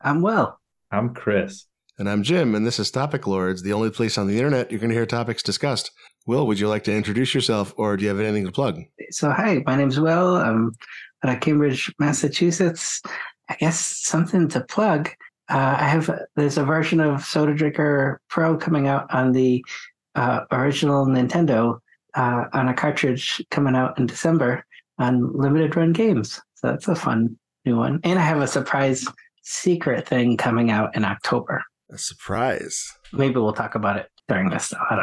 [0.00, 0.58] I'm Will.
[0.92, 1.66] I'm Chris.
[1.98, 4.78] And I'm Jim, and this is Topic Lords, the only place on the internet you're
[4.78, 5.90] going to hear topics discussed.
[6.24, 8.80] Will, would you like to introduce yourself, or do you have anything to plug?
[9.10, 10.36] So, hi, my name's Will.
[10.36, 10.76] I'm
[11.24, 13.02] at Cambridge, Massachusetts.
[13.48, 15.08] I guess something to plug.
[15.48, 19.64] Uh, I have there's a version of Soda Drinker Pro coming out on the
[20.14, 21.80] uh, original Nintendo
[22.14, 24.64] uh, on a cartridge coming out in December
[24.98, 26.40] on limited run games.
[26.54, 27.98] So that's a fun new one.
[28.04, 29.04] And I have a surprise
[29.48, 31.62] secret thing coming out in October.
[31.90, 32.92] A surprise.
[33.12, 34.68] Maybe we'll talk about it during this.
[34.68, 34.78] Though.
[34.90, 34.96] I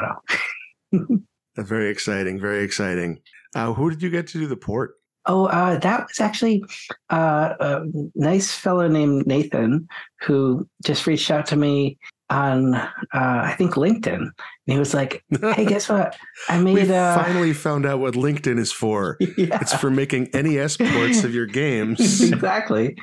[0.92, 1.18] don't know.
[1.64, 2.40] very exciting.
[2.40, 3.22] Very exciting.
[3.56, 4.96] Uh, who did you get to do the port?
[5.28, 6.64] Oh, uh, that was actually
[7.10, 7.82] uh, a
[8.14, 9.88] nice fellow named Nathan
[10.22, 11.98] who just reached out to me
[12.30, 14.16] on, uh, I think, LinkedIn.
[14.18, 14.32] And
[14.66, 15.24] he was like,
[15.56, 16.16] hey, guess what?
[16.48, 17.16] I made we a.
[17.16, 19.18] finally found out what LinkedIn is for.
[19.38, 19.60] Yeah.
[19.62, 22.22] It's for making NES ports of your games.
[22.22, 22.96] exactly.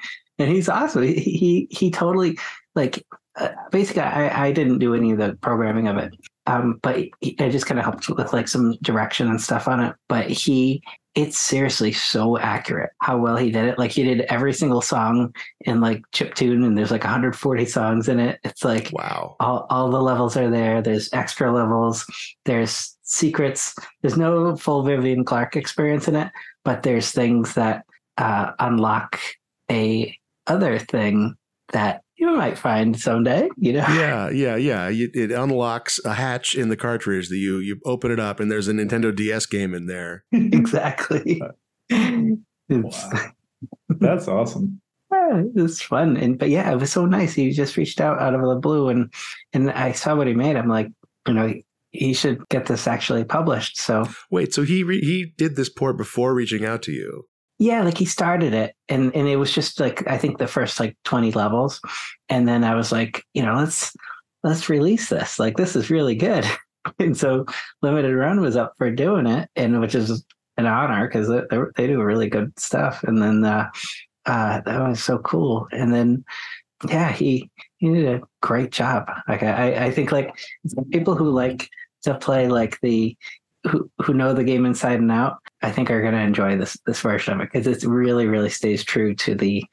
[0.42, 1.02] And he's awesome.
[1.02, 2.38] He, he, he totally,
[2.74, 3.04] like,
[3.36, 6.14] uh, basically, I, I didn't do any of the programming of it.
[6.46, 9.80] Um, but he, I just kind of helped with like some direction and stuff on
[9.80, 9.94] it.
[10.08, 10.82] But he
[11.14, 13.78] it's seriously so accurate how well he did it.
[13.78, 18.08] Like he did every single song in like chip tune, and there's like 140 songs
[18.08, 18.40] in it.
[18.44, 20.80] It's like wow, all, all the levels are there.
[20.80, 22.06] There's extra levels.
[22.44, 23.74] There's secrets.
[24.00, 26.30] There's no full Vivian Clark experience in it,
[26.64, 27.84] but there's things that
[28.16, 29.18] uh, unlock
[29.70, 31.34] a other thing
[31.72, 33.86] that you might find someday, you know?
[33.88, 34.88] Yeah, yeah, yeah.
[34.90, 38.68] It unlocks a hatch in the cartridge that you you open it up, and there's
[38.68, 40.24] a Nintendo DS game in there.
[40.32, 41.42] exactly.
[41.90, 43.32] wow.
[43.88, 44.80] That's awesome.
[45.12, 47.34] Yeah, it's fun, and but yeah, it was so nice.
[47.34, 49.12] He just reached out out of the blue, and
[49.52, 50.56] and I saw what he made.
[50.56, 50.88] I'm like,
[51.26, 51.52] you know,
[51.90, 53.80] he should get this actually published.
[53.80, 57.26] So wait, so he re- he did this port before reaching out to you?
[57.62, 60.80] Yeah like he started it and and it was just like i think the first
[60.80, 61.80] like 20 levels
[62.28, 63.94] and then i was like you know let's
[64.42, 66.44] let's release this like this is really good.
[66.98, 67.46] And so
[67.80, 70.24] limited run was up for doing it and which is
[70.56, 73.68] an honor because they, they do really good stuff and then uh,
[74.26, 76.24] uh, that was so cool and then
[76.88, 77.48] yeah he
[77.78, 80.34] he did a great job like i i think like
[80.90, 81.68] people who like
[82.02, 83.16] to play like the
[83.64, 86.76] who who know the game inside and out, I think are going to enjoy this
[86.86, 89.64] this version of it because it really really stays true to the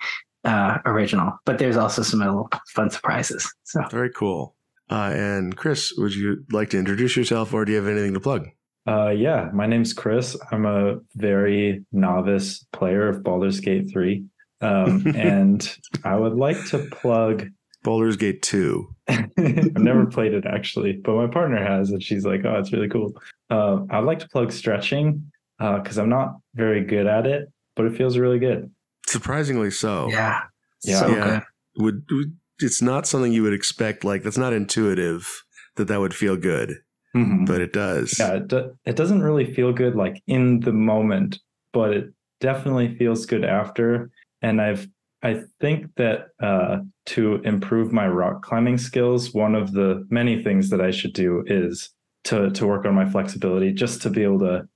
[0.44, 1.33] uh, original.
[1.45, 3.51] But there's also some little fun surprises.
[3.63, 4.55] So very cool.
[4.89, 8.19] Uh, and Chris, would you like to introduce yourself, or do you have anything to
[8.19, 8.47] plug?
[8.88, 10.35] Uh, yeah, my name's Chris.
[10.51, 14.25] I'm a very novice player of Baldur's Gate 3.
[14.61, 17.47] Um, and I would like to plug
[17.83, 18.95] Baldur's Gate 2.
[19.07, 22.89] I've never played it actually, but my partner has, and she's like, oh, it's really
[22.89, 23.13] cool.
[23.51, 27.85] Uh, I'd like to plug stretching because uh, I'm not very good at it, but
[27.85, 28.71] it feels really good.
[29.07, 30.09] Surprisingly so.
[30.09, 30.41] Yeah.
[30.83, 30.99] Yeah.
[30.99, 31.41] So yeah.
[31.77, 34.03] Would, would, it's not something you would expect.
[34.03, 35.43] Like that's not intuitive
[35.75, 36.75] that that would feel good,
[37.15, 37.45] mm-hmm.
[37.45, 38.17] but it does.
[38.17, 38.35] Yeah.
[38.35, 41.39] It, do, it doesn't really feel good like in the moment,
[41.73, 44.09] but it definitely feels good after.
[44.41, 44.87] And I've
[45.21, 46.77] I think that uh,
[47.07, 51.43] to improve my rock climbing skills, one of the many things that I should do
[51.45, 51.89] is
[52.25, 54.67] to to work on my flexibility, just to be able to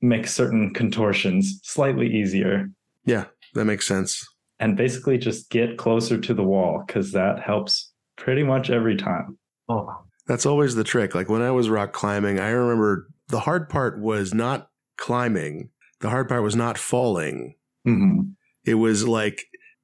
[0.00, 2.68] make certain contortions slightly easier.
[3.04, 4.26] Yeah, that makes sense.
[4.58, 9.38] And basically, just get closer to the wall because that helps pretty much every time.
[9.68, 9.88] Oh,
[10.26, 11.14] that's always the trick.
[11.14, 15.70] Like when I was rock climbing, I remember the hard part was not climbing.
[16.00, 17.56] The hard part was not falling.
[17.86, 18.30] Mm-hmm.
[18.64, 19.42] It was like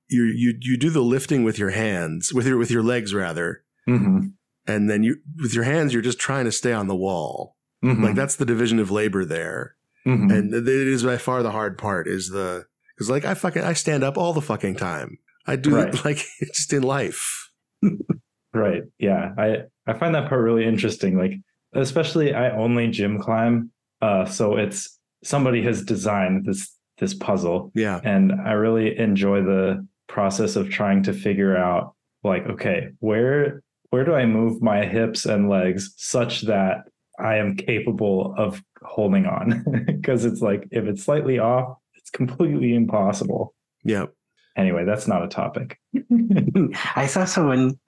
[0.08, 3.64] you you you do the lifting with your hands with your with your legs rather,
[3.88, 4.28] mm-hmm.
[4.66, 7.56] and then you with your hands you're just trying to stay on the wall.
[7.84, 8.04] Mm-hmm.
[8.04, 9.76] Like that's the division of labor there,
[10.08, 10.30] mm-hmm.
[10.30, 12.08] and it is by far the hard part.
[12.08, 15.18] Is the because like I fucking I stand up all the fucking time.
[15.46, 15.94] I do right.
[15.94, 16.18] it like
[16.54, 17.50] just in life.
[18.54, 18.82] right.
[18.98, 19.32] Yeah.
[19.38, 21.16] I I find that part really interesting.
[21.16, 21.32] Like
[21.74, 23.70] especially I only gym climb,
[24.00, 27.70] uh, so it's somebody has designed this this puzzle.
[27.74, 28.00] Yeah.
[28.02, 31.94] And I really enjoy the process of trying to figure out
[32.24, 36.84] like okay where where do i move my hips and legs such that
[37.20, 42.74] i am capable of holding on because it's like if it's slightly off it's completely
[42.74, 43.54] impossible
[43.84, 44.12] yep
[44.56, 45.78] anyway that's not a topic
[46.96, 47.78] i saw someone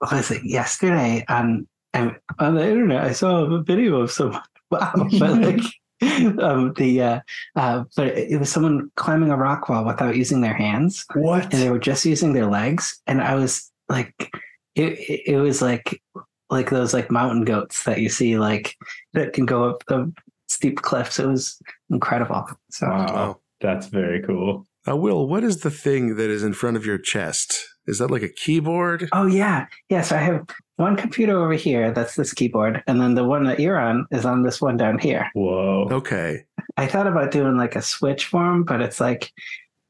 [0.00, 5.40] was it yesterday on on the internet i saw a video of someone wow but
[5.40, 5.60] like
[6.02, 7.20] um, the uh,
[7.56, 11.06] uh, but it was someone climbing a rock wall without using their hands.
[11.14, 11.44] What?
[11.44, 13.00] And they were just using their legs.
[13.06, 14.30] And I was like,
[14.74, 16.02] it it was like
[16.50, 18.76] like those like mountain goats that you see like
[19.14, 20.12] that can go up the
[20.48, 21.18] steep cliffs.
[21.18, 21.60] It was
[21.90, 22.46] incredible.
[22.70, 24.66] So wow, that's very cool.
[24.88, 27.66] Uh, Will, what is the thing that is in front of your chest?
[27.86, 29.08] Is that like a keyboard?
[29.12, 30.02] Oh yeah, yeah.
[30.02, 30.46] So I have
[30.76, 31.90] one computer over here.
[31.90, 34.98] That's this keyboard, and then the one that you're on is on this one down
[34.98, 35.28] here.
[35.34, 35.88] Whoa.
[35.90, 36.44] Okay.
[36.76, 39.32] I thought about doing like a switch form, but it's like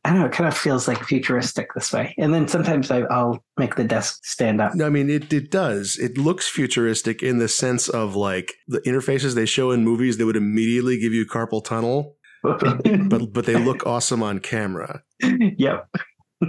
[0.07, 0.27] I don't know.
[0.27, 2.15] It kind of feels like futuristic this way.
[2.17, 4.73] And then sometimes I, I'll make the desk stand up.
[4.77, 5.33] No, I mean it.
[5.33, 5.97] It does.
[5.99, 10.27] It looks futuristic in the sense of like the interfaces they show in movies that
[10.27, 12.15] would immediately give you carpal tunnel,
[12.45, 15.03] but but they look awesome on camera.
[15.23, 15.89] yep,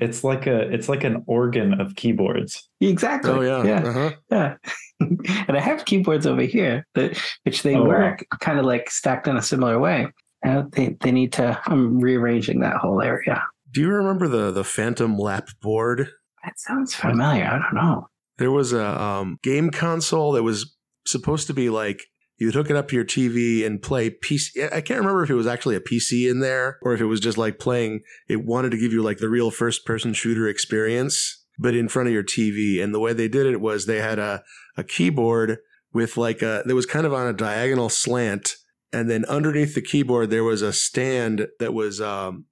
[0.00, 2.68] It's like a it's like an organ of keyboards.
[2.80, 3.30] exactly.
[3.30, 3.64] Oh yeah.
[3.64, 3.88] yeah.
[3.88, 4.10] Uh-huh.
[4.30, 4.54] Yeah.
[5.00, 7.88] and I have keyboards over here that which they Oh, wow.
[7.88, 10.08] work kind of like stacked in a similar way.
[10.44, 11.60] Uh, they they need to.
[11.66, 13.42] I'm rearranging that whole area.
[13.72, 16.10] Do you remember the the Phantom Lap board?
[16.44, 17.44] That sounds familiar.
[17.44, 18.08] I don't know.
[18.38, 22.04] There was a um, game console that was supposed to be like
[22.38, 24.72] you'd hook it up to your TV and play PC.
[24.72, 27.20] I can't remember if it was actually a PC in there or if it was
[27.20, 28.02] just like playing.
[28.28, 32.08] It wanted to give you like the real first person shooter experience, but in front
[32.08, 32.82] of your TV.
[32.82, 34.42] And the way they did it was they had a
[34.76, 35.58] a keyboard
[35.92, 38.54] with like a that was kind of on a diagonal slant,
[38.92, 42.44] and then underneath the keyboard there was a stand that was um,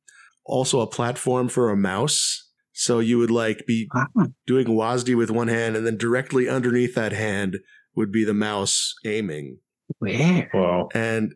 [0.45, 2.43] also a platform for a mouse.
[2.73, 4.07] So you would like be Ah,
[4.47, 7.59] doing WASD with one hand, and then directly underneath that hand
[7.95, 9.59] would be the mouse aiming.
[10.01, 10.49] weird.
[10.53, 10.89] Whoa.
[10.95, 11.35] And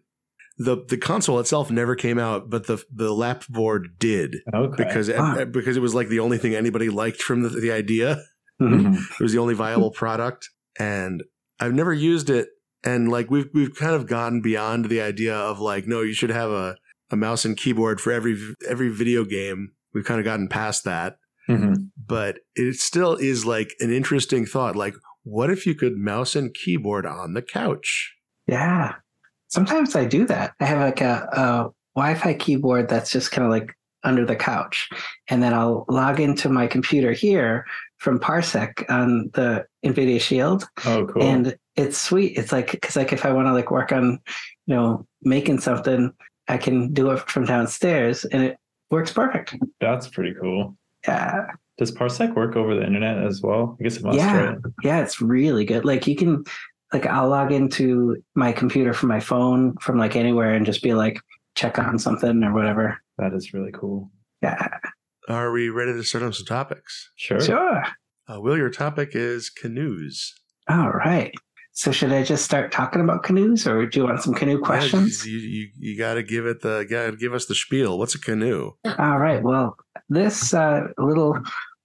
[0.58, 4.84] the the console itself never came out, but the the lap board did Okay.
[4.84, 5.46] because it, Ah.
[5.46, 8.18] because it was like the only thing anybody liked from the, the idea.
[8.60, 8.82] Mhm.
[8.92, 8.94] Mhm.
[9.18, 11.22] It was the only viable product, and
[11.58, 12.48] I've never used it.
[12.84, 16.30] And like we've we've kind of gotten beyond the idea of like no, you should
[16.30, 16.76] have a
[17.10, 18.38] a mouse and keyboard for every
[18.68, 19.72] every video game.
[19.92, 21.16] We've kind of gotten past that
[21.48, 21.90] Mhm.
[22.06, 24.76] but it still is like an interesting thought.
[24.76, 24.94] Like,
[25.24, 28.14] what if you could mouse and keyboard on the couch?
[28.46, 28.94] Yeah.
[29.48, 30.52] Sometimes I do that.
[30.60, 33.74] I have like a, a Wi-Fi keyboard that's just kind of like
[34.04, 34.88] under the couch,
[35.28, 37.66] and then I'll log into my computer here
[37.98, 41.22] from Parsec on the NVIDIA Shield, Oh, cool.
[41.22, 42.36] and it's sweet.
[42.36, 44.18] It's like because like if I want to like work on,
[44.66, 46.12] you know, making something,
[46.48, 48.56] I can do it from downstairs, and it
[48.90, 49.56] works perfect.
[49.80, 50.76] That's pretty cool.
[51.06, 51.46] Yeah.
[51.78, 53.76] Does Parsec work over the internet as well?
[53.80, 54.40] I guess it must, Yeah.
[54.42, 54.58] right?
[54.82, 55.84] Yeah, it's really good.
[55.84, 56.44] Like you can
[56.92, 60.92] like I'll log into my computer from my phone from like anywhere and just be
[60.92, 61.18] like
[61.54, 63.00] check on something or whatever.
[63.18, 64.10] That is really cool.
[64.42, 64.68] Yeah.
[65.28, 67.10] Are we ready to start on some topics?
[67.16, 67.40] Sure.
[67.40, 67.82] Sure.
[68.28, 70.34] Uh, Will, your topic is canoes.
[70.68, 71.32] All right.
[71.80, 75.26] So should I just start talking about canoes or do you want some canoe questions?
[75.26, 77.98] You you, you got to give it the got to give us the spiel.
[77.98, 78.72] What's a canoe?
[78.98, 79.42] All right.
[79.42, 79.78] Well,
[80.10, 81.38] this uh, little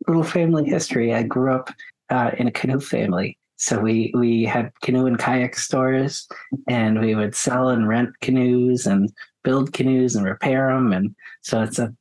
[0.05, 1.13] little family history.
[1.13, 1.69] I grew up
[2.09, 6.27] uh, in a canoe family, so we we had canoe and kayak stores,
[6.67, 9.09] and we would sell and rent canoes and
[9.45, 11.93] build canoes and repair them, and so it's a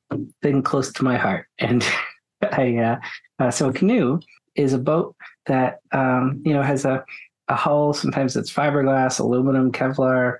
[0.43, 1.47] thing close to my heart.
[1.61, 1.87] And
[2.43, 2.97] I uh,
[3.39, 4.19] uh, so a canoe
[4.57, 5.15] is a boat
[5.47, 7.05] that um, you know has a
[7.49, 7.93] a hull.
[7.93, 10.37] Sometimes it's fiberglass, aluminum, Kevlar,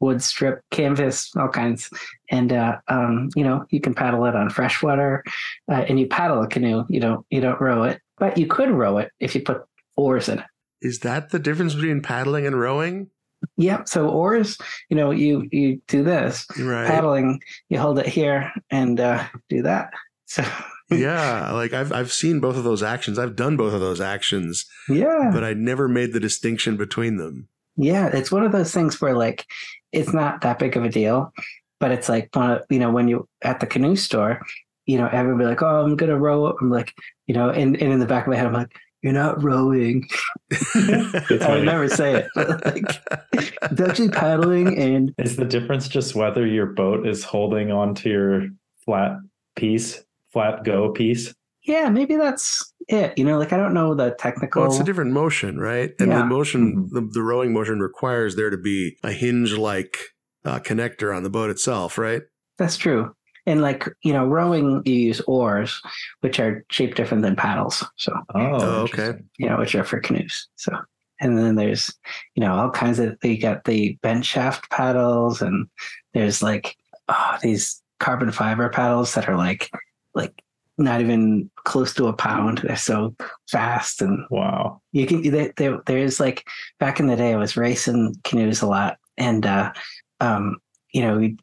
[0.00, 1.90] wood strip, canvas, all kinds
[2.30, 5.22] and uh, um, you know you can paddle it on freshwater,
[5.70, 6.84] uh, and you paddle a canoe.
[6.88, 9.62] You don't you don't row it, but you could row it if you put
[9.96, 10.44] oars in it.
[10.82, 13.08] Is that the difference between paddling and rowing?
[13.56, 13.84] Yeah.
[13.84, 14.56] So oars,
[14.88, 16.86] you know, you you do this Right.
[16.86, 17.40] paddling.
[17.68, 19.90] You hold it here and uh, do that.
[20.26, 20.42] So
[20.90, 23.18] yeah, like I've I've seen both of those actions.
[23.18, 27.48] I've done both of those actions, yeah, but I never made the distinction between them.
[27.76, 28.06] yeah.
[28.08, 29.46] It's one of those things where like
[29.92, 31.32] it's not that big of a deal,
[31.78, 34.40] but it's like one of, you know when you at the canoe store,
[34.86, 36.56] you know everybody like oh I'm gonna row.
[36.60, 36.94] I'm like
[37.26, 40.08] you know and, and in the back of my head I'm like you're not rowing.
[40.52, 41.64] It's I would funny.
[41.64, 42.28] never say it.
[42.34, 42.84] But like,
[43.32, 48.48] it's actually paddling, and Is the difference just whether your boat is holding onto your
[48.84, 49.16] flat
[49.56, 51.34] piece, flat go piece?
[51.64, 53.16] yeah, maybe that's it.
[53.18, 54.62] You know, like I don't know the technical.
[54.62, 55.92] Well, it's a different motion, right?
[55.98, 56.20] And Yeah.
[56.20, 56.90] the motion, Mhm.
[56.90, 59.96] the, the rowing motion requires there to be a hinge like
[60.44, 62.22] uh, connector on the boat itself, right?
[62.58, 63.14] that's true.
[63.46, 65.80] And like you know, rowing you use oars,
[66.20, 67.84] which are shaped different than paddles.
[67.96, 69.14] So Oh, Oh, okay.
[69.38, 70.48] you know, which are for canoes.
[70.56, 70.72] So
[71.20, 71.92] and then there's
[72.34, 75.66] you know all kinds of they got the bent shaft paddles, and
[76.14, 76.74] there's like
[77.08, 79.70] oh, these carbon fiber paddles that are like
[80.14, 80.42] like
[80.78, 82.58] not even close to a pound.
[82.58, 83.14] They're so
[83.50, 84.80] fast and Wow.
[84.92, 86.46] you can there, there there's like
[86.78, 89.72] back in the day i was racing canoes a lot and uh
[90.20, 90.56] um
[90.92, 91.36] you know we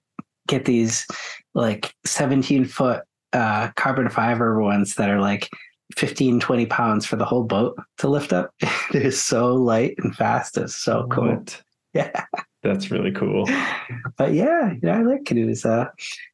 [0.47, 1.05] get these
[1.53, 5.50] like 17 foot uh carbon fiber ones that are like
[5.97, 8.51] 15 20 pounds for the whole boat to lift up
[8.91, 11.62] they're so light and fast it's so cool What?
[11.93, 12.25] yeah
[12.64, 13.48] That's really cool.
[14.18, 15.86] but yeah you know i like canoes uh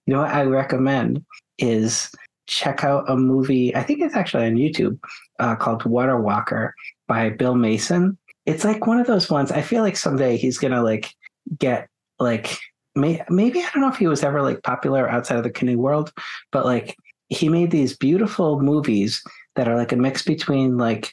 [0.06, 1.24] you know what i recommend
[1.60, 2.10] is
[2.48, 3.76] check out a movie.
[3.76, 5.00] I think it's actually on YouTube
[5.40, 6.72] uh, called Waterwalker
[7.08, 8.18] by Bill Mason.
[8.46, 9.52] It's like one of those ones.
[9.52, 11.10] I feel like someday he's gonna like
[11.58, 11.88] get
[12.20, 12.58] like
[12.96, 15.78] may, maybe I don't know if he was ever like popular outside of the canoe
[15.78, 16.12] world,
[16.52, 16.96] but like
[17.30, 19.24] he made these beautiful movies
[19.56, 21.12] that are like a mix between like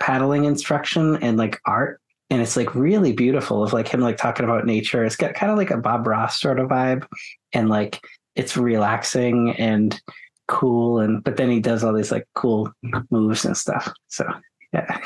[0.00, 2.00] paddling instruction and like art
[2.32, 5.52] and it's like really beautiful of like him like talking about nature it's got kind
[5.52, 7.04] of like a bob ross sort of vibe
[7.52, 8.00] and like
[8.34, 10.00] it's relaxing and
[10.48, 12.72] cool and but then he does all these like cool
[13.10, 14.24] moves and stuff so
[14.72, 14.98] yeah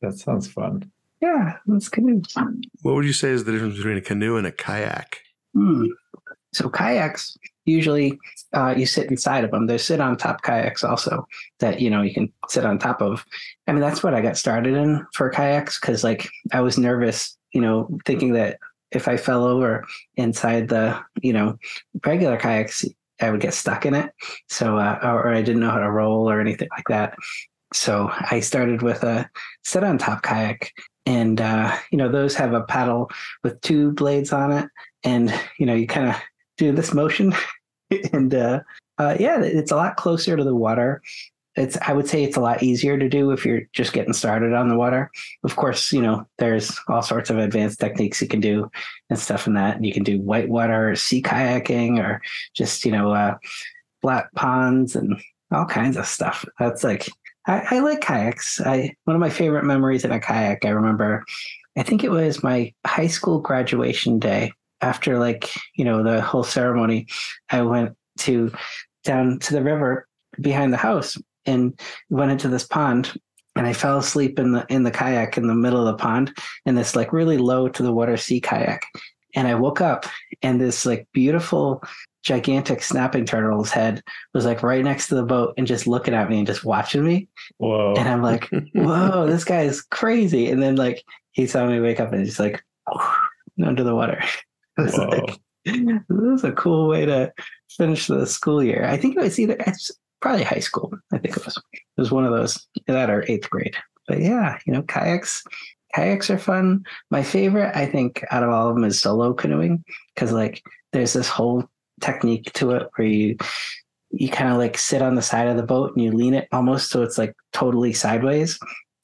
[0.00, 0.90] That sounds fun.
[1.20, 2.22] yeah that's canoe
[2.82, 5.18] What would you say is the difference between a canoe and a kayak?
[5.54, 5.86] Hmm.
[6.54, 7.36] So kayaks
[7.70, 8.18] usually
[8.52, 9.66] uh, you sit inside of them.
[9.66, 11.26] There's sit on top kayaks also
[11.60, 13.24] that you know you can sit on top of.
[13.66, 17.36] I mean that's what I got started in for kayaks because like I was nervous,
[17.52, 18.58] you know, thinking that
[18.92, 19.84] if I fell over
[20.16, 21.58] inside the you know
[22.04, 22.84] regular kayaks,
[23.20, 24.12] I would get stuck in it.
[24.48, 27.14] So uh, or I didn't know how to roll or anything like that.
[27.72, 29.30] So I started with a
[29.62, 30.72] sit on top kayak,
[31.06, 33.10] and uh, you know those have a paddle
[33.44, 34.68] with two blades on it
[35.04, 36.16] and you know you kind of
[36.56, 37.32] do this motion
[38.12, 38.60] and uh,
[38.98, 41.02] uh, yeah it's a lot closer to the water.
[41.56, 44.52] It's i would say it's a lot easier to do if you're just getting started
[44.52, 45.10] on the water.
[45.44, 48.70] Of course you know there's all sorts of advanced techniques you can do
[49.08, 49.82] and stuff in that.
[49.82, 52.22] You can do whitewater sea kayaking or
[52.54, 53.36] just you know uh,
[54.02, 55.20] flat ponds and
[55.52, 56.44] all kinds of stuff.
[56.58, 57.08] That's like
[57.46, 58.60] I, I like kayaks.
[58.60, 61.24] I one of my favorite memories in a kayak i remember
[61.76, 66.44] i think it was my high school graduation day after like you know the whole
[66.44, 67.06] ceremony
[67.50, 68.52] i went to
[69.04, 70.06] down to the river
[70.40, 73.12] behind the house and went into this pond
[73.56, 76.32] and i fell asleep in the in the kayak in the middle of the pond
[76.66, 78.82] in this like really low to the water sea kayak.
[79.36, 80.06] And i woke up
[80.42, 81.82] and this like beautiful
[82.22, 84.02] gigantic snapping turtle's head
[84.34, 87.04] was like right next to the boat and just looking at me and just watching
[87.04, 87.28] me.
[87.58, 87.94] Whoa.
[87.96, 90.50] and i'm like whoa this guy is crazy.
[90.50, 92.62] And then like he saw me wake up and he's like
[93.64, 94.22] under the water
[94.84, 95.08] was Whoa.
[95.08, 97.32] like, this is a cool way to
[97.70, 98.84] finish the school year.
[98.84, 100.92] I think it was either it's probably high school.
[101.12, 101.56] I think it was.
[101.72, 103.76] It was one of those that or eighth grade.
[104.06, 105.44] But yeah, you know, kayaks.
[105.94, 106.84] Kayaks are fun.
[107.10, 109.84] My favorite, I think, out of all of them is solo canoeing
[110.14, 111.64] because like there's this whole
[112.00, 113.36] technique to it where you
[114.10, 116.48] you kind of like sit on the side of the boat and you lean it
[116.52, 118.58] almost so it's like totally sideways.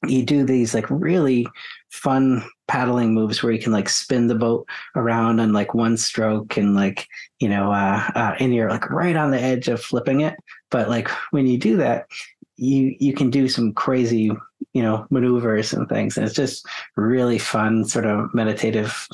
[0.07, 1.47] You do these like really
[1.91, 6.57] fun paddling moves where you can like spin the boat around on like one stroke
[6.57, 7.07] and like
[7.39, 10.37] you know uh, uh and you're like right on the edge of flipping it
[10.71, 12.07] but like when you do that
[12.57, 14.33] you you can do some crazy
[14.73, 19.07] you know maneuvers and things and it's just really fun sort of meditative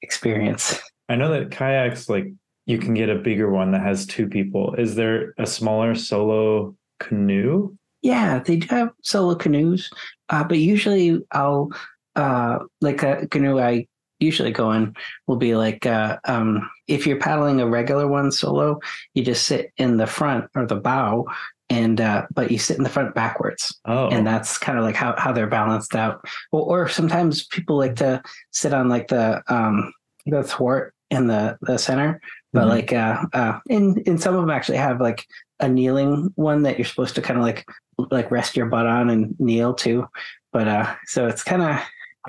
[0.00, 2.32] experience I know that kayaks, like
[2.66, 4.74] you can get a bigger one that has two people.
[4.74, 7.76] Is there a smaller solo canoe?
[8.04, 9.90] Yeah they do have solo canoes
[10.28, 11.70] uh but usually i'll
[12.14, 13.84] uh like a canoe i
[14.20, 14.94] usually go in
[15.26, 18.78] will be like uh um if you're paddling a regular one solo
[19.14, 21.26] you just sit in the front or the bow
[21.70, 23.74] and uh but you sit in the front backwards.
[23.86, 26.22] Oh, and that's kind of like how, how they're balanced out.
[26.52, 29.92] Or, or sometimes people like to sit on like the um
[30.26, 32.20] the thwart in the the center
[32.52, 32.68] but Mhm.
[32.68, 35.24] like uh uh in in some of them actually have like
[35.60, 37.64] a kneeling one that you're supposed to kind of like
[38.10, 40.06] like rest your butt on and kneel too
[40.52, 41.78] but uh so it's kind of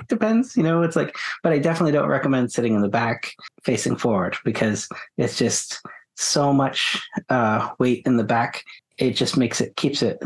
[0.08, 3.32] depends you know it's like but i definitely don't recommend sitting in the back
[3.64, 5.80] facing forward because it's just
[6.16, 8.62] so much uh weight in the back
[8.98, 10.22] it just makes it keeps it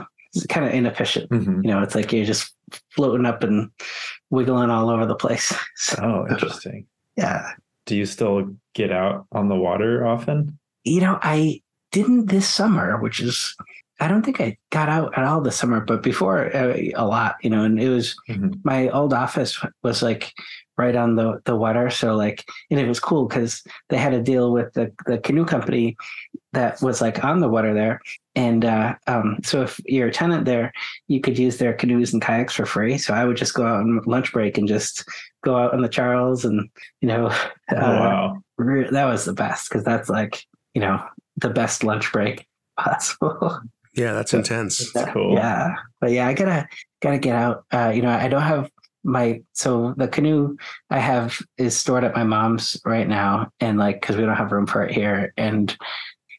[0.49, 1.65] kind of inefficient Mhm.
[1.65, 2.55] you know it's like you're just
[2.91, 3.71] floating up and
[4.31, 6.87] wiggling all over the place so oh, interesting.
[7.17, 7.53] yeah
[7.87, 10.59] Do you still get out on the water often?
[10.85, 11.61] you know i
[11.93, 13.55] didn't this summer which is
[14.01, 17.37] i don't think i got out at all this summer but before uh, a lot
[17.43, 18.61] you know and it was Mhm.
[18.65, 20.33] my old office was like
[20.79, 24.23] right on the the water so like and it was cool because they had a
[24.23, 25.97] deal with the the canoe company
[26.53, 28.01] that was like on the water there
[28.35, 30.73] and uh um so if you're a tenant there
[31.09, 33.81] you could use their canoes and kayaks for free so i would just go out
[33.81, 35.05] on lunch break and just
[35.45, 36.69] go out on the charles and
[37.03, 38.43] you know Oh, uh, wow.
[38.57, 40.45] re- that was the best because that's like
[40.75, 40.99] you know
[41.37, 42.47] the best lunch break
[42.79, 43.61] possible
[43.95, 44.93] Yeah, that's intense.
[44.93, 45.35] That's cool.
[45.35, 46.67] yeah but yeah i gotta
[47.03, 48.71] gotta get out uh you know i don't have
[49.05, 50.57] my so the canoe
[50.91, 54.53] i have is stored at my mom's right now and like because we don't have
[54.53, 55.77] room for it here and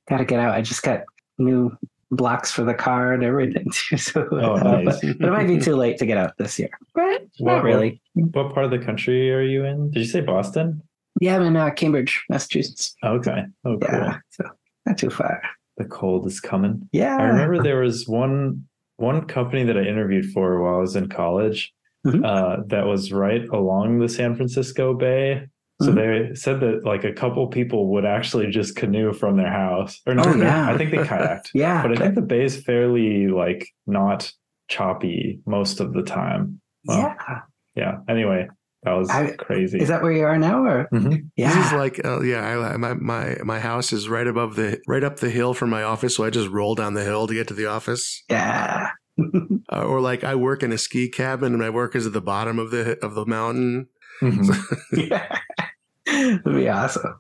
[0.10, 1.02] gotta get out i just got
[1.40, 1.76] new
[2.12, 5.00] blocks for the car and everything too so Oh, uh, nice.
[5.02, 7.64] but, but it might be too late to get out this year but not What-
[7.64, 9.90] really What part of the country are you in?
[9.92, 10.82] Did you say Boston?
[11.20, 13.44] yeah i'm in uh, cambridge massachusetts Okay.
[13.66, 13.80] Oh, cool.
[13.92, 14.46] yeah so
[14.86, 15.42] not too far
[15.78, 16.88] the cold is coming.
[16.92, 17.18] Yeah.
[17.18, 18.66] I remember there was one
[18.98, 21.74] one company that I interviewed for while I was in college
[22.06, 22.24] Mhm.
[22.26, 25.48] uh, that was right along the San Francisco Bay.
[25.82, 25.96] So Mhm.
[26.30, 30.14] they said that like a couple people would actually just canoe from their house, or
[30.14, 30.68] no, Oh, yeah.
[30.70, 31.50] I think they kayaked.
[31.56, 31.82] Yeah.
[31.82, 34.32] But I think the bay is fairly like not
[34.68, 36.60] choppy most of the time.
[36.86, 37.40] Well, yeah.
[37.76, 37.98] yeah.
[38.08, 38.48] Anyway,
[38.84, 39.80] that was I- crazy.
[39.80, 40.64] Is that where you are now?
[40.66, 41.30] Or Mhm.
[41.36, 41.54] yeah.
[41.56, 45.04] This is like, uh, yeah, I, my my my house is right above the right
[45.04, 47.48] up the hill from my office, so I just roll down the hill to get
[47.50, 48.24] to the office.
[48.30, 48.90] yeah.
[49.72, 52.22] Uh, or like, I work in a ski cabin, and my work is at the
[52.22, 53.88] bottom of the of the mountain.
[54.22, 54.56] Mhm.
[55.12, 55.38] yeah.
[56.06, 57.20] That'd be awesome.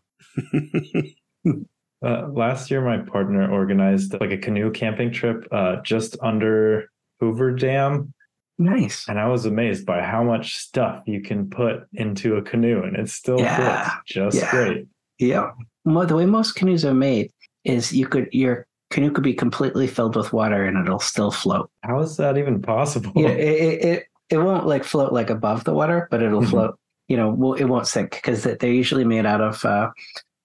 [2.03, 6.85] Uh, last year, my partner organized like a canoe camping trip uh, just under
[7.19, 8.13] Hoover Dam,
[8.57, 9.07] Nice.
[9.09, 12.95] and I was amazed by how much stuff you can put into a canoe, and
[12.95, 13.83] it still Yeah.
[13.89, 14.51] fits just Yeah.
[14.51, 14.87] great.
[15.19, 15.51] Yeah.
[15.85, 17.31] Well, the way most canoes are made
[17.63, 21.69] is you could your canoe could be completely filled with water and it'll still float.
[21.83, 23.11] How is that even possible?
[23.15, 26.49] Yeah, it, it, it it won't like float like above the water, but it'll Mhm.
[26.49, 26.75] float.
[27.07, 29.89] You know, it won't sink because they're usually made out of uh,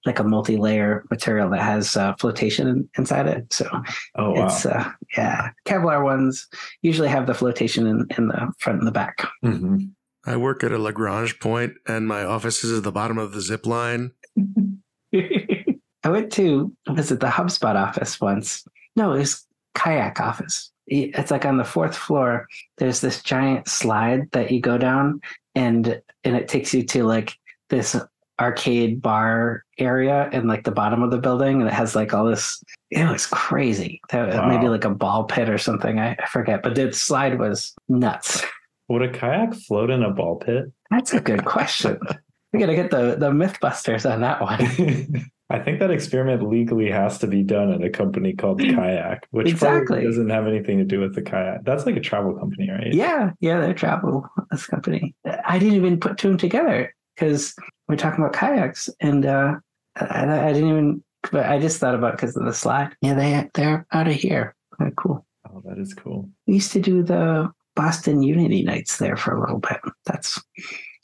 [0.07, 3.53] like a multi-layer material that has uh, flotation inside it.
[3.53, 3.69] So
[4.15, 4.47] oh wow!
[4.47, 6.49] it's uh, yeah, Kevlar ones
[6.83, 9.27] usually have the flotation in, in the front and the back.
[9.45, 9.91] Mhm.
[10.25, 13.41] I work at a Lagrange point, and my office is at the bottom of the
[13.41, 14.13] zip line.
[15.15, 18.65] I went to visit the HubSpot office once.
[18.97, 20.71] No, it was kayak office.
[20.87, 22.47] It's like on the fourth floor.
[22.79, 25.21] There's this giant slide that you go down,
[25.55, 27.37] and and it takes you to like
[27.71, 27.97] this
[28.41, 32.25] arcade bar area in like the bottom of the building, and it has like all
[32.25, 32.63] this.
[32.91, 34.01] It was crazy.
[34.11, 34.49] That uh, Wow.
[34.49, 35.99] maybe like a ball pit or something.
[35.99, 38.45] I, I forget, but the slide was nuts.
[38.89, 40.67] Would a kayak float in a ball pit?
[40.91, 41.99] That's a good question.
[42.53, 44.61] We gotta get the the MythBusters on that one.
[45.51, 49.49] I think that experiment legally has to be done at a company called Kayak, which
[49.49, 50.03] Exactly.
[50.03, 51.65] doesn't have anything to do with the kayak.
[51.65, 52.95] That's like a travel company, right?
[52.95, 55.15] Yeah, yeah, they're travel this company.
[55.45, 57.55] I didn't even put two together because
[57.89, 59.55] we're talking about kayaks, and uh,
[59.97, 61.03] I, I didn't even.
[61.33, 62.95] But I just thought about because of the slide.
[63.01, 64.55] Yeah, they they're out of here.
[64.79, 65.27] They're cool.
[65.49, 66.29] Oh, that is cool.
[66.47, 69.81] We used to do the Boston Unity Knights there for a little bit.
[70.05, 70.41] That's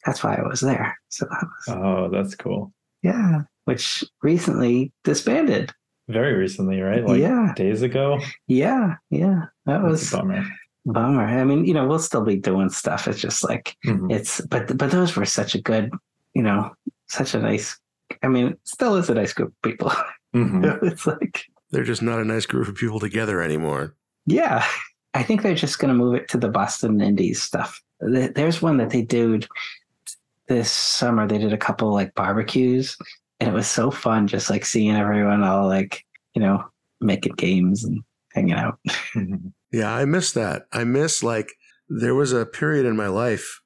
[0.04, 0.96] that's why I was there.
[1.08, 2.72] So that was, Oh, that's cool.
[3.02, 5.72] yeah, which recently disbanded.
[6.08, 7.04] Very recently, right?
[7.04, 7.52] Like Yeah.
[7.56, 8.20] days ago.
[8.46, 10.44] Yeah, yeah, that That's was bummer.
[10.86, 11.24] Bummer.
[11.24, 13.06] I mean, you know, we'll still be doing stuff.
[13.08, 14.10] It's just like Mhm.
[14.12, 15.90] it's but but those were such a good
[16.34, 16.70] you know
[17.08, 17.78] such a nice
[18.22, 19.92] i mean it still is a nice group of people
[20.34, 20.82] Mhm.
[20.90, 23.94] it's like They're just not a nice group of people together anymore.
[24.24, 24.64] yeah
[25.12, 28.78] i think they're just going to move it to the boston indies stuff there's one
[28.78, 29.46] that they did
[30.48, 32.96] this summer they did a couple like barbecues
[33.40, 36.02] and it was so fun just like seeing everyone all like
[36.34, 36.64] you know
[37.02, 38.78] making games and hanging out
[39.14, 39.52] Mhm.
[39.72, 40.66] Yeah, I miss that.
[40.72, 41.52] I miss like
[41.88, 43.60] there was a period in my life,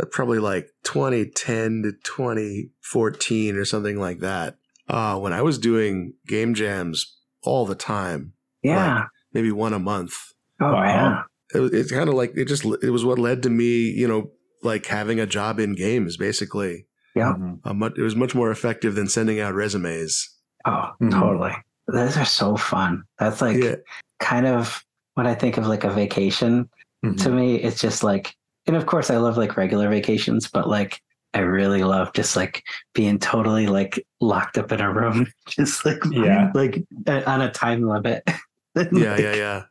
[0.00, 4.56] uh, probably like 2010 to 2014 or something like that,
[4.88, 10.14] uh, when I was doing game jams all the time, yeah maybe one a month.
[10.60, 10.82] oh Wow.
[10.84, 11.22] yeah
[11.54, 14.06] It, was- it's kind of like it just it was what led to me, you
[14.06, 14.30] know,
[14.62, 16.16] like having a job in games.
[16.16, 17.32] Basically, yeah
[17.74, 20.28] much, it was much more effective than sending out resumes.
[20.66, 21.10] oh Mhm.
[21.10, 21.56] totally
[21.88, 23.74] those are so fun that's like yeah,
[24.20, 26.68] kind of when I think of like a vacation,
[27.04, 27.20] Mhm.
[27.24, 28.34] to me, it's just like,
[28.66, 31.00] and of course, I love like regular vacations, but like,
[31.34, 32.62] I really love just like
[32.94, 36.50] being totally like locked up in a room, just like, Yeah.
[36.54, 38.22] like on a time limit.
[38.76, 39.62] yeah, yeah, yeah.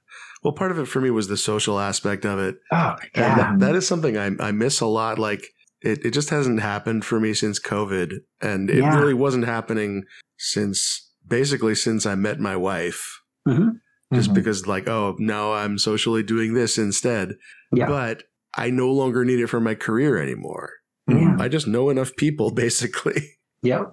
[0.44, 2.56] Well, part of it for me was the social aspect of it.
[2.72, 3.36] Oh, yeah.
[3.36, 5.20] that, that is something I, I miss a lot.
[5.20, 5.46] Like
[5.82, 8.12] it, it just hasn't happened for me since COVID.
[8.42, 8.98] And it Yeah.
[9.00, 10.04] really wasn't happening
[10.38, 13.22] since basically since I met my wife.
[13.48, 13.80] Mhm.
[14.14, 14.36] Just Mhm.
[14.36, 17.36] because like, oh, now I'm socially doing this instead.
[17.72, 17.88] Yeah.
[17.88, 18.24] But
[18.58, 20.72] I no longer need it for my career anymore.
[21.10, 21.40] Mhm.
[21.40, 23.22] I just know enough people basically.
[23.64, 23.84] yeah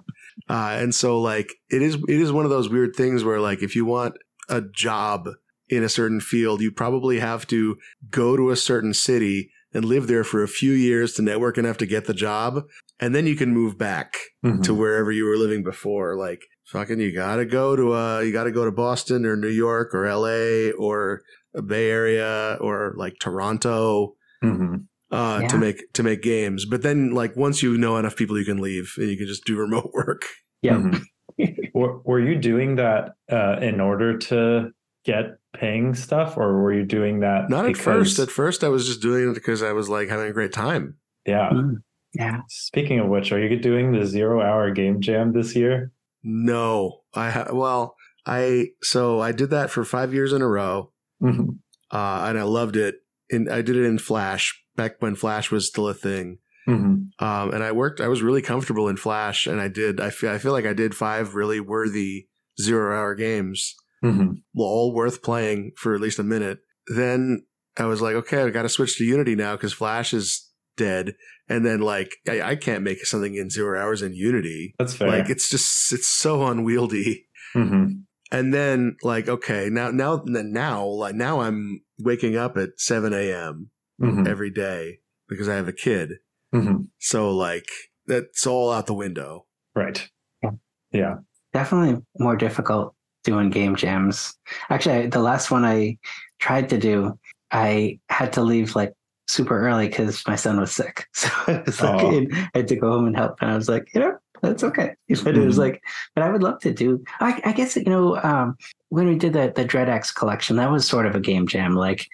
[0.49, 3.61] Uh, and so like it is it is one of those weird things where like
[3.61, 4.15] if you want
[4.49, 5.29] a job
[5.69, 7.77] in a certain field, you probably have to
[8.09, 11.77] go to a certain city and live there for a few years to network enough
[11.77, 12.63] to get the job.
[12.99, 14.63] And then you can move back Mhm.
[14.63, 16.15] to wherever you were living before.
[16.15, 19.93] Like fucking you gotta go to uh you gotta go to Boston or New York
[19.93, 21.21] or LA or
[21.55, 24.85] a Bay Area or like Toronto Mhm.
[25.11, 26.65] uh to make to make games.
[26.65, 29.45] But then like once you know enough people you can leave and you can just
[29.45, 30.23] do remote work.
[30.61, 30.77] Yep.
[30.77, 31.01] Mhm.
[31.73, 34.71] were, were you doing that uh, in order to
[35.05, 37.49] get paying stuff, or were you doing that?
[37.49, 38.19] Not at first.
[38.19, 40.95] At first, I was just doing it because I was like having a great time.
[41.25, 41.49] yeah.
[41.51, 41.75] Mm.
[42.13, 42.41] Yeah.
[42.49, 45.91] Speaking of which, are you doing the zero hour game jam this year?
[46.23, 50.91] No, I ha- well, I so I did that for five years in a row,
[51.21, 51.59] Mhm.
[51.91, 52.95] uh, and I loved it.
[53.31, 56.39] And I did it in Flash back when Flash was still a thing.
[56.67, 57.09] Mhm.
[57.19, 58.01] Um, and I worked.
[58.01, 59.99] I was really comfortable in Flash, and I did.
[59.99, 60.29] I feel.
[60.31, 62.27] I feel like I did five really worthy
[62.61, 64.41] zero-hour games, Mhm.
[64.57, 66.59] all worth playing for at least a minute.
[66.87, 67.45] Then
[67.77, 70.48] I was like, okay, I got to switch to Unity now because Flash is
[70.79, 71.13] dead.
[71.47, 74.73] And then like, I, I can't make something in zero hours in Unity.
[74.79, 75.07] That's fair.
[75.09, 77.27] Like, it's just it's so unwieldy.
[77.55, 78.03] Mhm.
[78.31, 83.71] And then like, okay, now now now like now I'm waking up at seven a.m.
[84.01, 84.27] Mhm.
[84.27, 86.19] every day because I have a kid.
[86.53, 86.87] Mhm.
[86.99, 87.65] So like
[88.05, 89.45] that's all out the window.
[89.75, 90.07] Right.
[90.43, 90.51] Yeah.
[90.91, 91.15] Yeah.
[91.53, 94.37] Definitely more difficult doing game jams.
[94.69, 95.97] Actually, the last one I
[96.39, 97.17] tried to do,
[97.51, 98.93] I had to leave like
[99.29, 101.05] super early because my son was sick.
[101.13, 102.25] So I was like, Oh.
[102.31, 103.37] I had to go home and help.
[103.41, 104.95] And I was like, you know, that's okay.
[105.23, 105.59] But it was Mhm.
[105.59, 105.83] like,
[106.15, 107.03] but I would love to do.
[107.19, 108.57] I, I guess you know, um,
[108.89, 111.75] when we did the the Dread X collection, that was sort of a game jam.
[111.75, 112.07] Like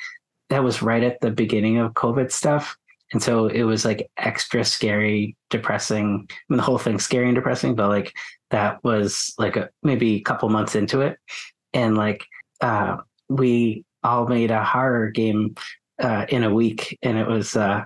[0.50, 2.76] that was right at the beginning of COVID stuff.
[3.14, 6.28] And so it was like extra scary, depressing.
[6.30, 8.12] I mean, the whole thing's scary and depressing, but like
[8.52, 11.18] that was like a maybe a couple months into it.
[11.74, 12.26] And like
[12.62, 12.98] uh
[13.30, 15.56] we all made a horror game
[16.02, 17.84] uh in a week and it was uh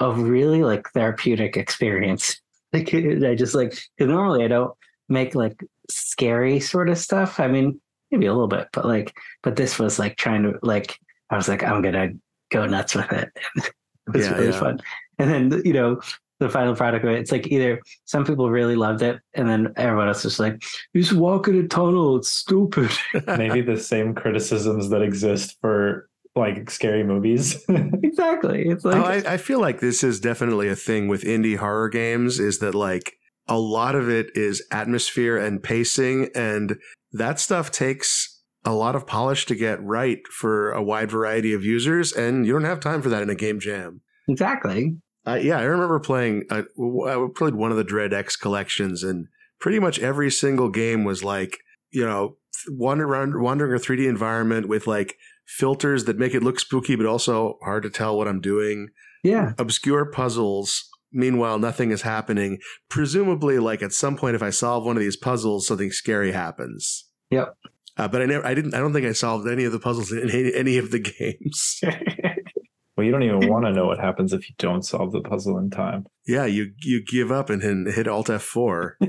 [0.00, 2.40] a really like therapeutic experience.
[2.72, 4.72] Like I just like because normally I don't
[5.08, 7.38] make like scary sort of stuff.
[7.38, 9.12] I mean, maybe a little bit, but like
[9.42, 10.98] but this was like trying to like
[11.30, 12.10] I was like, I'm gonna
[12.50, 13.28] go nuts with it.
[13.56, 13.72] it
[14.12, 14.58] was Yeah, really yeah.
[14.60, 14.80] fun.
[15.18, 16.00] And then you know,
[16.40, 19.72] the final product of it, it's like either some people really loved it, and then
[19.76, 20.62] everyone else is like,
[20.92, 22.16] "You just walk in a tunnel.
[22.16, 22.90] It's stupid."
[23.26, 27.64] Maybe the same criticisms that exist for like scary movies.
[27.68, 28.64] exactly.
[28.66, 31.88] It's like oh, I, I feel like this is definitely a thing with indie horror
[31.88, 33.16] games is that like
[33.46, 36.78] a lot of it is atmosphere and pacing and
[37.12, 41.62] that stuff takes a lot of polish to get right for a wide variety of
[41.62, 44.96] users and you don't have time for that in a game jam exactly.
[45.26, 46.62] uh, yeah i remember playing uh,
[47.06, 49.26] i played one of the dread x collections and
[49.60, 51.58] pretty much every single game was like
[51.90, 56.58] you know wander around wandering a 3d environment with like filters that make it look
[56.60, 58.88] spooky but also hard to tell what i'm doing
[59.22, 59.52] Yeah.
[59.58, 60.88] obscure puzzles.
[61.16, 62.58] Meanwhile, nothing is happening.
[62.88, 67.04] Presumably, like at some point, if I solve one of these puzzles, something scary happens.
[67.30, 67.56] Yep.
[67.96, 70.10] Uh, but I never, I didn't, I don't think I solved any of the puzzles
[70.10, 71.80] in any, any of the games.
[72.96, 75.56] well, you don't even want to know what happens if you don't solve the puzzle
[75.58, 76.04] in time.
[76.26, 78.96] yeah, you you give up and hit, hit Alt F four.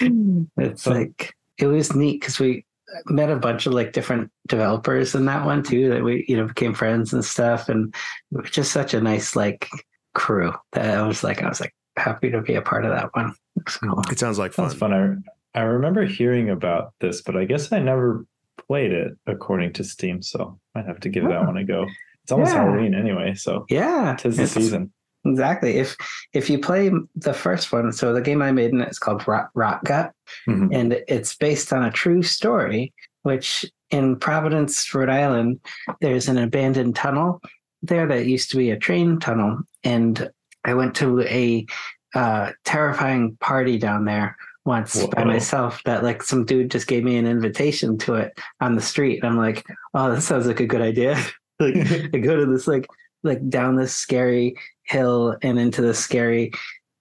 [0.00, 2.64] it's like it was neat because we
[3.06, 6.46] met a bunch of like different developers in that one too that we you know
[6.46, 7.94] became friends and stuff and
[8.32, 9.68] it was just such a nice like
[10.14, 13.10] crew that I was like I was like happy to be a part of that
[13.14, 13.34] one.
[13.56, 14.00] It cool.
[14.10, 14.68] It sounds like fun.
[14.68, 15.24] That's fun.
[15.54, 18.24] I, I remember hearing about this, but I guess I never
[18.66, 21.44] played it according to Steam, so I might have to give that Oh.
[21.44, 21.86] one a go.
[22.22, 22.64] It's almost Yeah.
[22.64, 24.92] Halloween anyway, so Yeah, tis the it's- season.
[25.24, 25.76] Exactly.
[25.78, 25.96] If
[26.32, 29.26] if you play the first one, so the game I made in it is called
[29.26, 30.12] Rot, Rot Gut,
[30.48, 30.68] Mhm.
[30.72, 32.92] and it's based on a true story.
[33.22, 35.60] Which in Providence, Rhode Island,
[36.00, 37.40] there's an abandoned tunnel
[37.82, 40.30] there that used to be a train tunnel, and
[40.64, 41.66] I went to a
[42.14, 45.82] uh, terrifying party down there once by myself.
[45.84, 49.30] That like some dude just gave me an invitation to it on the street, and
[49.30, 51.16] I'm like, oh, that sounds like a good idea.
[51.60, 51.74] like
[52.14, 52.86] I go to this like
[53.22, 54.54] like down this scary
[54.84, 56.52] hill and into this scary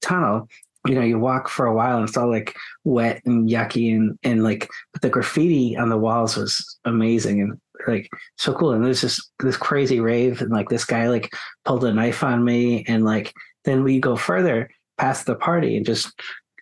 [0.01, 0.47] tunnel.
[0.86, 4.17] You know, you walk for a while and it's all like wet and yucky and
[4.23, 8.71] and like but the graffiti on the walls was amazing and like so cool.
[8.71, 11.34] And there's this this crazy rave and like this guy like
[11.65, 13.34] pulled a knife on me and like
[13.65, 16.12] then we go further past the party and just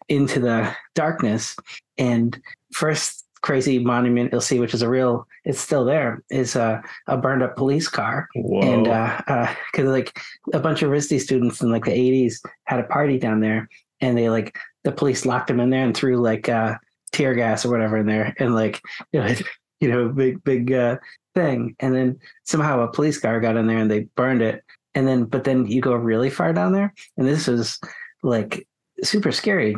[0.07, 1.55] into the darkness
[1.97, 2.39] and
[2.73, 7.15] first crazy monument you'll see which is a real it's still there is a, a
[7.15, 8.27] burned up police car.
[8.33, 8.59] Whoa.
[8.61, 10.19] and uh because like
[10.51, 13.69] a bunch of RISD students in like the 80s had a party down there
[14.01, 16.73] and they like the police locked them in there and threw like uh
[17.11, 18.81] tear gas or whatever in there and like
[19.13, 19.35] you know,
[19.79, 20.97] you know big big uh
[21.35, 21.75] thing.
[21.79, 24.63] And then somehow a police car got in there and they burned it.
[24.95, 27.79] And then but then you go really far down there and this is
[28.23, 28.67] like
[29.03, 29.75] super scary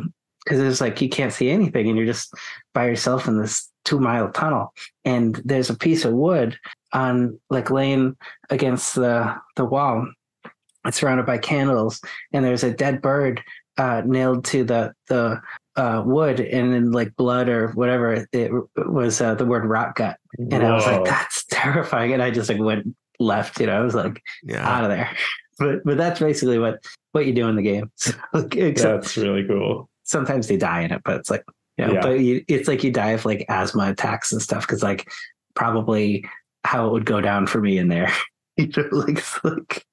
[0.48, 2.32] because it's like you can't see anything and you're just
[2.72, 4.72] by yourself in this two mile tunnel.
[5.04, 6.58] And there's a piece of wood
[6.94, 8.16] on like laying
[8.48, 10.08] against the the wall.
[10.86, 12.00] It's surrounded by candles
[12.32, 13.42] and there's a dead bird
[13.76, 15.40] uh nailed to the the
[15.76, 20.16] uh wood and in like blood or whatever it was uh, the word rot gut.
[20.38, 22.14] And i was like that's terrifying.
[22.14, 24.66] And i just like went left you know i was like Yeah.
[24.66, 25.10] out of there.
[25.58, 26.82] But but that's basically what
[27.12, 27.90] what you do in the game.
[28.00, 28.14] So,
[28.52, 29.90] except That's really cool.
[30.08, 31.44] Sometimes they die in it but it's like
[31.78, 32.00] You know, Yeah.
[32.02, 35.08] but you, it's like you die of like asthma attacks and stuff because like
[35.54, 36.24] probably
[36.64, 38.10] how it would go down for me in there.
[38.56, 39.86] you know, like, it's like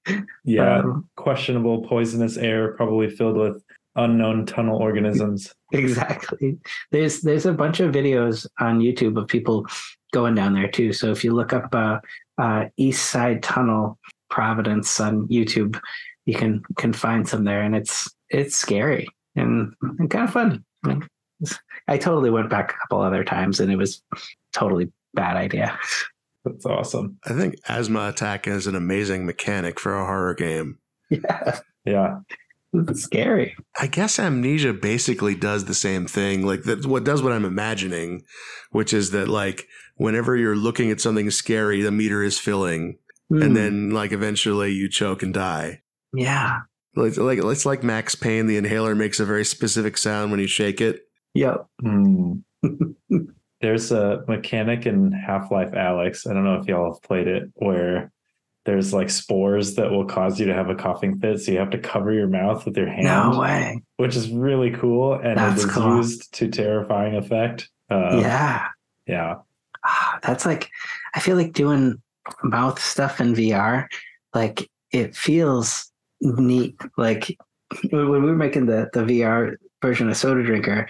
[0.44, 0.80] Yeah.
[0.80, 3.64] um, Questionable poisonous air, probably filled with
[3.96, 5.54] unknown tunnel organisms.
[5.72, 6.58] exactly.
[6.92, 9.66] There's there's a bunch of videos on YouTube of people
[10.12, 10.92] going down there too.
[10.92, 12.00] So if you look up uh,
[12.38, 13.98] uh, East Side Tunnel
[14.30, 15.80] Providence on YouTube,
[16.26, 20.64] you can can find some there, and it's it's scary and, and kind of fun.
[20.84, 21.08] I, mean,
[21.88, 24.02] I totally went back a couple other times, and it was
[24.54, 25.78] totally bad idea.
[26.44, 27.18] That's awesome.
[27.26, 30.78] I think Asthma Attack is an amazing mechanic for a horror game.
[31.10, 32.20] yeah, Yeah.
[32.74, 33.56] it's scary.
[33.80, 36.46] I guess Amnesia basically does the same thing.
[36.46, 38.24] Like that, what does what I'm imagining,
[38.72, 42.98] which is that like whenever you're looking at something scary, the meter is filling,
[43.30, 45.82] Hmm, and then like eventually you choke and die.
[46.14, 46.60] yeah,
[46.96, 48.48] Like, like it's like Max Payne.
[48.48, 51.02] The inhaler makes a very specific sound when you shake it.
[51.34, 51.66] yep.
[51.82, 52.34] Hmm.
[53.62, 56.30] There's a mechanic in Half Life Alyx.
[56.30, 58.12] I don't know if y'all have played it, where
[58.66, 61.40] there's like spores that will cause you to have a coughing fit.
[61.40, 63.82] So you have to cover your mouth with your hand, No way.
[63.98, 65.14] which is really cool.
[65.14, 65.98] And That's it is cool.
[65.98, 67.70] used to terrifying effect.
[67.90, 68.68] Uh, yeah.
[69.08, 69.36] Yeah.
[69.84, 70.70] Ah, that's like
[71.16, 72.02] I feel like doing
[72.44, 73.86] mouth stuff in VR.
[74.34, 76.76] Like it feels neat.
[76.98, 77.38] Like
[77.92, 80.88] when we were making the the VR version of Soda Drinker,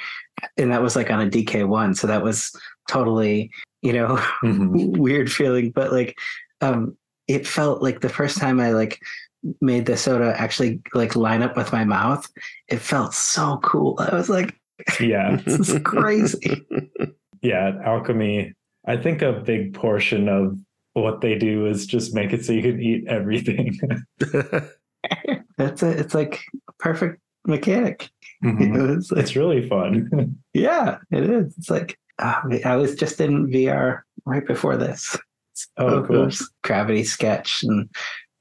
[0.57, 2.55] and that was like on a DK one, so that was
[2.89, 3.49] totally
[3.81, 4.97] you know Mhm.
[4.97, 5.71] weird feeling.
[5.71, 6.15] But like,
[6.61, 8.99] um, it felt like the first time I like
[9.61, 12.27] made the soda actually like line up with my mouth.
[12.67, 13.95] It felt so cool.
[13.99, 14.55] I was like,
[14.99, 15.35] Yeah.
[15.45, 16.65] this is crazy.
[17.41, 17.73] Yeah.
[17.85, 18.53] Owlchemy.
[18.87, 20.57] I think a big portion of
[20.93, 23.77] what they do is just make it so you can eat everything.
[25.57, 25.99] That's it.
[25.99, 26.41] It's like
[26.79, 28.09] perfect mechanic.
[28.41, 28.71] You Mhm.
[28.71, 30.09] know, it's like, It's really fun.
[30.53, 31.55] yeah, it is.
[31.57, 35.17] It's like uh, I was just in VR right before this.
[35.77, 36.29] Oh, It cool.
[36.63, 37.89] Gravity Sketch and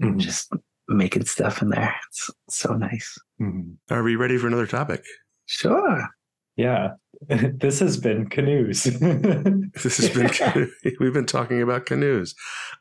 [0.03, 0.19] Mhm.
[0.19, 0.53] just
[0.89, 1.95] making stuff in there.
[2.09, 3.19] It's so nice.
[3.41, 3.77] Mhm.
[3.91, 5.03] Are we ready for another topic?
[5.47, 6.09] Sure.
[6.57, 6.93] Yeah.
[7.29, 8.85] this has been canoes.
[9.83, 12.35] This has been we've been talking about canoes.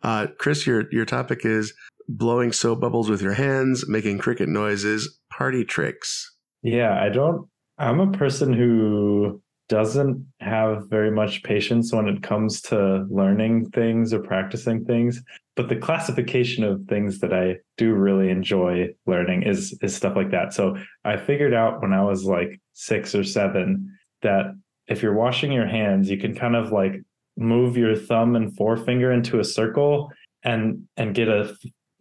[0.04, 1.74] Uh, Chris, your your topic is
[2.08, 6.36] blowing soap bubbles with your hands, making cricket noises, party tricks.
[6.62, 12.62] yeah, I don't I'm a person who doesn't have very much patience when it comes
[12.62, 15.22] to learning things or practicing things.
[15.56, 20.32] But the classification of things that I do really enjoy learning is is stuff like
[20.32, 20.54] that.
[20.54, 23.90] So I figured out when I was like six or seven
[24.22, 24.54] that
[24.88, 27.02] if you're washing your hands, you can kind of like
[27.38, 30.12] move your thumb and forefinger into a circle
[30.44, 31.56] and and get a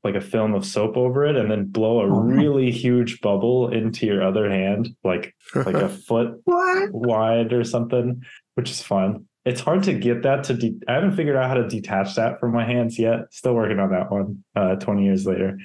[0.05, 2.21] like a film of soap over it and then blow a Oh.
[2.21, 8.23] really huge bubble into your other hand like like a foot wide or something
[8.55, 11.55] which is fun it's hard to get that to de- i haven't figured out how
[11.55, 15.27] to detach that from my hands yet still working on that one uh 20 years
[15.27, 15.59] later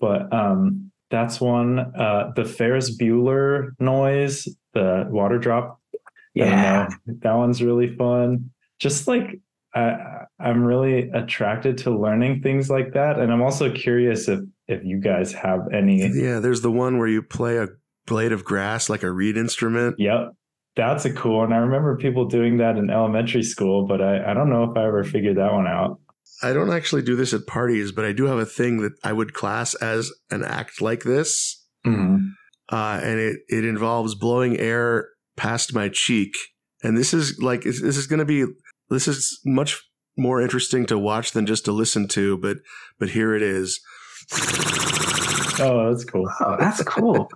[0.00, 5.80] but um that's one uh the ferris bueller noise the water drop
[6.34, 6.88] Yeah.
[7.06, 8.50] that one's really fun.
[8.80, 9.38] Just like
[9.74, 14.82] I, I'm really attracted to learning things like that, and I'm also curious if if
[14.84, 16.08] you guys have any.
[16.14, 17.68] yeah, there's the one where you play a
[18.06, 19.96] blade of grass like a reed instrument.
[19.98, 20.32] Yep,
[20.76, 21.52] that's a cool one.
[21.52, 24.86] I remember people doing that in elementary school, but I, I don't know if I
[24.86, 25.98] ever figured that one out.
[26.42, 29.12] I don't actually do this at parties, but I do have a thing that I
[29.12, 31.64] would class as an act like this.
[32.70, 36.32] uh, and it it involves blowing air past my cheek.
[36.82, 38.44] And this is like this is going to be
[38.94, 39.82] this is much
[40.16, 42.38] more interesting to watch than just to listen to.
[42.38, 42.58] But
[42.98, 43.80] but here it is.
[45.60, 46.30] Oh, that's cool.
[46.40, 47.30] Oh, that's cool.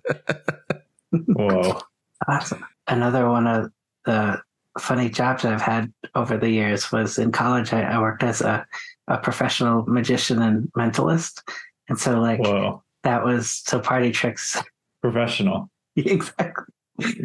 [1.10, 1.80] Whoa.
[2.26, 2.64] Awesome.
[2.86, 3.70] Another one of
[4.04, 4.40] the
[4.78, 7.72] funny jobs I've had over the years was in college.
[7.72, 8.66] I, I worked as a,
[9.06, 11.42] a professional magician and mentalist.
[11.88, 12.82] And so, like, Whoa.
[13.04, 14.56] that was so party tricks.
[15.00, 15.70] Professional.
[15.96, 16.74] exactly.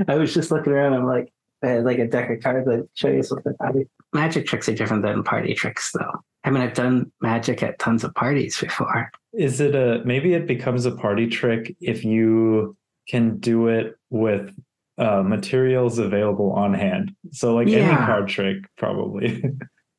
[0.07, 0.93] I was just looking around.
[0.93, 3.53] I'm like, I had like a deck of cards that show you something.
[3.55, 3.87] Party.
[4.13, 6.11] Magic tricks are different than party tricks, though.
[6.43, 9.11] I mean, I've done magic at tons of parties before.
[9.33, 12.75] Is it a maybe it becomes a party trick if you
[13.07, 14.53] can do it with
[14.97, 17.15] uh, materials available on hand?
[17.31, 19.43] So, like any card trick, probably.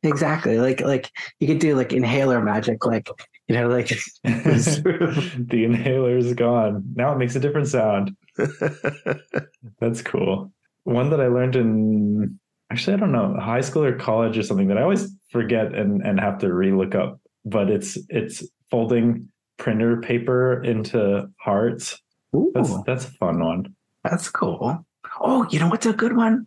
[0.05, 0.59] Exactly.
[0.59, 3.09] Like, like you could do like inhaler magic, like
[3.48, 3.88] you know, like
[4.22, 6.85] the inhaler is gone.
[6.94, 8.16] Now it makes a different sound.
[9.81, 10.53] That's cool.
[10.85, 12.38] One that I learned in
[12.70, 16.03] actually I don't know high school or college or something that I always forget and
[16.07, 17.20] and have to relook up.
[17.44, 22.01] But it's it's folding printer paper into hearts.
[22.55, 23.75] That's Ooh, that's a fun one.
[24.03, 24.85] that's cool.
[25.20, 26.47] Oh, you know what's a good one?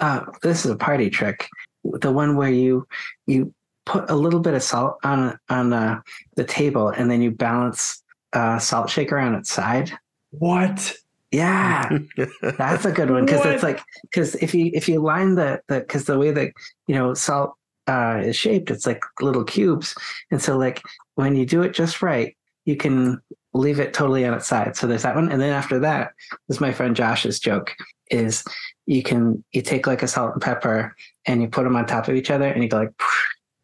[0.00, 1.48] Uh, this is a party trick.
[1.84, 2.86] The one where you
[3.26, 3.54] you
[3.86, 6.00] put a little bit of salt on on uh,
[6.36, 9.92] the table and then you balance uh, salt shaker on its side.
[10.30, 10.94] What?
[11.30, 11.98] Yeah,
[12.42, 15.80] that's a good one because it's like because if you if you line the the
[15.80, 16.52] because the way that
[16.86, 17.54] you know salt
[17.86, 19.94] uh, is shaped, it's like little cubes,
[20.30, 20.82] and so like
[21.16, 23.20] when you do it just right, you can
[23.52, 24.74] leave it totally on its side.
[24.76, 26.12] So there's that one, and then after that,
[26.48, 27.74] this is my friend Josh's joke
[28.10, 28.42] is
[28.86, 32.08] you can you take like a salt and pepper and you put them on top
[32.08, 32.92] of each other, and you go like,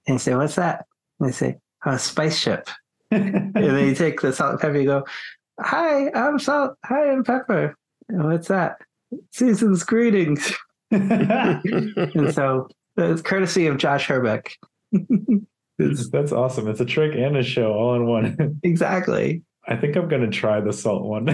[0.07, 0.85] and you say, "What's that?"
[1.19, 2.69] And they say, "Oh, a spice ship."
[3.11, 5.05] and then you take the salt and pepper, you go,
[5.61, 6.77] Hi, I'm salt.
[6.85, 7.77] Hi, I'm pepper.
[8.09, 8.79] And what's that?
[9.33, 10.53] Season's greetings.
[10.91, 14.57] And so it's courtesy of Josh Herbeck.
[15.77, 16.69] It's- that's awesome.
[16.69, 18.59] It's a trick and a show all in one.
[18.63, 19.43] exactly.
[19.67, 21.27] I think I'm gonna try the salt one.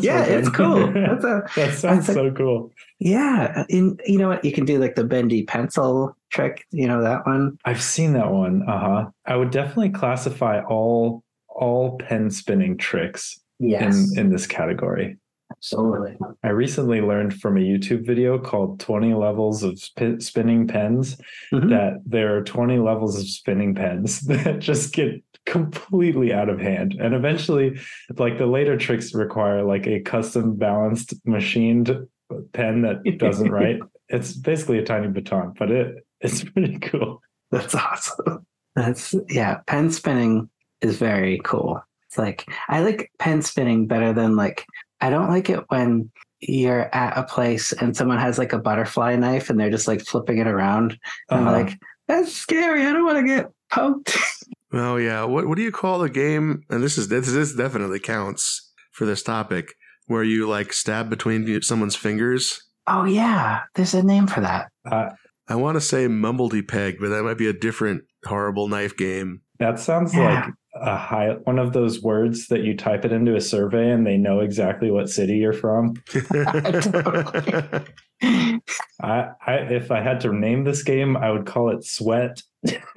[0.00, 0.90] Yeah, it's cool.
[0.92, 2.72] That's a that sounds so cool.
[2.98, 3.64] yeah.
[3.68, 4.44] In you know what?
[4.44, 6.64] You can do like the bendy pencil trick.
[6.72, 7.56] You know that one?
[7.66, 8.62] I've seen that one.
[8.68, 9.10] Uh huh.
[9.26, 15.16] I would definitely classify all all pen spinning tricks in in this category.
[15.50, 16.16] absolutely.
[16.44, 21.16] I recently learned from a YouTube video called 20 Levels of Sp- Spinning Pens
[21.52, 21.70] Mhm.
[21.70, 26.94] that there are 20 levels of spinning pens that just get completely out of hand.
[27.00, 27.78] And eventually,
[28.18, 32.06] like the later tricks require like a custom balanced machined
[32.52, 33.80] pen that doesn't write.
[34.10, 37.20] It's basically a tiny baton, but it it's pretty cool.
[37.50, 38.46] That's awesome.
[38.76, 39.60] That's yeah.
[39.66, 40.50] Pen spinning
[40.82, 41.80] is very cool.
[42.18, 44.66] It's like I like pen spinning better than like
[45.00, 49.16] I don't like it when you're at a place and someone has like a butterfly
[49.16, 50.98] knife and they're just like flipping it around.
[51.30, 51.50] And Uh-huh.
[51.50, 51.78] I'm like,
[52.08, 52.86] that's scary.
[52.86, 54.16] I don't want to get poked.
[54.70, 55.24] Oh yeah.
[55.24, 56.60] What what do you call the game?
[56.68, 59.72] And this is this this definitely counts for this topic
[60.08, 62.62] where you like stab between someone's fingers.
[62.86, 64.70] Oh yeah, there's a name for that.
[64.84, 65.08] Uh,
[65.48, 69.40] I want to say Mumbledy Peg, but that might be a different horrible knife game.
[69.58, 70.44] that sounds Yeah.
[70.44, 74.06] like a high one of those words that you type it into a survey and
[74.06, 75.94] they know exactly what city you're from.
[79.00, 82.42] I, I if I had to name this game, I would call it Sweat.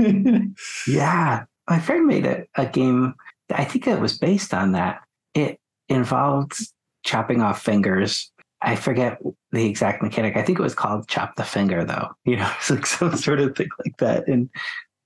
[0.87, 3.13] yeah, my friend made a, a game.
[3.49, 5.01] I think it was based on that.
[5.33, 6.57] It involved
[7.03, 8.31] chopping off fingers.
[8.61, 9.19] I forget
[9.51, 10.37] the exact mechanic.
[10.37, 12.09] I think it was called chop the finger, though.
[12.25, 14.27] You know, it's like some sort of thing like that.
[14.27, 14.49] And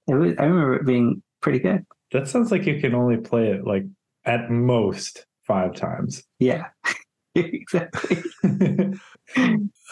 [0.07, 1.85] it was, I remember it being pretty good.
[2.15, 3.83] That sounds like you can only play it like
[4.25, 6.23] at most five times.
[6.39, 6.65] Yeah,
[7.35, 8.23] exactly.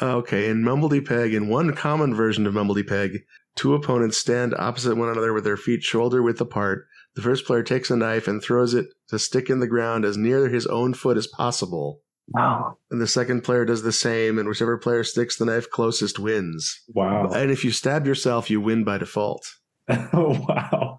[0.01, 3.19] Uh, okay, in Mumbledy Peg, in one common version of Mumbledy Peg,
[3.55, 6.85] two opponents stand opposite one another with their feet shoulder width apart.
[7.15, 10.17] The first player takes a knife and throws it to stick in the ground as
[10.17, 11.99] near his own foot as possible.
[12.37, 16.17] Oh, And the second player does the same, and whichever player sticks the knife closest
[16.19, 16.81] wins.
[16.89, 17.29] wow.
[17.31, 19.45] And if you stab yourself, you win by default.
[19.89, 20.92] oh wow.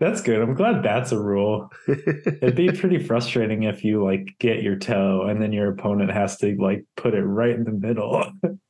[0.00, 0.40] That's good.
[0.40, 1.70] I'm glad that's a rule.
[1.88, 6.36] It'd be pretty frustrating if you like get your toe and then your opponent has
[6.38, 8.24] to like put it right in the middle.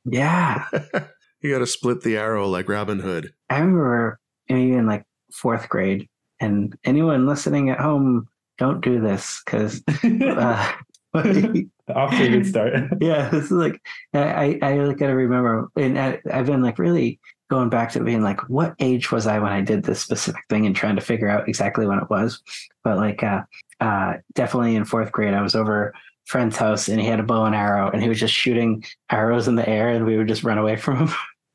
[0.04, 0.64] yeah.
[1.42, 3.32] you got to split the arrow like Robin Hood.
[3.50, 6.08] I remember maybe in like fourth grade,
[6.40, 10.72] and anyone listening at home, don't do this because uh,
[11.14, 12.74] Off to a good start.
[13.00, 13.80] yeah, this is like
[14.14, 18.22] I I really gotta remember, and I, I've been like really going back to being
[18.22, 21.28] like, what age was I when I did this specific thing, and trying to figure
[21.28, 22.42] out exactly when it was.
[22.84, 23.42] But like, uh,
[23.80, 25.94] uh, definitely in fourth grade, I was over
[26.26, 29.48] friend's house, and he had a bow and arrow, and he was just shooting arrows
[29.48, 31.14] in the air, and we would just run away from him.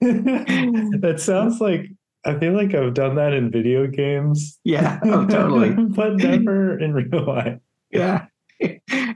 [0.00, 1.90] that sounds like
[2.24, 4.58] I feel like I've done that in video games.
[4.64, 5.70] yeah, oh totally.
[5.88, 7.58] but never in real life.
[7.90, 8.26] yeah.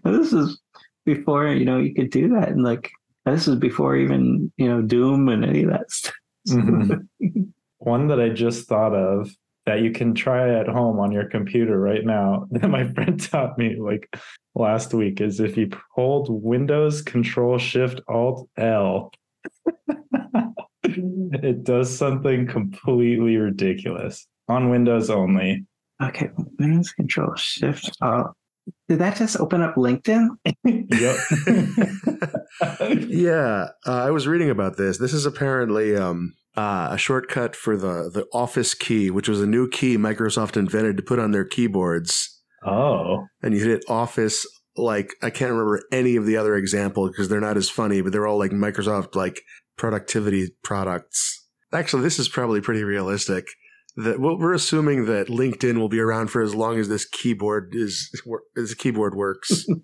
[0.05, 0.59] This is
[1.05, 2.91] before you know you could do that, and like
[3.27, 6.15] this was before even you know Doom and any of that stuff.
[6.49, 7.07] Mhm.
[7.79, 9.31] One that I just thought of
[9.67, 13.59] that you can try at home on your computer right now that my friend taught
[13.59, 14.15] me like
[14.55, 19.11] last week is if you hold Windows Control Shift Alt L,
[20.85, 25.65] it does something completely ridiculous on Windows only.
[26.03, 27.97] Okay, Windows Control Shift.
[28.03, 28.33] Oh,
[28.89, 30.29] did that just open up LinkedIn?
[30.65, 31.17] Yep.
[33.09, 34.99] yeah, uh, I was reading about this.
[34.99, 39.47] This is apparently um, uh, a shortcut for the the Office key, which was a
[39.47, 42.43] new key Microsoft invented to put on their keyboards.
[42.65, 43.27] oh.
[43.43, 44.47] And you hit Office
[44.77, 48.13] like I can't remember any of the other example because they're not as funny, but
[48.13, 49.41] they're all like Microsoft like
[49.77, 51.47] productivity products.
[51.73, 53.47] Actually, this is probably pretty realistic.
[53.97, 57.75] That well, we're assuming that LinkedIn will be around for as long as this keyboard
[57.75, 58.11] is
[58.55, 59.67] this keyboard works.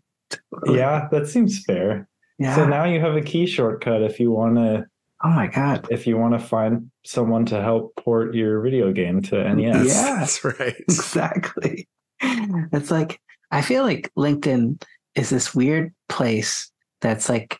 [0.64, 2.08] Yeah, that seems fair.
[2.38, 2.54] Yeah.
[2.54, 4.84] So now you have a key shortcut if you want to
[5.24, 5.88] oh my god.
[5.90, 9.88] if you want to find someone to help port your video game to NES.
[9.88, 10.16] Yeah.
[10.20, 10.76] That's right.
[10.78, 11.88] Exactly.
[12.20, 14.82] It's like I feel like LinkedIn
[15.16, 17.58] is this weird place that's like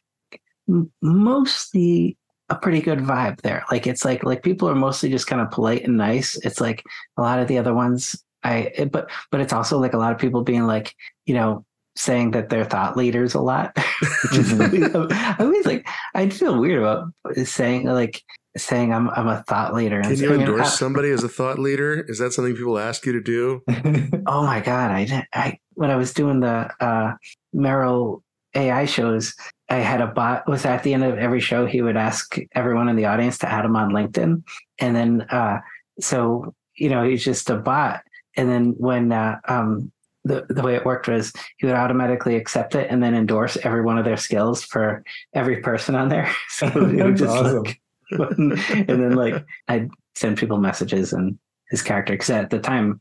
[1.03, 2.17] mostly
[2.51, 3.65] a pretty good vibe there.
[3.71, 6.37] Like it's like like people are mostly just kind of polite and nice.
[6.45, 6.83] It's like
[7.17, 10.13] a lot of the other ones I it- but but it's also like a lot
[10.13, 10.95] of people being like,
[11.27, 11.65] you know,
[11.97, 13.77] saying that they're thought leaders a lot.
[14.23, 14.61] Which is.
[14.61, 17.13] I always like I feel weird about
[17.47, 18.23] saying like
[18.57, 20.01] saying I'm I'm a thought leader.
[20.03, 22.05] Can you endorse I- somebody as a thought leader?
[22.09, 23.63] Is that something people ask you to do?
[24.27, 24.91] Oh my god!
[24.91, 25.25] I did.
[25.33, 27.15] I when I was doing the uh,
[27.53, 28.23] Merrill
[28.55, 29.35] AI shows,
[29.71, 30.49] I had a bot.
[30.49, 33.51] Was at the end of every show, he would ask everyone in the audience to
[33.51, 34.43] add him on LinkedIn,
[34.81, 35.61] and then uh,
[36.01, 38.03] so you know he's just a bot.
[38.37, 39.93] And then when uh, um,
[40.25, 43.83] the the way it worked was he would automatically accept it and then endorse every
[43.83, 45.05] one of their skills for
[45.35, 46.31] every person on there.
[46.51, 47.63] So it would just awesome.
[47.63, 48.59] like, and
[48.89, 51.39] then like I'd send people messages and
[51.71, 53.01] his character because at the time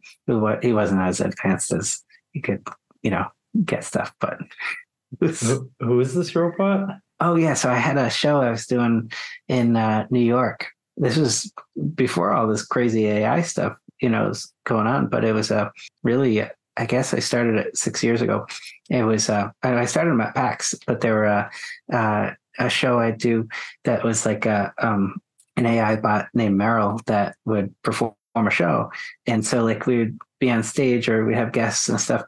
[0.61, 2.65] he wasn't as advanced as he could
[3.01, 3.25] you know
[3.65, 4.37] get stuff but
[5.19, 6.89] Who- is this robot?
[7.21, 9.11] oh yeah so i had a show i was doing
[9.49, 10.67] in uh, new york.
[10.95, 11.51] This was
[11.95, 15.71] before all this crazy ai stuff you know was going on but it was a
[16.03, 16.41] really
[16.77, 18.45] i guess i started it six years ago.
[18.89, 21.49] It was uh i started them at pax but there were uh,
[21.91, 23.47] uh, a show i do
[23.85, 25.21] that was like a um
[25.57, 28.89] an ai bot named merrill that would perform a show.
[29.27, 32.23] And so like we would be on stage or we'd have guests and stuff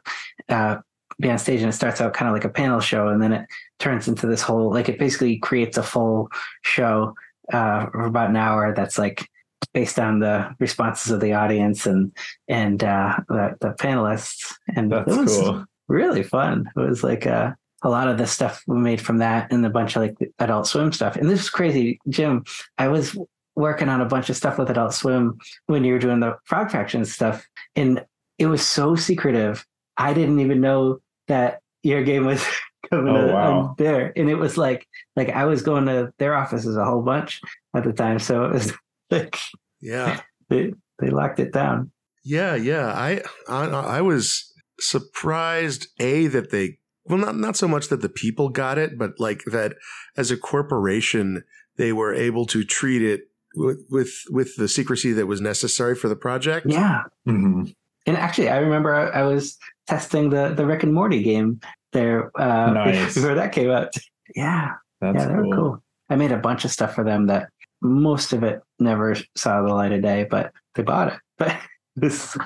[0.50, 0.76] uh
[1.20, 3.32] be on stage and it starts out kind of like a panel show and then
[3.32, 3.46] it
[3.78, 6.28] turns into this whole like it basically creates a full
[6.62, 7.14] show
[7.52, 9.28] uh for about an hour that's like
[9.72, 12.12] based on the responses of the audience and
[12.48, 14.54] and uh the, the panelists.
[14.74, 15.64] And That's it was cool.
[15.88, 16.68] really fun.
[16.76, 17.52] It was like uh
[17.82, 20.66] a lot of the stuff we made from that and a bunch of like adult
[20.66, 21.16] swim stuff.
[21.16, 22.44] And this is crazy jim.
[22.78, 23.16] I was
[23.56, 26.70] working on a bunch of stuff with adult swim when you were doing the Frog
[26.70, 27.46] Fractions stuff
[27.76, 28.04] and
[28.38, 29.66] it was so secretive
[29.96, 32.44] i didn't even know that your game was
[32.90, 33.58] coming Oh, to- wow.
[33.60, 34.86] on there and it was like
[35.16, 37.40] like i was going to their offices a whole bunch
[37.74, 38.72] at the time so it was
[39.10, 39.38] like
[39.80, 40.20] Yeah.
[40.48, 41.90] they they locked it down
[42.24, 42.86] Yeah, yeah.
[42.92, 43.64] I, I
[43.98, 48.78] I was surprised a that they well not not so much that the people got
[48.78, 49.74] it, but like that
[50.16, 51.42] as a corporation
[51.76, 53.22] they were able to treat it
[53.56, 56.66] with with, with the secrecy that was necessary for the project.
[56.68, 57.74] yeah Mhm.
[58.06, 61.60] And actually, I remember I, I was testing the the Rick and Morty game
[61.92, 63.14] there uh, Nice.
[63.14, 63.88] before that came out.
[64.34, 65.48] Yeah, That's yeah, they cool.
[65.48, 65.82] were cool.
[66.10, 67.48] I made a bunch of stuff for them that
[67.80, 71.18] most of it never saw the light of day, but they bought it.
[71.38, 71.56] But
[71.96, 72.36] this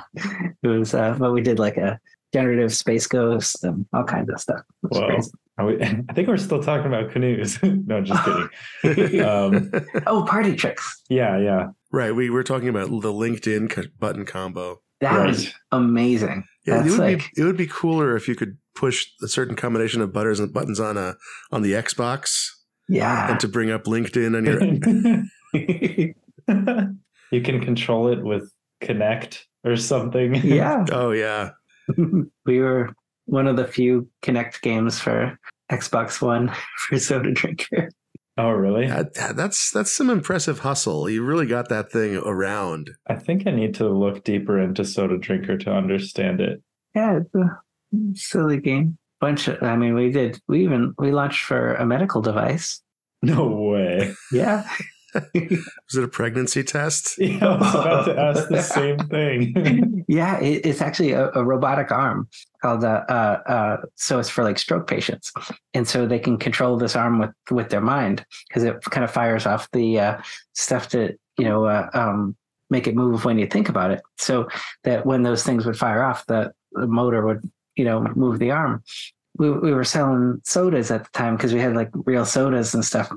[0.62, 2.00] it was, uh, but we did like a
[2.32, 4.61] generative space ghost and all kinds of stuff.
[4.84, 5.66] It was Whoa.
[5.66, 7.59] we, I think we're still talking about canoes.
[7.62, 8.24] no, just
[8.82, 9.20] kidding.
[9.20, 9.70] Um,
[10.07, 11.02] Oh, party tricks!
[11.09, 11.68] Yeah, yeah.
[11.92, 12.14] right.
[12.14, 14.80] We were talking about the LinkedIn button combo.
[15.01, 15.26] That Right.
[15.28, 16.44] was amazing.
[16.66, 19.57] Yeah, it would like be it would be cooler if you could push a certain
[19.57, 21.16] combination of buttons and buttons on a
[21.53, 22.49] on the Xbox
[22.88, 23.30] yeah.
[23.30, 24.62] and to bring up LinkedIn on your
[27.30, 28.51] you can control it with
[28.82, 30.34] Kinect or something.
[30.36, 30.84] yeah.
[30.92, 31.51] Oh yeah.
[32.44, 32.90] we were
[33.26, 35.38] one of the few Kinect games for
[35.70, 36.53] Xbox One
[36.88, 37.88] for Soda Drinker.
[38.39, 38.87] Oh, really?
[38.87, 41.09] That- that- that's that's some impressive hustle.
[41.09, 42.91] You really got that thing around.
[43.09, 46.62] I think I need to look deeper into Soda Drinker to understand it.
[46.95, 47.59] Yeah, it's a
[48.14, 48.99] silly game.
[49.20, 52.82] Bunch of, I mean, we did, we even, we launched for a medical device.
[53.22, 54.14] No way.
[54.30, 54.68] Yeah.
[55.34, 57.18] Was it a pregnancy test?
[57.26, 60.04] Yeah, I was about to ask the same thing.
[60.08, 62.28] yeah, it, it's actually a, a robotic arm
[62.62, 65.32] called, uh, uh, uh, so it's for like stroke patients.
[65.74, 69.10] And so they can control this arm with, with their mind because it kind of
[69.10, 70.20] fires off the uh,
[70.54, 72.36] stuff to, you know, uh, um,
[72.70, 74.02] make it move when you think about it.
[74.18, 74.48] So
[74.84, 78.50] that when those things would fire off, the, the motor would, you know, move the
[78.50, 78.82] arm.
[79.38, 82.84] We, we were selling sodas at the time because we had like real sodas and
[82.84, 83.10] stuff.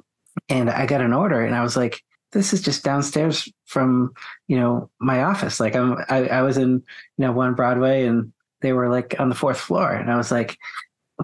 [0.47, 4.11] And I got an order and I was like, this is just downstairs from,
[4.47, 5.59] you know, my office.
[5.59, 6.81] Like I'm, I, I was in, you
[7.17, 8.31] know, one Broadway and
[8.61, 9.91] they were like on the fourth floor.
[9.91, 10.57] And I was like,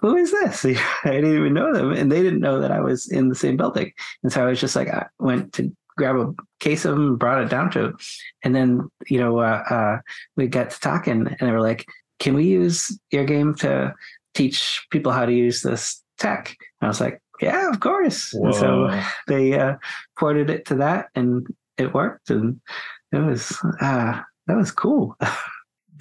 [0.01, 0.65] who is this?
[1.03, 1.91] I didn't even know them.
[1.91, 3.91] And they didn't know that I was in the same building.
[4.23, 7.41] And so I was just like, I went to grab a case of them, brought
[7.41, 7.93] it down to,
[8.43, 9.97] and then, you know, uh, uh,
[10.35, 11.85] we got to talking and they were like,
[12.19, 13.93] can we use your game to
[14.33, 16.49] teach people how to use this tech?
[16.49, 18.33] And I was like, yeah, of course.
[18.33, 18.89] And so
[19.27, 19.75] they uh,
[20.17, 21.45] ported it to that and
[21.77, 22.29] it worked.
[22.29, 22.59] And
[23.11, 25.15] it was, uh, that was cool.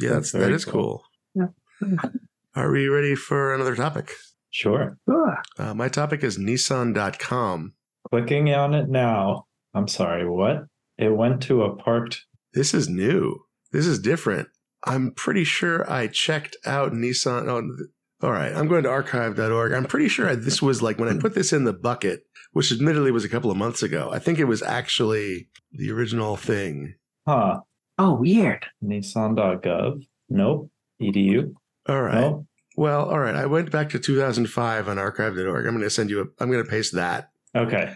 [0.00, 1.04] Yeah, that's, that Very is cool.
[1.36, 1.50] cool.
[1.80, 1.96] Yeah.
[2.56, 4.10] Are we ready for another topic?
[4.50, 4.98] Sure.
[5.08, 5.42] Sure.
[5.56, 7.74] Uh, my topic is Nissan.com.
[8.10, 9.46] Clicking on it now.
[9.72, 10.66] I'm sorry, what?
[10.98, 12.22] It went to a parked.
[12.52, 13.40] This is new.
[13.72, 14.48] This is different.
[14.84, 17.48] I'm pretty sure I checked out Nissan.
[17.48, 17.90] Oh, th-
[18.24, 18.52] all right.
[18.54, 19.72] I'm going to archive.org.
[19.72, 22.72] I'm pretty sure I, this was like when I put this in the bucket, which
[22.72, 24.10] admittedly was a couple of months ago.
[24.12, 26.94] I think it was actually the original thing.
[27.28, 27.60] Huh.
[27.98, 28.66] Oh, weird.
[28.82, 30.02] Nissan.gov.
[30.30, 30.70] Nope.
[31.00, 31.52] Edu.
[31.88, 32.20] All right.
[32.22, 32.46] Nope.
[32.76, 33.36] Well, all right.
[33.36, 35.66] I went back to 2005 on archive.org.
[35.66, 37.92] I'm going to send you a, I'm going to paste that Okay.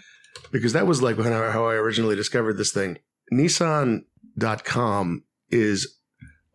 [0.53, 2.99] because that was like when I, how I originally discovered this thing.
[3.33, 5.97] Nissan.com is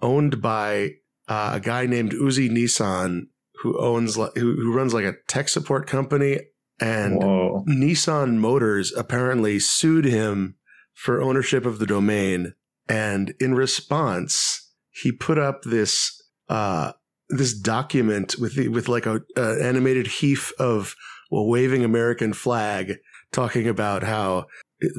[0.02, 0.92] owned by
[1.28, 3.28] uh, a guy named Uzi Nissan
[3.64, 6.40] who owns who, who runs like a tech support company
[6.80, 7.64] and Whoa.
[7.68, 10.56] Nissan Motors apparently sued him
[10.94, 12.54] for ownership of the domain
[12.90, 16.92] and in response he put up this uh
[17.30, 20.96] this document with the, with like a, a animated heaf of
[21.32, 22.98] a waving American flag
[23.32, 24.46] talking about how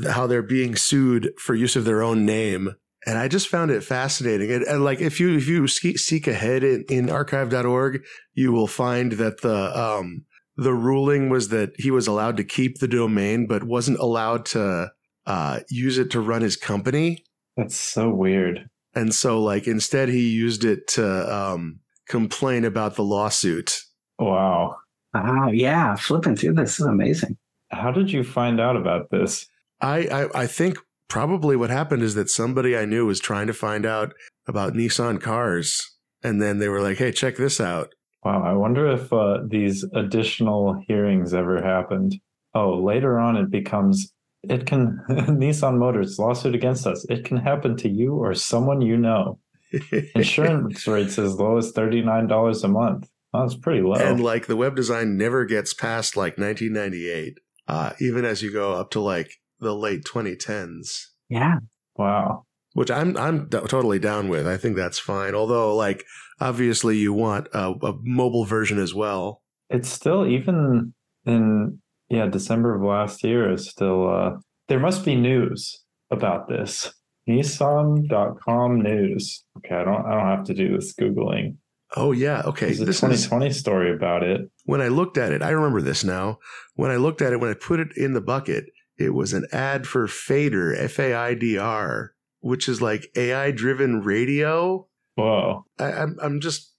[0.09, 2.75] how they're being sued for use of their own name
[3.07, 4.51] and I just found it fascinating.
[4.51, 9.13] And, and like if you if you seek ahead in, in archive.org, you will find
[9.13, 10.25] that the um
[10.57, 14.93] the ruling was that he was allowed to keep the domain, but wasn't allowed to
[15.27, 17.25] uh, use it to run his company.
[17.57, 18.69] That's so weird.
[18.95, 23.81] And so, like, instead, he used it to um, complain about the lawsuit.
[24.19, 24.77] Wow.
[25.13, 25.97] Wow, yeah.
[25.97, 27.37] Flipping through this is amazing.
[27.71, 29.47] How did you find out about this?
[29.81, 30.79] I, I, I think
[31.09, 34.13] probably what happened is that somebody I knew was trying to find out
[34.47, 35.97] about Nissan cars.
[36.23, 37.95] And then they were like, hey, check this out.
[38.25, 38.43] Wow.
[38.43, 42.17] I wonder if uh, these additional hearings ever happened.
[42.55, 44.13] Oh, later on, it becomes
[44.49, 47.05] it can Nissan Motors lawsuit against us.
[47.09, 49.39] It can happen to you or someone you know.
[50.15, 53.09] Insurance rates as low as $39 a month.
[53.33, 53.95] That's pretty low.
[53.95, 58.75] And like the web design never gets past like 1998, uh, even as you go
[58.75, 61.07] up to like the late 2010s.
[61.29, 61.59] Yeah.
[61.97, 62.45] wow.
[62.75, 64.47] which I'm I'm d- totally down with.
[64.47, 65.35] I think that's fine.
[65.35, 66.05] Although, like,
[66.41, 69.43] obviously, you want a, a mobile version as well.
[69.71, 70.93] It's still even
[71.25, 71.79] in
[72.11, 74.31] yeah, December of last year is still uh
[74.69, 76.93] there must be news about this.
[77.29, 79.45] Nissan.com news.
[79.59, 81.57] Okay, I don't I don't have to do this Googling.
[81.97, 82.67] Oh yeah, okay.
[82.67, 84.43] There's a This is 2020 story about it.
[84.65, 85.43] when I looked at it.
[85.43, 86.39] I remember this now.
[86.75, 88.65] When I looked at it, when I put it in the bucket,
[88.99, 93.51] it was an ad for Fader, F A I D R, which is like AI
[93.51, 94.87] driven radio.
[95.17, 95.65] Whoa.
[95.79, 96.73] I, I'm I'm just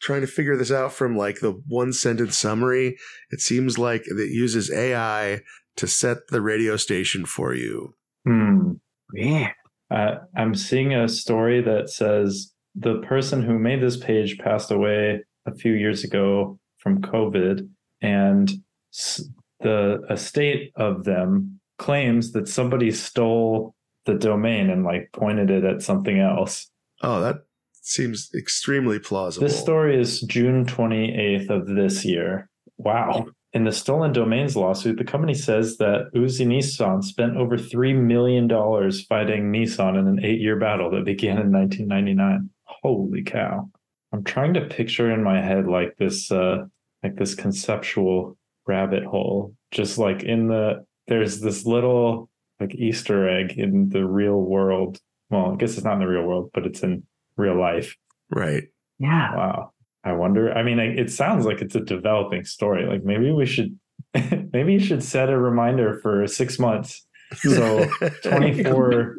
[0.00, 2.96] trying to figure this out from like the one sentence summary.
[3.30, 5.40] It seems like it uses AI
[5.76, 7.94] to set the radio station for you.
[8.26, 8.72] Hmm.
[9.14, 9.50] Yeah.
[9.90, 15.24] Uh, I'm seeing a story that says the person who made this page passed away
[15.46, 17.68] a few years ago from COVID,
[18.00, 18.50] and
[18.94, 19.24] s-
[19.60, 23.74] the estate of them claims that somebody stole
[24.04, 26.70] the domain and like pointed it at something else.
[27.02, 27.36] Oh, that
[27.80, 29.46] seems extremely plausible.
[29.46, 32.50] This story is June 28th of this year.
[32.76, 33.26] Wow.
[33.54, 38.48] In the stolen domains lawsuit, the company says that Uzi Nissan spent over $3 million
[38.48, 42.50] fighting Nissan in an eight year battle that began in 1999.
[42.64, 43.70] Holy cow.
[44.12, 46.66] I'm trying to picture in my head like this, uh,
[47.02, 53.58] like this conceptual rabbit hole, just like in the, there's this little like Easter egg
[53.58, 54.98] in the real world.
[55.28, 57.02] Well, I guess it's not in the real world, but it's in
[57.36, 57.94] real life.
[58.30, 58.64] right.
[58.98, 59.34] Yeah.
[59.36, 59.72] Wow.
[60.04, 60.50] I wonder.
[60.52, 62.86] I mean, it it sounds like it's a developing story.
[62.86, 63.78] Like maybe we should,
[64.52, 67.06] maybe you should set a reminder for six months.
[67.36, 67.86] So
[68.24, 69.16] 24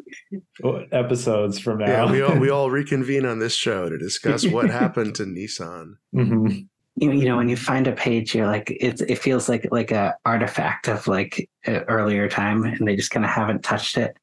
[0.92, 1.86] episodes from now.
[2.06, 5.94] Yeah, we all we all reconvene on this show to discuss what happened to Nissan.
[6.14, 6.66] Mhm.
[7.02, 10.14] You, know, when you find a page, you're like, it, it feels like like a
[10.24, 14.16] artifact of like earlier time, and they just kind of haven't touched it.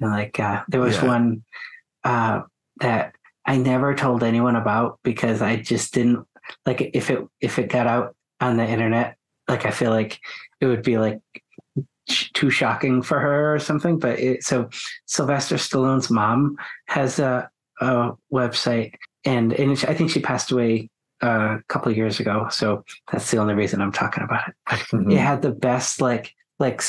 [0.00, 1.06] And like, uh, there was Yeah.
[1.06, 1.44] one
[2.04, 2.40] uh,
[2.80, 3.14] that
[3.44, 6.26] I never told anyone about because I just didn't
[6.64, 9.16] like if it if it got out on the internet,
[9.48, 10.18] like I feel like
[10.60, 11.20] it would be like
[12.08, 13.98] too shocking for her or something.
[13.98, 14.70] But it, so
[15.06, 16.56] Sylvester Stallone's mom
[16.86, 20.88] has a, a website, and and I think she passed away
[21.22, 22.48] uh, a couple of years ago.
[22.50, 24.54] So that's the only reason I'm talking about it.
[24.68, 25.12] Mhm.
[25.12, 26.82] It had the best like like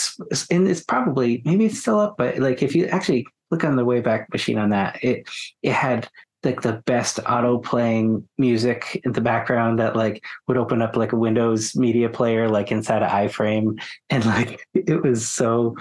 [0.51, 3.85] and it's probably maybe it's still up, but like if you actually look on the
[3.85, 5.27] Wayback Machine on that, it
[5.61, 6.09] it had
[6.43, 11.13] like the best auto playing music in the background that like would open up like
[11.13, 13.79] a Windows media player like inside an iframe
[14.09, 15.75] and like it was so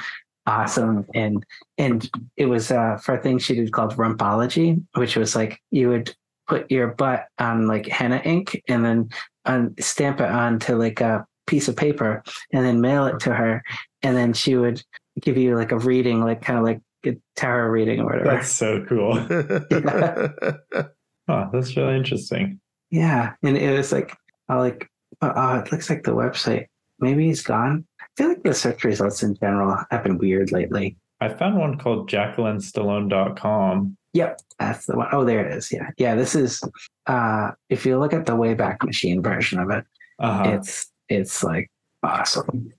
[0.46, 1.44] awesome and
[1.78, 5.88] and it was uh for a thing she did called rumpology which was like you
[5.88, 6.14] would
[6.48, 9.08] put your butt on like henna ink and then
[9.44, 12.22] un- stamp it onto like a piece of paper
[12.52, 13.62] and then mail it to her
[14.02, 14.82] and then she would
[15.20, 18.50] give you like a reading like kind of like a tarot reading or whatever That's
[18.50, 19.14] so cool.
[21.28, 22.60] Oh, that's really interesting.
[22.90, 24.14] yeah and it was like
[24.48, 24.88] i like
[25.22, 26.66] oh, oh, it looks like the website
[26.98, 30.96] maybe he's gone i feel like the search results in general have been weird lately
[31.20, 33.96] I found one called JacquelineStallone.com.
[34.14, 35.08] Yep, that's the one.
[35.12, 35.72] Oh, there it is.
[35.72, 36.14] Yeah, yeah.
[36.14, 36.62] This is
[37.06, 39.84] uh if you look at the Wayback Machine version of it,
[40.18, 40.50] Uh-huh.
[40.50, 41.70] it's it's like
[42.02, 42.70] awesome.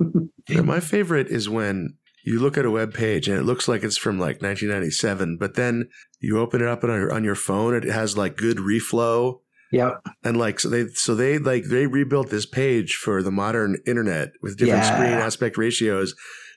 [0.48, 3.84] Yeah, my favorite is when you look at a web page and it looks like
[3.84, 5.88] it's from like 1997, but then
[6.20, 9.38] you open it up on your, on your phone, it has like good reflow
[9.70, 10.02] Yep.
[10.24, 14.30] and like so they so they like they rebuilt this page for the modern internet
[14.42, 14.94] with different Yeah.
[14.94, 16.14] screen aspect ratios.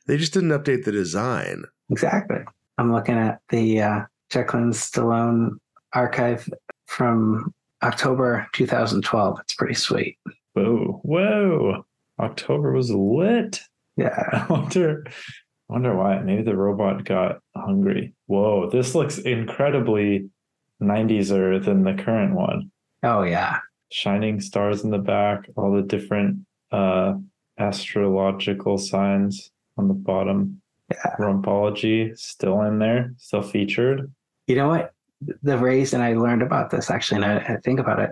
[0.07, 1.63] They just didn't update the design.
[1.91, 2.39] Exactly.
[2.79, 3.99] I'm looking at the uh
[4.29, 5.57] Jacqueline Stallone
[5.93, 6.47] archive
[6.87, 7.53] from
[7.83, 9.39] October 2012.
[9.41, 10.17] It's pretty sweet.
[10.53, 11.85] Whoa, whoa.
[12.19, 13.61] October was lit.
[13.97, 14.17] Yeah.
[14.31, 16.19] I wonder I wonder why.
[16.19, 18.13] Maybe the robot got hungry.
[18.27, 20.29] Whoa, this looks incredibly
[20.81, 22.71] 90s-er than the current one.
[23.03, 23.59] Oh yeah.
[23.91, 27.13] Shining stars in the back, all the different uh
[27.57, 30.61] astrological signs on the bottom.
[30.91, 31.15] Yeah.
[31.19, 34.11] Rumpology still in there, still featured.
[34.47, 34.93] You know what?
[35.43, 38.11] The reason I learned about this actually, and I, I think about it,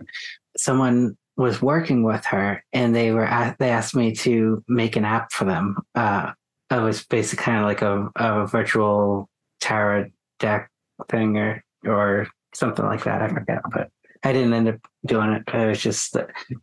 [0.58, 5.06] someone was working with her, and they were at, they asked me to make an
[5.06, 5.78] app for them.
[5.96, 6.32] Uh,
[6.72, 9.30] it was basically kind of like a, a virtual
[9.60, 10.70] tarot deck
[11.10, 13.22] thing, or or something like that.
[13.22, 13.90] I forget, but
[14.24, 15.44] I didn't end up doing it.
[15.48, 16.16] I was just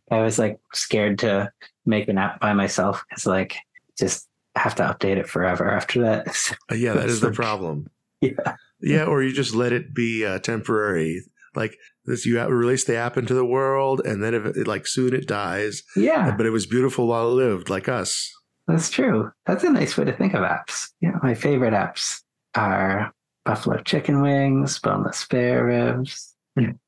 [0.09, 1.51] I was like scared to
[1.85, 3.55] make an app by myself because like
[3.97, 6.27] just have to update it forever after that.
[6.71, 7.89] Uh, yeah, that is the problem.
[8.21, 8.55] yeah.
[8.81, 11.23] Yeah, or you just let it be uh, temporary.
[11.55, 15.13] Like this, you release the app into the world, and then if it, like soon
[15.13, 15.83] it dies.
[15.95, 16.35] Yeah.
[16.35, 18.31] But it was beautiful while it lived, like us.
[18.67, 19.31] That's true.
[19.45, 20.89] That's a nice way to think of apps.
[21.01, 22.21] Yeah, my favorite apps
[22.55, 23.13] are
[23.45, 26.35] buffalo chicken wings, boneless spare ribs.
[26.57, 26.79] um,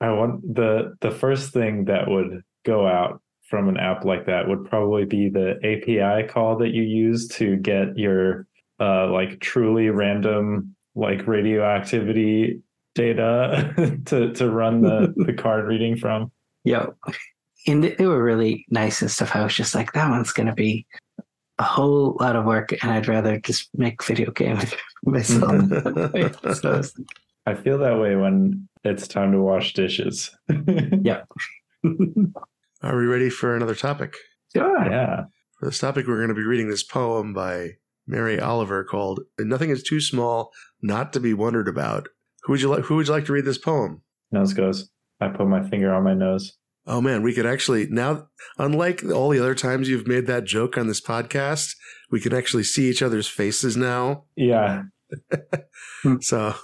[0.00, 4.48] I want the the first thing that would go out from an app like that
[4.48, 8.46] would probably be the API call that you use to get your
[8.80, 12.60] uh, like truly random like radioactivity
[12.94, 13.74] data
[14.06, 16.30] to to run the the card reading from.
[16.64, 16.86] Yeah,
[17.66, 19.36] and they were really nice and stuff.
[19.36, 20.86] I was just like, that one's gonna be
[21.58, 24.74] a whole lot of work, and I'd rather just make video games
[25.04, 25.68] myself.
[26.56, 26.82] so
[27.46, 30.34] I feel that way when it's time to wash dishes.
[30.48, 31.22] Yeah.
[32.84, 34.14] Are we ready for another topic?
[34.54, 34.84] sure.
[34.92, 35.22] yeah.
[35.58, 37.70] For this topic, we're going to be reading this poem by
[38.06, 40.50] Mary Oliver called "Nothing Is Too Small
[40.82, 42.08] Not to Be Wondered About."
[42.42, 42.84] Who would you like?
[42.84, 44.02] Who would you like to read this poem?
[44.32, 44.90] Nose goes.
[45.18, 46.58] I put my finger on my nose.
[46.86, 48.26] Oh man, we could actually now,
[48.58, 51.70] unlike all the other times you've made that joke on this podcast,
[52.10, 54.24] we can actually see each other's faces now.
[54.36, 54.82] Yeah.
[56.20, 56.54] So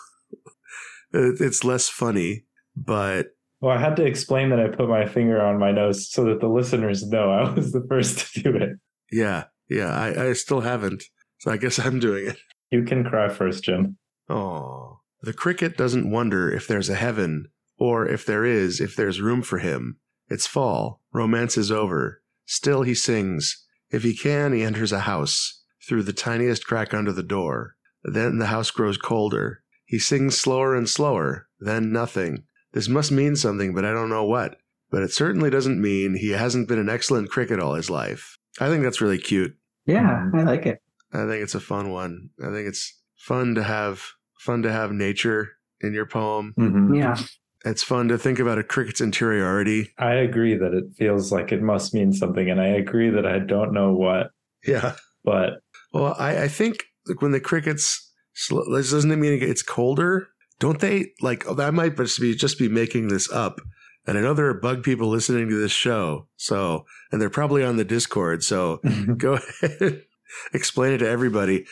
[1.13, 2.45] it's less funny,
[2.77, 3.29] but
[3.61, 6.41] Well, I had to explain that I put my finger on my nose so that
[6.41, 8.71] the listeners know I was the first to do it.
[9.13, 11.05] yeah, yeah, I, I still haven't.
[11.39, 12.39] So I guess I'm doing it.
[12.71, 13.99] You can cry first, Jim.
[14.29, 17.49] Oh, the cricket doesn't wonder if there's a heaven,
[17.79, 19.99] or if there is, if there's room for him.
[20.29, 21.01] It's fall.
[21.13, 22.23] Romance is over.
[22.47, 23.67] Still he sings.
[23.91, 27.75] If he can, he enters a house through the tiniest crack under the door.
[28.05, 29.63] Then the house grows colder.
[29.85, 31.49] He sings slower and slower.
[31.59, 32.45] Then nothing.
[32.73, 34.57] This must mean something, but I don't know what.
[34.91, 38.37] But it certainly doesn't mean he hasn't been an excellent cricket all his life.
[38.61, 39.57] I think that's really cute.
[39.87, 40.83] Yeah, I like it.
[41.13, 42.31] I think it's a fun one.
[42.43, 44.03] I think it's fun to have
[44.39, 45.51] fun to have nature
[45.81, 46.55] in your poem.
[46.59, 46.97] Mhm.
[46.99, 47.19] Yeah.
[47.65, 49.91] It's fun to think about a cricket's interiority.
[49.99, 53.39] I agree that it feels like it must mean something, and I agree that I
[53.39, 54.31] don't know what,
[54.67, 54.97] Yeah.
[55.25, 55.61] but
[55.93, 58.11] Well, I, I think like when the crickets
[58.49, 60.29] this doesn't it mean it's colder?
[60.61, 63.61] Don't they like oh, that might just be just be making this up.
[64.07, 66.29] And I know there are bug people listening to this show.
[66.37, 68.45] So and they're probably on the Discord.
[68.45, 68.81] So
[69.17, 70.03] go ahead
[70.53, 71.67] explain it to everybody.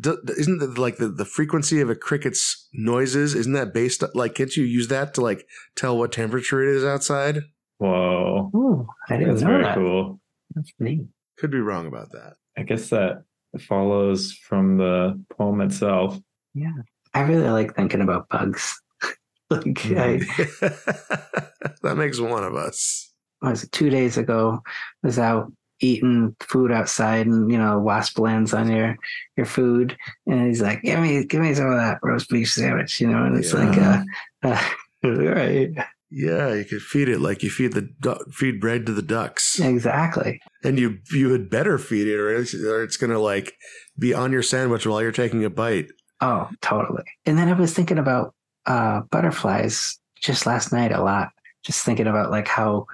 [0.00, 4.34] Do, isn't the, like the, the frequency of a cricket's noises isn't that based like
[4.34, 7.42] can't you use that to like tell what temperature it is outside
[7.78, 9.76] whoa, Ooh, I didn't that's know very that.
[9.76, 10.20] cool.
[10.52, 11.06] That's neat.
[11.38, 13.22] could be wrong about that I guess that
[13.60, 16.18] follows from the poem itself.
[16.54, 16.72] Yeah.
[17.14, 18.80] I really like thinking about bugs.
[19.50, 20.18] like I
[21.82, 23.12] that makes one of us.
[23.42, 28.18] Was it two days ago I was out eating food outside and you know wasp
[28.18, 28.96] lands on your
[29.36, 29.96] your food.
[30.26, 33.24] And he's like give me give me some of that roast beef sandwich you know
[33.24, 34.02] and it's like uh,
[34.42, 34.68] uh
[35.04, 35.70] all right
[36.10, 39.58] Yeah, you could feed it like you feed the du- feed bread to the ducks,
[39.58, 40.40] exactly.
[40.62, 43.54] And you you had better feed it, or it's, or it's gonna like
[43.98, 45.90] be on your sandwich while you're taking a bite.
[46.26, 47.04] Oh totally.
[47.26, 48.26] And then i was thinking about
[48.66, 51.28] uh butterflies just last night a lot.
[51.68, 52.86] Just thinking about like how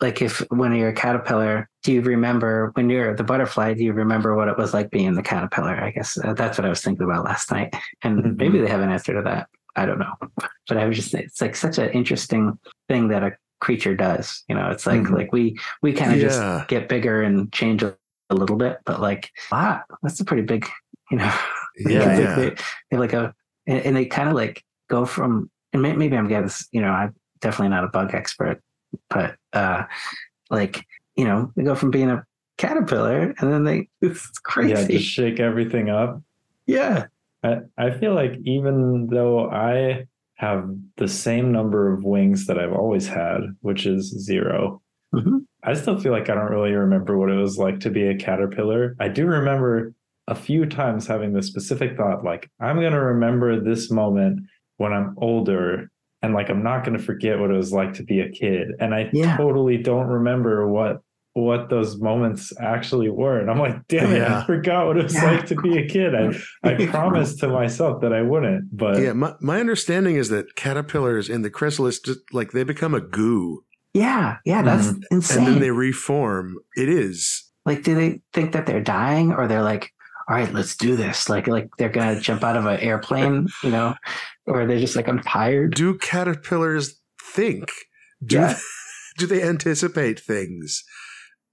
[0.00, 3.92] like if when you're a caterpillar do you remember when you're the butterfly do you
[3.94, 5.74] remember what it was like being the caterpillar?
[5.86, 7.70] I guess uh, that's what i was thinking about last night.
[8.02, 8.36] And Mhm.
[8.42, 9.48] maybe they have an answer to that.
[9.80, 10.14] I don't know.
[10.68, 12.58] But i was just it's like such an interesting
[12.88, 13.32] thing that a
[13.66, 14.68] creature does you know?
[14.74, 15.16] It's like Mhm.
[15.18, 15.44] like we
[15.84, 16.28] we kind of Yeah.
[16.28, 17.96] just get bigger and change a,
[18.28, 20.62] a little bit but like wow that's a pretty big
[21.10, 21.32] you know
[21.88, 22.34] Yeah, like yeah.
[22.36, 22.54] They,
[22.90, 23.34] they like a
[23.66, 26.88] and, and they kind of like go from and maybe i'm getting this you know
[26.90, 28.62] i'm definitely not a bug expert
[29.10, 29.82] but uh
[30.50, 30.84] like
[31.16, 32.24] you know they go from being a
[32.56, 34.70] caterpillar and then they it's crazy.
[34.70, 36.22] Yeah, just shake everything up.
[36.66, 37.06] yeah
[37.42, 40.06] I, I feel like even though I
[40.36, 44.80] have the same number of wings that I've always had, which is 0
[45.14, 45.44] Mhm.
[45.62, 48.16] I still feel like I don't really remember what it was like to be a
[48.16, 48.96] caterpillar.
[49.00, 49.92] I do remember
[50.28, 54.40] a few times having the specific thought, like, I'm going to remember this moment
[54.78, 55.90] when I'm older.
[56.22, 58.68] And like, I'm not going to forget what it was like to be a kid.
[58.80, 59.36] And I Yeah.
[59.36, 61.00] totally don't remember what
[61.34, 63.38] what those moments actually were.
[63.38, 64.40] And I'm like, damn it, Yeah.
[64.40, 65.32] I forgot what it was Yeah.
[65.32, 66.14] like to be a kid.
[66.14, 66.32] I,
[66.64, 71.28] I promised to myself that I wouldn't, but Yeah, my, my understanding is that caterpillars
[71.28, 73.62] in the chrysalis just like they become a goo
[73.92, 75.02] yeah yeah that's Mhm.
[75.10, 76.56] insane and then they reform.
[76.74, 77.44] It is.
[77.66, 79.90] like do they think that they're dying or they're like
[80.28, 83.70] all right let's do this like like they're gonna jump out of an airplane you
[83.70, 83.94] know
[84.46, 87.70] or they're just like i'm tired Do caterpillars think?
[88.24, 88.56] Do Yeah.
[89.18, 90.82] do they anticipate things?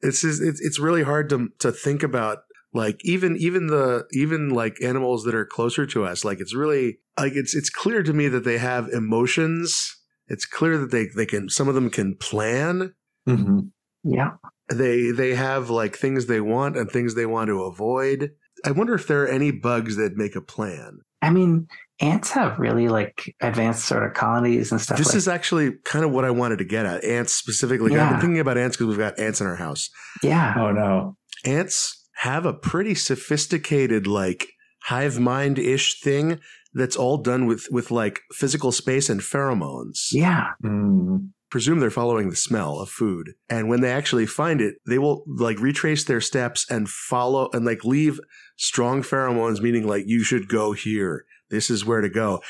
[0.01, 2.39] It's just, it's it's really hard to to think about
[2.73, 6.97] like even even the even like animals that are closer to us like it's really
[7.19, 9.95] like it's it's clear to me that they have emotions
[10.27, 12.93] it's clear that they they can some of them can plan
[13.27, 13.69] Mhm.
[14.03, 14.31] yeah
[14.69, 18.31] they they have like things they want and things they want to avoid
[18.65, 20.99] i wonder if there are any bugs that make a plan.
[21.21, 21.67] I mean,
[22.01, 24.97] ants have really like advanced sort of colonies and stuff.
[24.97, 27.97] this like, is actually kind of what i wanted to get at ants specifically.
[27.97, 29.89] I've been thinking about ants because we've got ants in our house.
[30.21, 31.15] Yeah, Oh no.
[31.45, 34.47] ants have a pretty sophisticated like
[34.83, 36.39] hive mind ish thing
[36.73, 40.07] that's all done with with like physical space and pheromones.
[40.11, 41.29] Yeah, Mm.
[41.49, 43.33] presume they're following the smell of food.
[43.49, 47.63] And when they actually find it they will like retrace their steps and follow and
[47.65, 48.19] like leave
[48.55, 52.41] strong pheromones meaning like you should go here this is where to go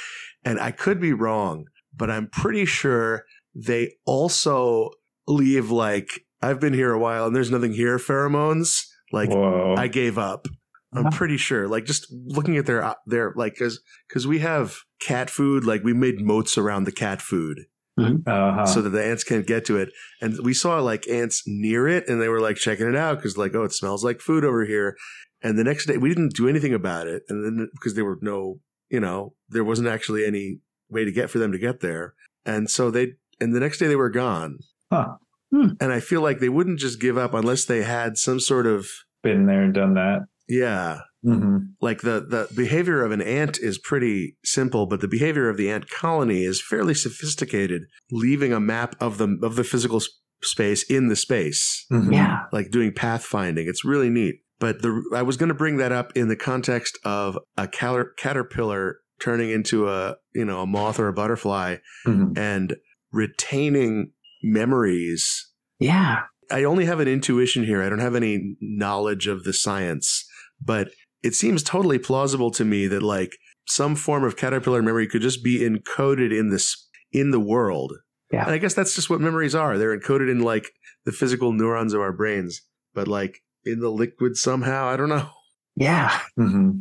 [0.44, 3.24] and i could be wrong but i'm pretty sure
[3.56, 4.90] they also
[5.28, 8.84] leave like i've been here a while and there's nothing here pheromones
[9.14, 9.76] like Whoa.
[9.78, 10.48] I gave up.
[10.96, 11.68] I'm pretty sure.
[11.68, 15.64] Like just looking at their their like because because we have cat food.
[15.64, 17.62] Like we made moats around the cat food
[18.00, 18.28] Mm-hmm.
[18.28, 18.66] uh-huh.
[18.66, 19.90] so that the ants can't get to it.
[20.20, 23.38] And we saw like ants near it, and they were like checking it out because
[23.38, 24.96] like oh it smells like food over here.
[25.44, 28.18] And the next day we didn't do anything about it, and then because there were
[28.22, 32.14] no you know there wasn't actually any way to get for them to get there,
[32.46, 34.58] and so they and the next day they were gone.
[34.92, 35.16] Huh.
[35.52, 35.62] Hmm.
[35.62, 35.70] Hmm.
[35.80, 38.88] And I feel like they wouldn't just give up unless they had some sort of
[39.22, 40.22] Been there and done that.
[40.50, 45.50] yeah hmm like the the behavior of an ant is pretty simple but the behavior
[45.50, 49.98] of the ant colony is fairly sophisticated leaving a map of the of the physical
[49.98, 50.08] s-
[50.44, 51.86] space in the space.
[51.90, 53.68] Yeah, like doing pathfinding.
[53.68, 54.36] It's really neat.
[54.60, 58.10] But the i was going to bring that up in the context of a cal-
[58.18, 62.76] caterpillar turning into a you know a moth or a butterfly hmm and
[63.12, 64.12] retaining
[64.44, 65.50] memories.
[65.80, 67.82] Yeah, I only have an intuition here.
[67.82, 70.26] I don't have any knowledge of the science,
[70.64, 70.90] but
[71.24, 73.32] it seems totally plausible to me that like
[73.68, 77.94] some form of caterpillar memory could just be encoded in this in the world.
[78.32, 78.44] Yeah.
[78.46, 79.78] And I guess that's just what memories are.
[79.78, 80.72] They're encoded in like
[81.06, 82.62] the physical neurons of our brains,
[82.94, 84.88] but like in the liquid somehow.
[84.88, 85.30] I don't know.
[85.76, 86.72] yeah, hmm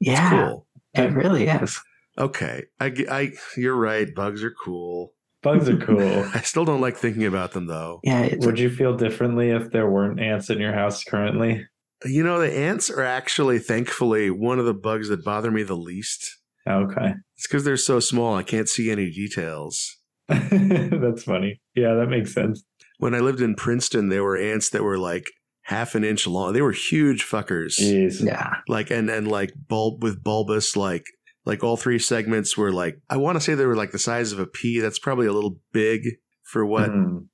[0.00, 0.30] It's yeah.
[0.30, 0.66] cool.
[0.94, 1.80] It really is.
[2.18, 2.64] Okay.
[2.78, 4.06] I, g- I- you're right.
[4.14, 5.12] Bugs are cool.
[5.42, 6.24] Bugs are cool.
[6.34, 7.98] I still don't like thinking about them though.
[8.04, 11.66] Yeah, Would you feel differently if there weren't ants in your house currently?
[12.04, 15.76] You know, the ants are actually, thankfully, one of the bugs that bother me the
[15.76, 16.38] least.
[16.68, 17.14] Okay.
[17.36, 19.98] It's because they're so small, I can't see any details.
[20.28, 21.60] That's funny.
[21.74, 22.64] Yeah, that makes sense.
[22.98, 25.24] When I lived in Princeton, there were ants that were like
[25.62, 26.52] half an inch long.
[26.52, 27.78] They were huge fuckers.
[27.80, 28.24] Jeez.
[28.24, 31.04] yeah, Like and and like bulb with bulbous like
[31.44, 34.32] like all three segments were like I want to say they were like the size
[34.32, 34.78] of a pea.
[34.80, 36.02] That's probably a little big
[36.44, 37.26] for what Mhm.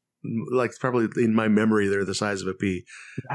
[0.51, 2.85] Like probably in my memory they're the size of a pea.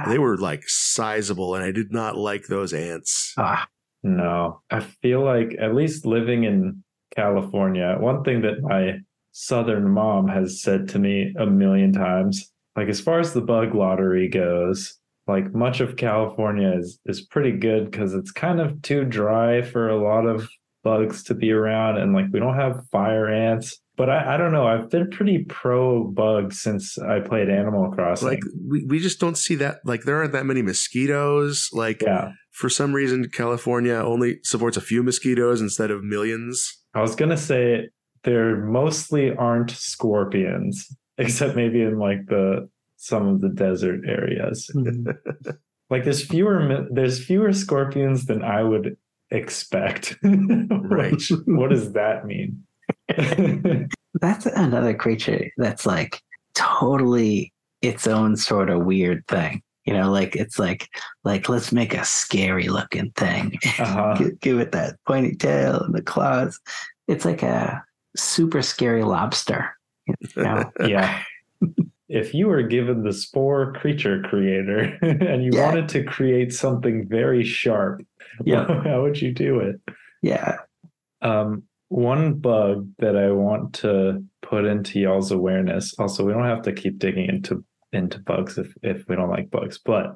[0.07, 3.33] They were like sizable, and I did not like those ants.
[3.37, 3.67] Ah,
[4.03, 6.83] No, I feel like at least living in
[7.15, 8.99] California, one thing that my
[9.31, 13.73] southern mom has said to me a million times, like as far as the bug
[13.75, 19.05] lottery goes, like much of California is is pretty good because it's kind of too
[19.05, 20.49] dry for a lot of
[20.83, 23.79] bugs to be around and like we don't have fire ants.
[23.95, 24.67] But I, I don't know.
[24.67, 28.27] I've been pretty pro bug since I played Animal Crossing.
[28.27, 29.77] Like we, we just don't see that.
[29.85, 31.69] Like there aren't that many mosquitoes.
[31.73, 32.31] Like yeah.
[32.51, 36.83] for some reason, California only supports a few mosquitoes instead of millions.
[36.95, 37.89] I was gonna say
[38.23, 42.67] there mostly aren't scorpions, except maybe in like the
[42.97, 44.71] some of the desert areas.
[44.73, 45.11] Mm-hmm.
[45.89, 48.97] Like there's fewer there's fewer scorpions than I would
[49.33, 50.17] expect.
[50.23, 51.21] Right.
[51.45, 52.63] What does that mean?
[54.21, 56.21] that's another creature that's like
[56.55, 59.61] totally its own sort of weird thing.
[59.85, 60.87] You know, like it's like
[61.23, 63.57] like let's make a scary looking thing.
[63.79, 64.15] uh-huh.
[64.17, 66.59] give, give it that pointy tail and the claws.
[67.07, 67.83] It's like a
[68.15, 69.75] super scary lobster.
[70.07, 70.71] You know?
[70.85, 71.23] Yeah.
[72.09, 75.65] If you were given the spore creature creator and you Yeah.
[75.65, 78.01] wanted to create something very sharp,
[78.45, 78.65] Yeah.
[78.83, 79.79] how would you do it?
[80.21, 80.57] yeah.
[81.21, 85.93] Um, one bug that I want to put into y'all's awareness.
[85.99, 89.51] Also, we don't have to keep digging into into bugs if if we don't like
[89.51, 90.15] bugs, but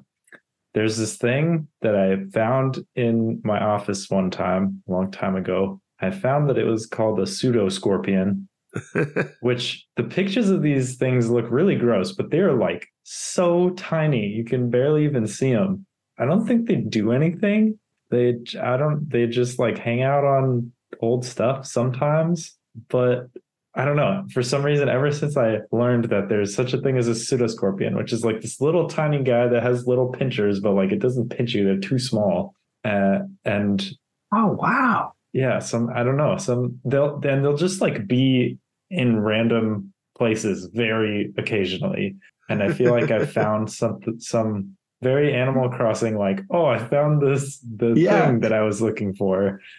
[0.73, 5.79] there's this thing that I found in my office one time, a long time ago.
[6.01, 8.49] I found that it was called a pseudo scorpion,
[9.41, 14.43] which the pictures of these things look really gross, but they're like so tiny you
[14.43, 15.85] can barely even see them.
[16.19, 17.79] I don't think they do anything.
[18.09, 20.71] They I don't they just like hang out on
[21.01, 22.55] old stuff sometimes,
[22.89, 23.29] but
[23.75, 24.25] I don't know.
[24.33, 27.95] For some reason, ever since I learned that there's such a thing as a pseudoscorpion,
[27.95, 31.29] which is like this little tiny guy that has little pinchers, but like it doesn't
[31.29, 32.55] pinch you; they're too small.
[32.83, 33.91] Uh, and
[34.33, 35.13] Oh wow.
[35.33, 36.37] yeah, some I don't know.
[36.37, 38.57] Some they'll then they'll just like be
[38.89, 42.15] in random places very occasionally,
[42.49, 47.21] and I feel like I found some some very Animal Crossing like oh I found
[47.21, 48.27] this the Yeah.
[48.27, 49.59] thing that I was looking for.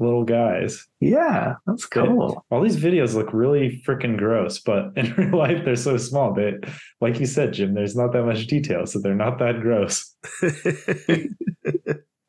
[0.00, 0.88] Little guys.
[0.98, 2.44] Yeah, that's cool.
[2.50, 6.34] All these videos look really freaking gross, but in real life they're so small.
[6.34, 6.54] They,
[7.00, 10.16] like you said, Jim, there's not that much detail, so they're not that gross.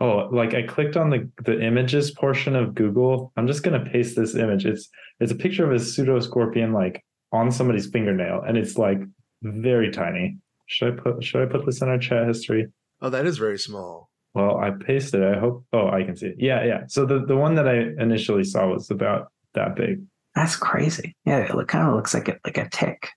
[0.02, 3.32] Oh, like I clicked on the the images portion of Google.
[3.38, 4.66] I'm just gonna paste this image.
[4.66, 4.90] It's
[5.20, 9.00] it's a picture of a pseudo scorpion like on somebody's fingernail, and it's like
[9.42, 10.38] very tiny.
[10.68, 12.68] Should I put should I put this in our chat history?
[13.02, 14.10] oh, that is very small.
[14.34, 15.22] Well, I pasted.
[15.22, 15.36] it.
[15.38, 15.66] I hope.
[15.72, 16.36] Oh, I can see it.
[16.40, 16.82] Yeah, yeah.
[16.88, 20.02] So the the one that I initially saw was about that big.
[20.36, 21.16] That's crazy.
[21.24, 23.08] Yeah, it look, kind of looks like it like a tick.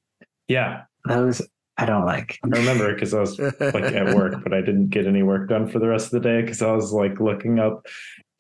[0.47, 1.43] Yeah, Those
[1.79, 2.39] I don't like.
[2.45, 5.69] I remember because I was like at work, but I didn't get any work done
[5.69, 7.87] for the rest of the day because I was like looking up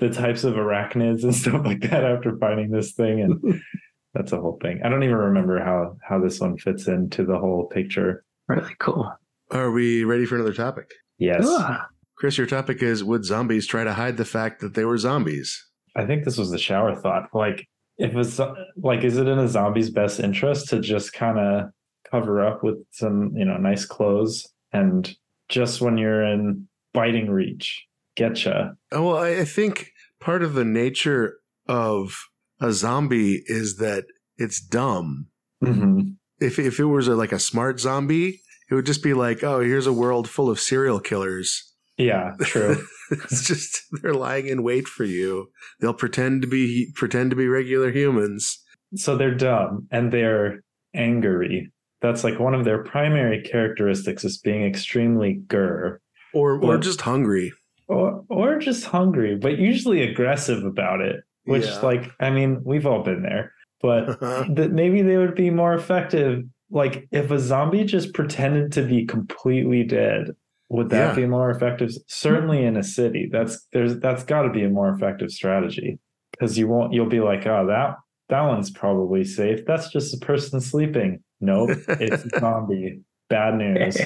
[0.00, 3.60] the types of arachnids and stuff like that after finding this thing, and
[4.14, 4.80] that's a whole thing.
[4.84, 8.24] I don't even remember how how this one fits into the whole picture.
[8.48, 9.12] Really cool.
[9.52, 10.90] Are we ready for another topic?
[11.18, 11.86] Yes, Ah,
[12.16, 15.64] Chris, your topic is Would zombies try to hide the fact that they were zombies?
[15.96, 17.28] I think this was the shower thought.
[17.32, 17.66] Like,
[17.98, 18.40] if it's
[18.76, 21.70] like, is it in a zombie's best interest to just kind of
[22.10, 25.14] cover up with some, you know, nice clothes and
[25.48, 27.86] just when you're in biting reach,
[28.18, 28.74] getcha?
[28.92, 29.90] Oh, well, I I think
[30.20, 32.14] part of the nature of
[32.60, 34.04] a zombie is that
[34.36, 35.26] it's dumb.
[35.62, 36.10] Mm-hmm.
[36.40, 38.40] If, if it was a, like a smart zombie,
[38.70, 41.74] it would just be like, oh, here's a world full of serial killers.
[41.96, 42.84] Yeah, true.
[43.10, 45.50] it's just they're lying in wait for you.
[45.80, 48.62] They'll pretend to be pretend to be regular humans.
[48.94, 50.62] so they're dumb and they're
[50.94, 51.72] angry.
[52.00, 56.00] That's like one of their primary characteristics is being extremely gur
[56.34, 57.52] Or or Well- just hungry.
[57.88, 61.22] or or just hungry, but usually aggressive about it.
[61.44, 61.80] Which, Yeah.
[61.80, 64.44] like, I mean, we've all been there, but uh-huh.
[64.50, 66.44] that maybe they would be more effective.
[66.70, 70.32] Like, if a zombie just pretended to be completely dead,
[70.68, 71.22] would that Yeah.
[71.22, 71.90] be more effective?
[72.06, 75.98] Certainly in a city, that's there's that's got to be a more effective strategy
[76.32, 76.92] because you won't.
[76.92, 77.94] You'll be like, oh, that
[78.28, 79.64] that one's probably safe.
[79.66, 81.20] That's just a person sleeping.
[81.40, 83.00] Nope, it's a zombie.
[83.28, 83.98] Bad news,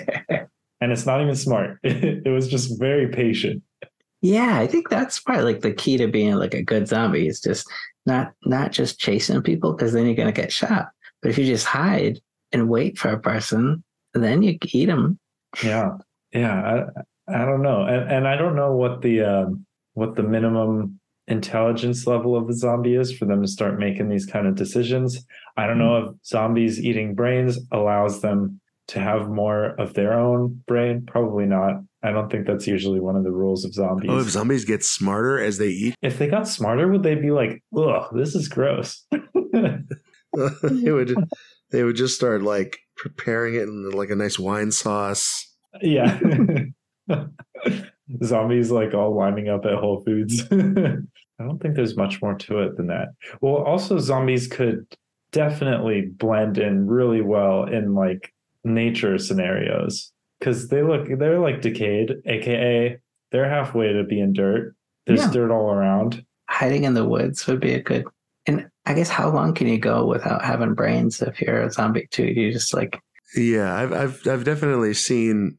[0.80, 1.78] and it's not even smart.
[1.84, 3.62] it was just very patient.
[4.20, 7.40] yeah, I think that's probably like the key to being like a good zombie is
[7.40, 7.70] just
[8.04, 10.88] not not just chasing people because then you're gonna get shot.
[11.20, 12.18] But if you just hide
[12.50, 15.20] and wait for a person, then you eat them.
[15.62, 15.98] Yeah,
[16.32, 16.86] yeah.
[17.28, 20.98] I I don't know, and and I don't know what the um, what the minimum
[21.28, 25.24] intelligence level of the zombie is for them to start making these kind of decisions.
[25.56, 26.08] I don't know hmm.
[26.08, 31.04] if zombies eating brains allows them to have more of their own brain.
[31.06, 31.82] Probably not.
[32.02, 34.10] I don't think that's usually one of the rules of zombies.
[34.10, 37.30] Oh, if zombies get smarter as they eat, if they got smarter, would they be
[37.30, 39.06] like, "Ugh, this is gross"?
[39.52, 41.14] they would
[41.70, 45.54] they would just start like preparing it in like a nice wine sauce.
[45.80, 46.18] Yeah.
[48.24, 50.42] Zombies like all lining up at Whole Foods.
[50.52, 53.08] I don't think there's much more to it than that.
[53.40, 54.86] Well, also zombies could
[55.32, 58.32] definitely blend in really well in like
[58.64, 62.98] nature scenarios because they look they're like decayed, aka
[63.32, 64.74] they're halfway to being dirt.
[65.06, 65.30] There's Yeah.
[65.32, 66.24] dirt all around.
[66.48, 68.04] Hiding in the woods would be a good.
[68.46, 72.08] And I guess how long can you go without having brains if you're a zombie
[72.10, 72.26] too?
[72.26, 73.00] You just like
[73.34, 75.56] Yeah, I've I've I've definitely seen.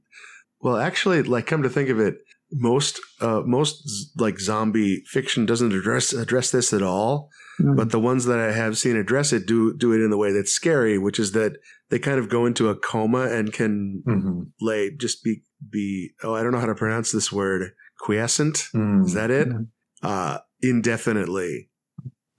[0.62, 2.20] Well, actually, like come to think of it,
[2.56, 7.30] most uh most z- like zombie fiction doesn't address address this at all.
[7.58, 10.18] hmm, But the ones that I have seen address it do do it in the
[10.18, 11.54] way that's scary, which is that
[11.90, 14.48] they kind of go into a coma and can Mhm.
[14.62, 18.68] lay just be be oh I don't know how to pronounce this word quiescent.
[18.76, 19.06] Mm.
[19.06, 19.48] Is that it?
[19.50, 19.68] Mhm.
[20.02, 21.70] Uh, indefinitely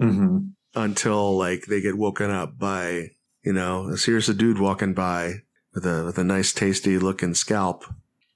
[0.02, 0.50] Mhm.
[0.74, 3.10] until like they get woken up by
[3.44, 5.42] you know here's a dude walking by
[5.74, 7.84] with a with a nice tasty looking scalp.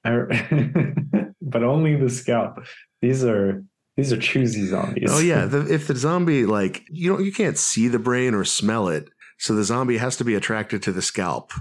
[0.05, 1.05] I-
[1.51, 2.59] but only the scalp.
[3.03, 3.65] These are
[3.97, 5.11] these are choosy zombies.
[5.11, 8.45] Oh yeah, the, if the zombie like you don't you can't see the brain or
[8.45, 11.53] smell it, so the zombie has to be attracted to the scalp,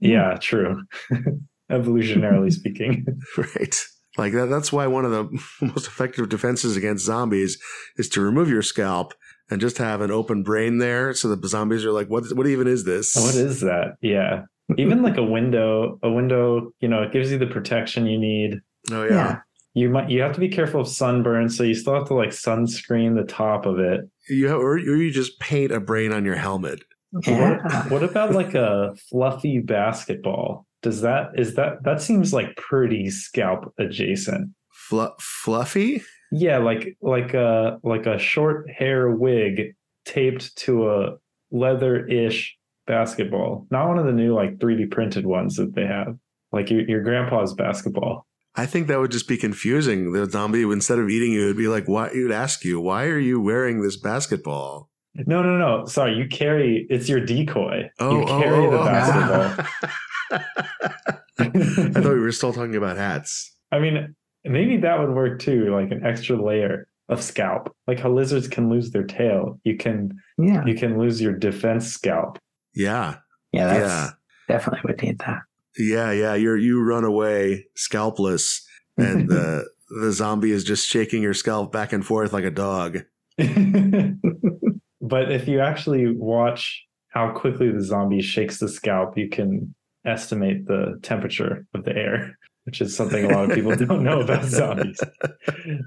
[0.00, 0.82] yeah, true.
[1.70, 3.06] Evolutionarily speaking.
[3.36, 3.84] right?
[4.18, 7.58] Like that, that's why one of the most effective defenses against zombies
[7.96, 9.14] is to remove your scalp
[9.48, 12.66] and just have an open brain there, so the zombies are like, what what even
[12.66, 13.14] is this?
[13.14, 13.96] What is that?
[14.00, 14.42] Yeah.
[14.78, 18.60] Even like a window, a window, you know, it gives you the protection you need.
[18.90, 19.10] Oh yeah.
[19.10, 19.38] yeah.
[19.74, 22.30] You might you have to be careful of sunburn, so you still have to like
[22.30, 24.02] sunscreen the top of it.
[24.28, 26.80] You have, or, or you just paint a brain on your helmet.
[27.26, 27.58] Yeah.
[27.62, 30.66] What, what about like a fluffy basketball?
[30.82, 34.50] Does that is that that seems like pretty scalp adjacent?
[34.72, 36.02] Flu- fluffy?
[36.32, 39.74] Yeah, like like a like a short hair wig
[40.04, 41.16] taped to a
[41.50, 42.56] leather-ish
[42.86, 43.66] basketball.
[43.70, 46.16] Not one of the new like 3D printed ones that they have.
[46.50, 48.26] Like your your grandpa's basketball.
[48.54, 50.12] I think that would just be confusing.
[50.12, 53.18] The zombie, instead of eating you, it'd be like, "Why?" You'd ask you, "Why are
[53.18, 55.86] you wearing this basketball?" No, no, no.
[55.86, 57.90] Sorry, you carry it's your decoy.
[57.98, 58.84] Oh, you oh, oh carry oh, the oh.
[58.84, 59.66] basketball.
[61.38, 63.54] I thought we were still talking about hats.
[63.70, 67.74] I mean, maybe that would work too, like an extra layer of scalp.
[67.86, 69.60] Like how lizards can lose their tail.
[69.64, 70.64] You can Yeah.
[70.64, 72.38] you can lose your defense scalp.
[72.74, 73.16] Yeah,
[73.52, 73.66] Yeah.
[73.66, 74.10] That's yeah,
[74.48, 75.40] definitely would need that.
[75.76, 76.34] Yeah, yeah.
[76.34, 78.60] You're you run away scalpless,
[78.96, 79.68] and the
[80.00, 83.00] the zombie is just shaking your scalp back and forth like a dog.
[83.38, 89.74] but if you actually watch how quickly the zombie shakes the scalp, you can
[90.06, 94.20] estimate the temperature of the air, which is something a lot of people don't know
[94.20, 94.98] about zombies.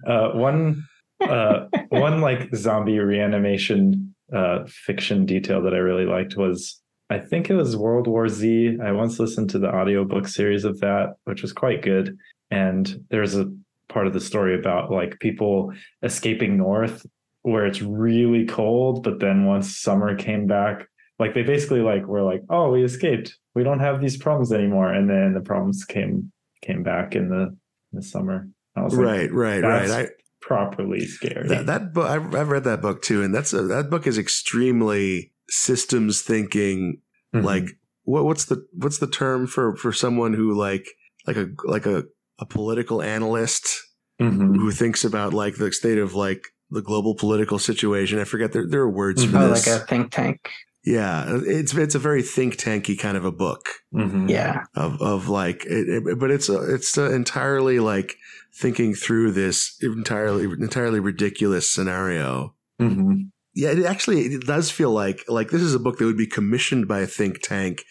[0.07, 0.83] Uh, one
[1.21, 7.49] uh, one like zombie reanimation uh, fiction detail that I really liked was I think
[7.49, 8.79] it was World War Z.
[8.83, 12.17] I once listened to the audiobook series of that, which was quite good.
[12.49, 13.51] And there's a
[13.89, 17.05] part of the story about like people escaping north
[17.43, 20.87] where it's really cold, but then once summer came back,
[21.19, 23.37] like they basically like were like, oh, we escaped.
[23.53, 24.91] We don't have these problems anymore.
[24.91, 26.31] And then the problems came
[26.61, 28.49] came back in the in the summer.
[28.75, 29.91] I was like, Right, right, right.
[29.91, 30.07] I,
[30.41, 31.49] properly scared.
[31.49, 34.17] that that book I've, I've read that book too, and that's a, that book is
[34.17, 37.01] extremely systems thinking.
[37.33, 37.43] Mhm.
[37.43, 37.65] Like
[38.03, 40.87] what what's the what's the term for for someone who like
[41.27, 42.03] like a like a
[42.39, 43.81] a political analyst
[44.21, 44.55] Mhm.
[44.57, 48.19] who thinks about like the state of like the global political situation.
[48.19, 49.67] I forget there there are words for Oh, this.
[49.67, 50.49] like a think tank.
[50.83, 54.29] yeah, it's it's a very think tanky kind of a book Mhm.
[54.29, 54.63] Yeah.
[54.75, 58.15] of of like, it, it- but it's a, it's a entirely like
[58.53, 62.55] thinking through this entirely entirely ridiculous scenario.
[62.81, 63.31] Mhm.
[63.55, 66.27] Yeah, it actually it does feel like like this is a book that would be
[66.27, 67.83] commissioned by a think tank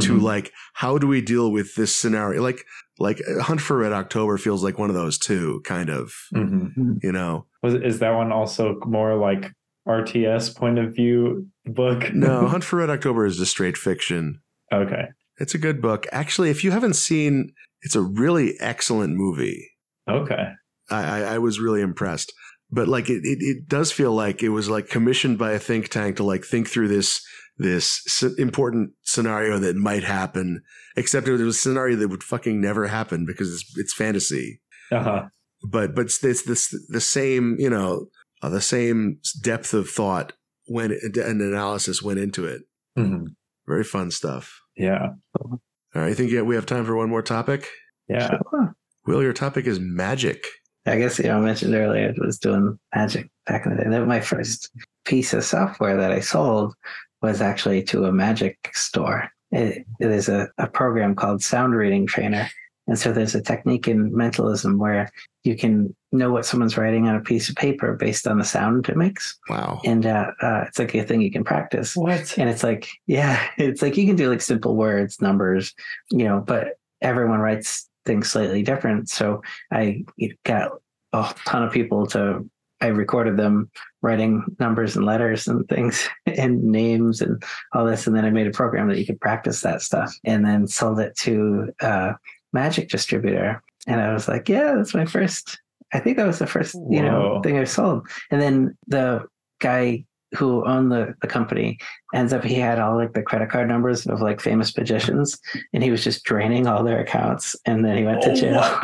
[0.00, 0.22] to Mhm.
[0.22, 2.42] like how do we deal with this scenario?
[2.42, 2.64] Like
[2.98, 6.12] like Hunt for Red October feels like one of those too, kind of.
[6.34, 6.98] Mhm.
[7.02, 9.52] You know, Was is that one also more like
[9.88, 12.12] RTS point of view book?
[12.14, 14.40] no, Hunt for Red October is just straight fiction.
[14.72, 15.06] okay.
[15.38, 16.06] It's a good book.
[16.12, 19.70] Actually, if you haven't seen, it's a really excellent movie.
[20.08, 20.44] Okay.
[20.90, 22.32] I, I, I was really impressed.
[22.72, 25.88] But like it, it, it does feel like it was like commissioned by a think
[25.88, 27.22] tank to like think through this
[27.58, 30.62] this important scenario that might happen.
[30.96, 34.60] Except it was a scenario that would fucking never happen because it's it's fantasy.
[34.90, 35.22] Uh huh.
[35.68, 38.06] But but it's, it's this the same you know
[38.42, 40.32] uh, the same depth of thought
[40.66, 42.62] when an analysis went into it.
[42.98, 43.26] Mhm.
[43.66, 44.60] Very fun stuff.
[44.76, 45.08] Yeah.
[45.40, 45.60] All
[45.94, 47.68] right, I think yeah, we have time for one more topic.
[48.08, 48.28] Yeah.
[48.28, 48.74] Sure.
[49.06, 50.44] Will, your topic is magic.
[50.86, 53.90] I guess you know I mentioned earlier I was doing magic back in the day.
[53.90, 54.70] That my first
[55.04, 56.74] piece of software that I sold
[57.22, 59.30] was actually to a magic store.
[59.52, 62.48] It, it is a, a program called Sound Reading Trainer.
[62.88, 65.10] And so there's a technique in mentalism where
[65.44, 68.88] you can know what someone's writing on a piece of paper based on the sound
[68.88, 69.38] it makes.
[69.48, 69.80] Wow.
[69.84, 71.94] And uh, uh, it's like a thing you can practice.
[71.94, 72.36] What?
[72.38, 75.74] And it's like, yeah, it's like you can do like simple words, numbers,
[76.10, 79.08] you know, but everyone writes things slightly different.
[79.08, 80.04] So I
[80.44, 80.72] got
[81.12, 82.48] a ton of people to,
[82.80, 87.42] I recorded them writing numbers and letters and things and names and
[87.72, 88.06] all this.
[88.06, 90.98] And then I made a program that you could practice that stuff and then sold
[91.00, 92.14] it to a
[92.52, 93.62] magic distributor.
[93.86, 95.60] And I was like, yeah, that's my first,
[95.92, 98.08] I think that was the first, you know, thing I sold.
[98.30, 99.26] And then the
[99.60, 100.04] guy
[100.36, 101.78] who owned the, the company
[102.14, 105.38] ends up he had all like the credit card numbers of like famous magicians
[105.72, 108.80] and he was just draining all their accounts and then he went to Oh, jail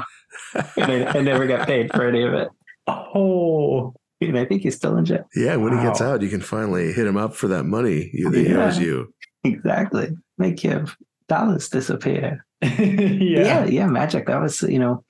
[0.77, 2.49] and I, I never got paid for any of it.
[2.87, 3.95] Oh.
[4.21, 5.25] and i think he's still in jail.
[5.35, 8.31] Yeah, when he gets out, you can finally hit him up for that money you,
[8.31, 8.67] that he Yeah.
[8.67, 9.13] owes you.
[9.45, 10.09] exactly.
[10.39, 10.85] Make your
[11.29, 12.45] dollars disappear.
[12.63, 13.45] Yeah.
[13.45, 14.27] yeah yeah magic.
[14.27, 15.05] That was you know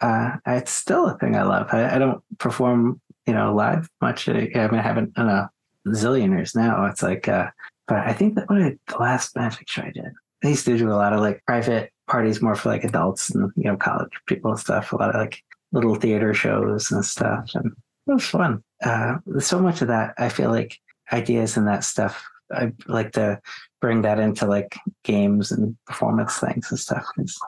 [0.00, 1.68] uh it's still a thing i love.
[1.72, 4.28] I, I don't perform you know live much.
[4.28, 5.48] I mean i haven't in a
[5.88, 7.48] zillion years now it's like uh
[7.88, 10.12] but i think that what I, the last magic show i did
[10.44, 13.50] i used to do a lot of like private parties more for like adults and
[13.56, 17.50] you know college people and stuff a lot of like little theater shows and stuff
[17.54, 17.72] and
[18.06, 20.78] it was fun uh so much of that i feel like
[21.12, 23.40] ideas and that stuff i like to
[23.80, 27.06] bring that into like games and performance things and stuff.
[27.18, 27.38] It's,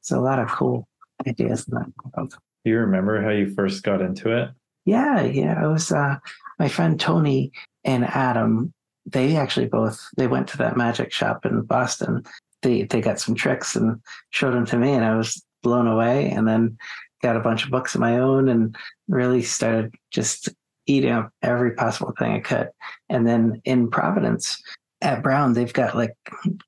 [0.00, 0.88] it's a lot of cool
[1.26, 2.34] ideas in that world.
[2.64, 4.50] Do you remember how you first got into it?
[4.84, 5.64] Yeah, yeah.
[5.64, 6.16] It was uh,
[6.58, 7.52] my friend Tony
[7.84, 8.72] and Adam.
[9.06, 12.22] They actually both they went to that magic shop in Boston.
[12.62, 14.00] They they got some tricks and
[14.30, 16.30] showed them to me, and I was blown away.
[16.30, 16.76] And then
[17.22, 18.76] got a bunch of books of my own and
[19.08, 20.48] really started just
[20.86, 22.68] eating up every possible thing I could.
[23.08, 24.62] And then in Providence
[25.02, 26.14] at Brown, they've got like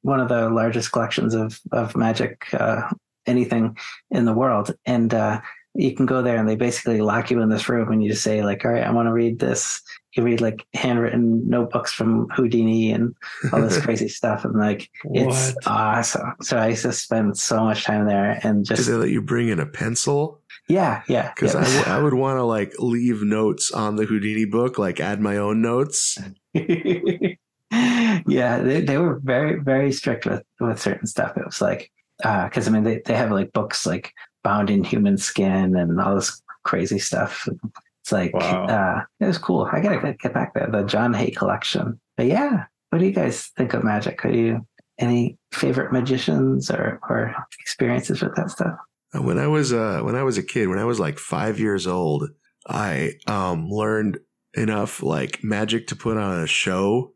[0.02, 2.88] one of the largest collections of of magic uh,
[3.26, 3.76] anything
[4.10, 5.40] in the world, and uh,
[5.74, 8.22] you can go there and they basically lock you in this room and you just
[8.22, 9.82] say like, all right, I want to read this.
[10.14, 13.14] You read like handwritten notebooks from Houdini and
[13.52, 16.34] all this crazy stuff, and like it's awesome.
[16.42, 18.84] So I used to spend so much time there and just.
[18.84, 20.40] Did they let you bring in a pencil?
[20.68, 21.60] yeah, yeah, Because yeah.
[21.60, 25.20] I, w- I would want to like leave notes on the Houdini book, like add
[25.20, 26.18] my own notes.
[26.54, 27.34] yeah,
[28.58, 31.36] they, they were very, very strict with, with certain stuff.
[31.36, 31.90] It was like,
[32.24, 34.12] uh, because I mean, they, they have like books like
[34.44, 37.48] bound in human skin and all this crazy stuff.
[38.02, 38.66] It's like, Wow.
[38.66, 39.68] uh, it was cool.
[39.72, 42.00] I gotta get- get back there, the John Hay collection.
[42.16, 44.24] But yeah, what do you guys think of magic?
[44.24, 44.66] Are you
[44.98, 48.74] any favorite magicians or, or experiences with that stuff?
[49.14, 51.58] Uh, When I was uh, when I was a kid, when I was like five
[51.60, 52.28] years old,
[52.68, 54.18] I um, learned
[54.54, 57.12] enough like magic to put on a show,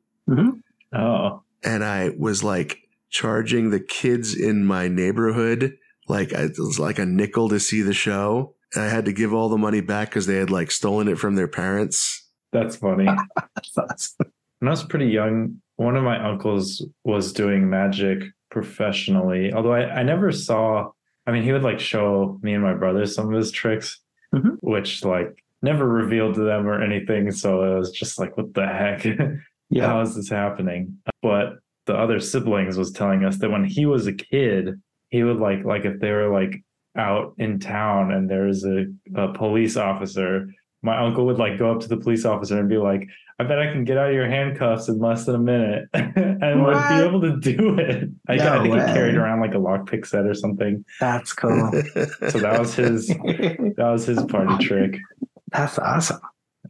[0.95, 1.43] Oh.
[1.63, 2.79] and I was like
[3.11, 5.77] charging the kids in my neighborhood
[6.09, 8.55] like it was like a nickel to see the show.
[8.75, 11.19] And I had to give all the money back because they had like stolen it
[11.19, 12.29] from their parents.
[12.53, 13.07] That's funny.
[13.55, 14.33] That's awesome.
[14.61, 19.53] When I was pretty young, one of my uncles was doing magic professionally.
[19.53, 20.91] Although I, I never saw,
[21.27, 24.01] I mean, he would like show me and my brother some of his tricks,
[24.35, 24.57] Mhm.
[24.61, 27.31] which like never revealed to them or anything.
[27.31, 29.07] So it was just like, what the heck?
[29.69, 29.89] Yeah.
[29.89, 30.99] How is this happening?
[31.23, 31.55] But
[31.87, 34.81] the other siblings was telling us that when he was a kid,
[35.11, 36.63] he would like, like if they were like
[36.97, 40.49] out in town and there's a, a police officer,
[40.83, 43.09] my uncle would like go up to the police officer and be like,
[43.39, 46.65] I bet I can get out of your handcuffs in less than a minute and
[46.65, 48.09] would be able to do it.
[48.29, 48.81] I, No I think way.
[48.81, 50.85] he carried around like a lockpick set or something.
[51.01, 51.71] That's cool.
[52.31, 54.99] So that was his that was his party trick.
[55.53, 56.21] That's awesome.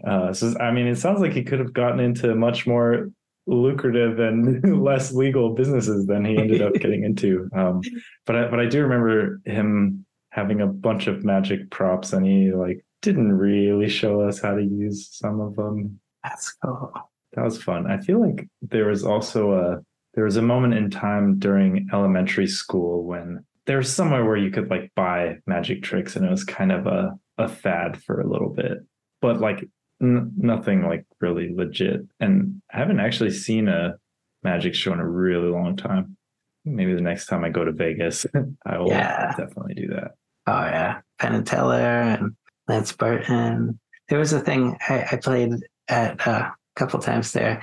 [0.07, 3.11] Uh, so I mean, it sounds like he could have gotten into much more
[3.47, 7.49] lucrative and less legal businesses than he ended up getting into.
[7.55, 7.81] Um,
[8.25, 10.06] but I, but I do remember him
[10.37, 14.63] having a bunch of magic props, and he like didn't really show us how to
[14.63, 15.99] use some of them.
[16.23, 16.93] That's cool.
[17.33, 17.91] That was fun.
[17.91, 19.79] I feel like there was also a
[20.15, 24.51] there was a moment in time during elementary school when there was somewhere where you
[24.51, 28.29] could like buy magic tricks, and it was kind of a a fad for a
[28.31, 28.79] little bit,
[29.23, 29.61] but like
[30.03, 32.01] n- nothing like really legit.
[32.21, 33.97] And I haven't actually seen a
[34.43, 36.17] magic show in a really long time.
[36.65, 38.27] Maybe the next time I go to Vegas,
[38.67, 39.35] I will Yeah.
[39.37, 40.13] definitely do that.
[40.47, 42.37] Oh yeah, Penn and Teller and
[42.69, 43.79] Lance Burton.
[44.09, 45.55] there was a thing I, I played
[45.89, 47.63] at uh, a couple times there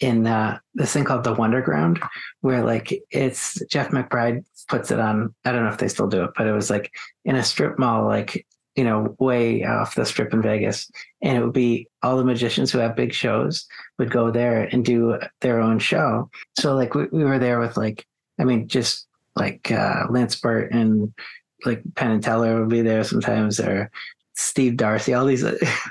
[0.00, 2.06] in uh, this thing called the Wonderground,
[2.40, 5.34] where like it's Jeff McBride puts it on.
[5.44, 6.92] I don't know if they still do it, but it was like
[7.24, 10.90] in a strip mall, like you know, way off the strip in Vegas.
[11.20, 13.66] And it would be all the magicians who have big shows
[13.98, 16.30] would go there and do their own show.
[16.58, 18.06] So like we, we were there with like,
[18.40, 19.06] I mean, just
[19.36, 21.12] like uh, Lance Burton
[21.64, 23.90] like Penn and Teller would be there sometimes or
[24.34, 25.44] Steve Darcy, all these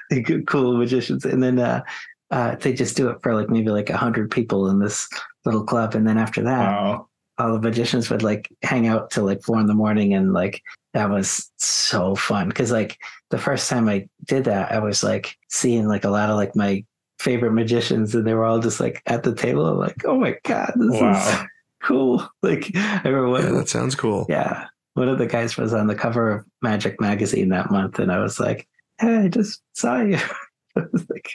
[0.47, 1.25] cool magicians.
[1.25, 1.83] And then uh,
[2.31, 5.07] uh, they just do it for like maybe like a hundred people in this
[5.45, 5.95] little club.
[5.95, 7.07] And then after that, Wow.
[7.37, 10.61] all the magicians would like hang out till like four in the morning and like
[10.93, 12.97] that was so fun because like
[13.29, 16.53] the first time i did that i was like seeing like a lot of like
[16.53, 16.83] my
[17.17, 20.35] favorite magicians and they were all just like at the table I'm like oh my
[20.43, 21.39] god this is
[21.81, 24.25] cool like i remember one, Yeah, that sounds cool.
[24.27, 28.11] yeah one of the guys was on the cover of magic magazine that month and
[28.11, 28.67] i was like
[28.99, 30.17] hey i just saw you.
[30.75, 31.29] Was like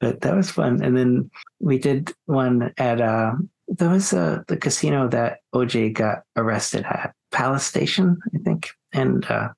[0.00, 0.82] but that was fun.
[0.82, 1.30] And then
[1.60, 3.32] we did one at uh
[3.68, 8.70] there was uh the casino that oj got arrested at palace station i think.
[8.92, 9.48] And uh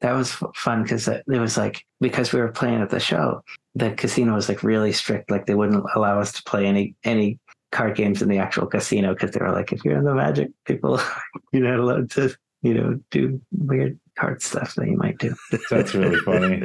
[0.00, 3.42] that was fun because it was like because we were playing at the show
[3.74, 7.38] the casino was like really strict like they wouldn't allow us to play any any
[7.72, 10.50] card games in the actual casino because they were like if you're in the magic
[10.64, 11.00] people
[11.52, 12.34] you're not allowed to
[12.64, 15.34] you know do weird card stuff that you might do
[15.70, 16.62] That's really funny.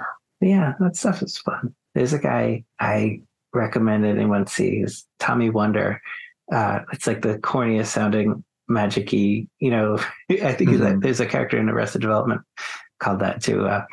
[0.40, 1.74] yeah, that stuff is fun.
[1.94, 4.80] There's a guy I recommended anyone see.
[4.80, 6.00] He's Tommy Wonder.
[6.50, 9.98] Uh, it's like the corniest sounding magic-y, you know,
[10.30, 11.02] I think Mhm.
[11.02, 12.40] there's a character in Arrested Development
[13.00, 13.66] called that too.
[13.66, 13.84] Uh,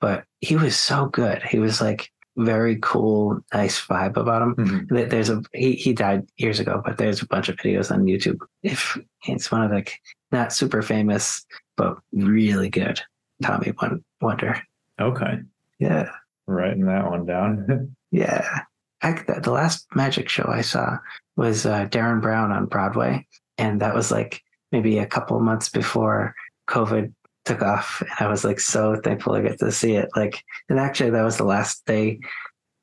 [0.00, 1.42] but he was so good.
[1.42, 4.54] He was like very cool, nice vibe about him.
[4.56, 5.10] Mhm.
[5.10, 8.38] There's a he, he died years ago, but there's a bunch of videos on YouTube.
[8.62, 9.84] If it's one of the
[10.32, 11.44] not super famous,
[11.76, 13.00] but really good
[13.42, 14.60] Tommy Won- Wonder.
[15.00, 15.40] Okay.
[15.78, 16.10] Yeah.
[16.46, 17.94] Writing that one down.
[18.10, 18.60] Yeah.
[19.02, 20.96] I, the the last magic show I saw
[21.36, 23.26] was uh, Derren Brown on Broadway.
[23.58, 24.40] And that was like
[24.72, 26.34] maybe a couple months before
[26.68, 27.12] COVID
[27.44, 28.00] took off.
[28.00, 30.08] And I was like so thankful I get to see it.
[30.16, 32.18] Like, and actually, that was the last day.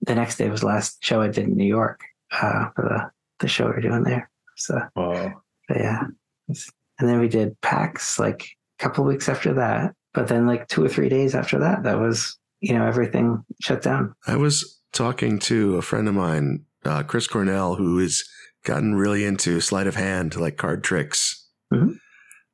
[0.01, 2.01] The next day was the last show I did in New York
[2.31, 4.29] uh, for the, the show we're doing there.
[4.57, 5.31] So, Whoa.
[5.71, 6.03] yeah.
[6.49, 8.47] It's- And then we did PAX like
[8.79, 9.93] a couple weeks after that.
[10.13, 13.81] But then, like two or three days after that, that was, you know, everything shut
[13.81, 14.13] down.
[14.25, 18.23] I was talking to a friend of mine, uh, Chris Cornell, who has
[18.63, 21.45] gotten really into sleight of hand, like card tricks.
[21.73, 21.97] Mhm.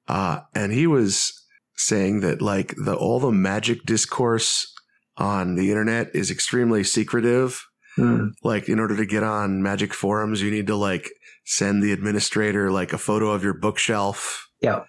[0.08, 1.34] Uh, and he was
[1.78, 4.72] saying that like the all the magic discourse
[5.18, 7.64] on the internet is extremely secretive.
[7.96, 8.30] Hmm.
[8.44, 11.10] Like in order to get on magic forums, you need to like
[11.46, 14.48] send the administrator like a photo of your bookshelf.
[14.62, 14.84] Yeah.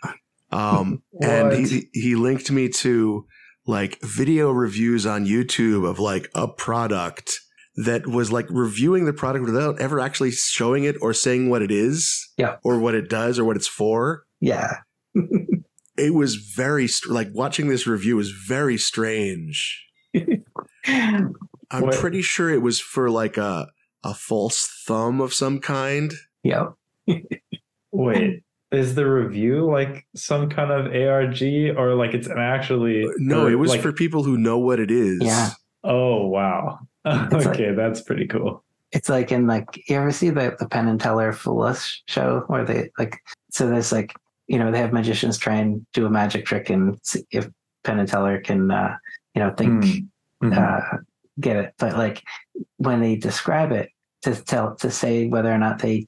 [0.51, 3.27] Um, and he he linked me to
[3.67, 7.33] like video reviews on YouTube of like a product
[7.77, 11.71] that was like reviewing the product without ever actually showing it or saying what it
[11.71, 12.57] is, Yeah.
[12.63, 14.25] or what it does or what it's for.
[14.41, 14.79] Yeah.
[15.95, 19.85] It was very like watching this review was very strange.
[20.87, 21.35] I'm
[21.71, 23.69] What- pretty sure it was for like a
[24.05, 26.13] a false thumb of some kind.
[26.45, 26.73] Yep.
[27.93, 31.43] Wait, is the review like some kind of ARG
[31.77, 34.91] or like it's actually No, or, it was like, for people who know what it
[34.91, 35.21] is.
[35.23, 35.51] Yeah.
[35.85, 36.79] Oh wow.
[37.05, 38.65] It's like- okay, that's pretty cool.
[38.93, 41.75] It's like in like you ever see the the Penn and Teller Fool
[42.07, 43.17] show where they like
[43.51, 44.13] so there's like
[44.49, 47.49] you know they have magicians try and do a magic trick and see if
[47.85, 48.95] Penn and Teller can uh,
[49.35, 50.07] you know think
[50.43, 50.57] Mhm.
[50.57, 50.99] uh,
[51.41, 52.23] get it, but like
[52.77, 53.89] when they describe it
[54.23, 56.07] to tell to say whether or not they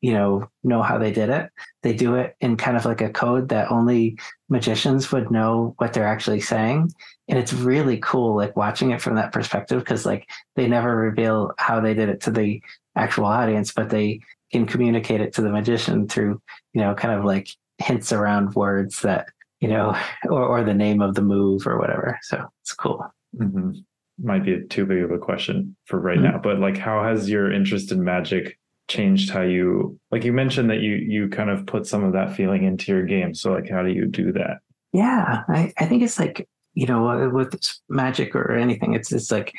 [0.00, 1.50] you know know how they did it,
[1.82, 4.18] they do it in kind of like a code that only
[4.48, 6.90] magicians would know what they're actually saying
[7.28, 11.52] and it's really cool like watching it from that perspective because like they never reveal
[11.58, 12.62] how they did it to the
[12.96, 16.40] actual audience but they can communicate it to the magician through
[16.72, 17.48] you know kind of like
[17.78, 19.26] hints around words that
[19.60, 19.94] you know
[20.24, 23.04] or, or the name of the move or whatever so it's cool
[23.38, 23.84] Mhm.
[24.20, 26.22] Might be too big of a question for right Mhm.
[26.22, 28.58] now, but like, how has your interest in magic
[28.88, 29.30] changed?
[29.30, 32.64] How you like you mentioned that you you kind of put some of that feeling
[32.64, 33.34] into your game.
[33.34, 34.58] So like, how do you do that?
[34.94, 37.54] yeah I, I think it's like you know with
[37.90, 39.52] magic or anything it's it's like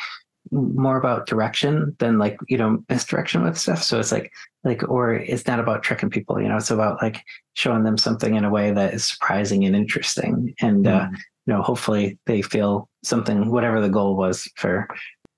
[0.52, 4.32] more about direction than like you know misdirection with stuff so it's like
[4.64, 7.22] like or it's not about tricking people you know it's about like
[7.54, 11.12] showing them something in a way that is surprising and interesting and uh Mhm.
[11.46, 14.88] you know hopefully they feel something whatever the goal was for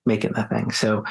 [0.05, 1.03] making the thing so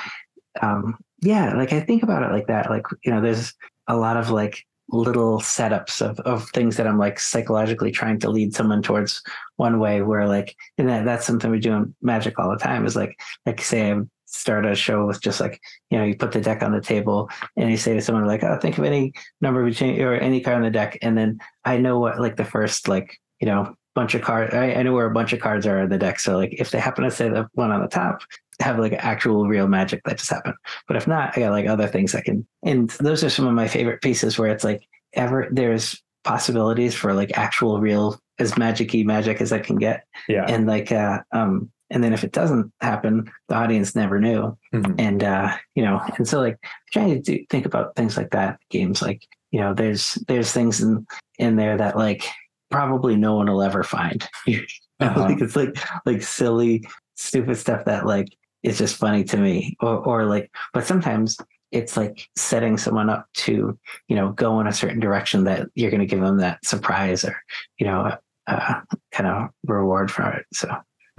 [0.62, 3.54] um yeah like i think about it like that like you know there's
[3.88, 8.30] a lot of like little setups of, of things that I'm like psychologically trying to
[8.30, 9.22] lead someone towards
[9.56, 12.84] one way where like and that, that's something we do in magic all the time
[12.86, 15.60] is like like say I start a show with just like
[15.90, 18.44] you know you put the deck on the table and you say to someone like
[18.44, 21.76] oh think of any number between or any card on the deck and then I
[21.76, 25.06] know what like the first like you know bunch of cards I, I know where
[25.06, 27.28] a bunch of cards are in the deck so like if they happen to say
[27.28, 28.22] the one on the top
[28.60, 30.54] have like actual real magic that just happened.
[30.86, 32.46] But if not, I got like other things I can.
[32.62, 34.82] And those are some of my favorite pieces where it's like
[35.14, 40.04] ever there's possibilities for like actual real as magicy magic as I can get.
[40.28, 40.44] Yeah.
[40.46, 44.56] And like uh um and then if it doesn't happen, the audience never knew.
[44.72, 44.94] Mhm.
[44.98, 46.56] And uh, you know, and so like
[46.92, 50.80] trying to do, think about things like that, games like, you know, there's there's things
[50.80, 51.06] in
[51.38, 52.24] in there that like
[52.70, 54.26] probably no one will ever find.
[55.00, 55.20] Uh-huh.
[55.20, 55.74] like it's like
[56.04, 58.28] like silly, stupid stuff that like
[58.62, 59.76] is just funny to me.
[59.80, 61.36] Or or like but sometimes
[61.72, 63.78] it's like setting someone up to,
[64.08, 67.36] you know, go in a certain direction that you're gonna give them that surprise or,
[67.78, 68.16] you know,
[68.48, 68.80] uh,
[69.12, 70.46] kind of reward for it.
[70.52, 70.68] So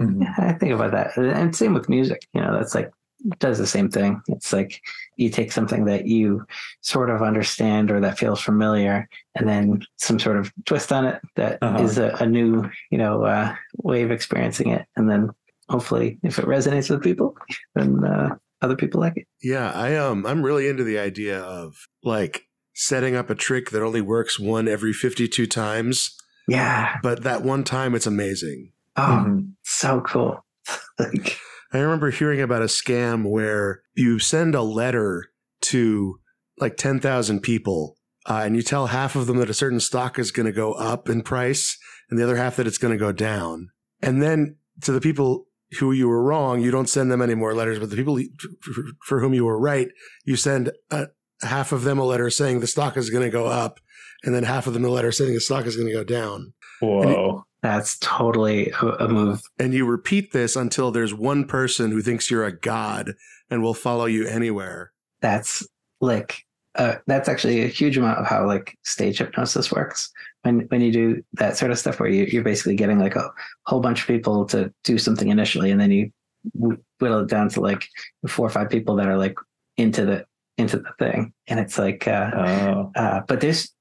[0.00, 0.22] Mhm.
[0.22, 1.16] yeah, I think about that.
[1.16, 2.90] And same with music, you know, that's like
[3.38, 4.20] does the same thing.
[4.28, 4.80] It's like
[5.16, 6.44] you take something that you
[6.80, 11.20] sort of understand or that feels familiar and then some sort of twist on it
[11.36, 12.16] that is Uh-huh.
[12.18, 14.86] a, a new, you know, uh, way of experiencing it.
[14.96, 15.30] And then
[15.68, 17.34] hopefully if it resonates with people,
[17.74, 19.26] then uh, other people like it.
[19.42, 22.44] Yeah, I um I'm really into the idea of like
[22.74, 26.16] setting up a trick that only works one every 52 times,
[26.48, 26.96] Yeah.
[27.02, 28.72] but that one time it's amazing.
[28.96, 29.52] Oh, Mhm.
[29.62, 30.44] so cool.
[30.98, 31.38] like,
[31.72, 35.30] I remember hearing about a scam where you send a letter
[35.62, 36.18] to
[36.58, 37.96] like 10,000 people
[38.28, 40.72] uh, and you tell half of them that a certain stock is going to go
[40.74, 41.76] up in price
[42.10, 43.68] and the other half that it's going to go down.
[44.02, 45.46] And then to the people
[45.78, 48.18] who you were wrong, you don't send them any more letters, but the people
[48.60, 49.88] for, for whom you were right,
[50.24, 51.08] you send a,
[51.42, 53.80] half of them a letter saying the stock is going to go up
[54.24, 56.52] and then half of them a letter saying the stock is going to go down.
[56.80, 57.44] Whoa.
[57.62, 59.40] that's totally a, a move.
[59.58, 63.14] And you repeat this until there's one person who thinks you're a god
[63.50, 64.92] and will follow you anywhere.
[65.20, 65.66] that's
[66.00, 66.44] like
[66.76, 70.10] uh, that's actually a huge amount of how like stage hypnosis works.
[70.42, 73.30] When when you do that sort of stuff where you, you're basically getting like a
[73.66, 76.10] whole bunch of people to do something initially and then you
[76.54, 77.86] whittle it down to like
[78.26, 79.36] four or five people that are like
[79.76, 80.24] into the
[80.58, 81.32] into the thing.
[81.46, 82.92] And it's like uh, Oh.
[82.96, 83.72] uh but there's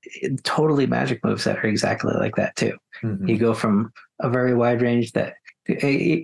[0.43, 2.77] totally magic moves that are exactly like that too.
[3.03, 3.27] Mhm.
[3.27, 5.33] you go from a very wide range that
[5.67, 5.75] eh,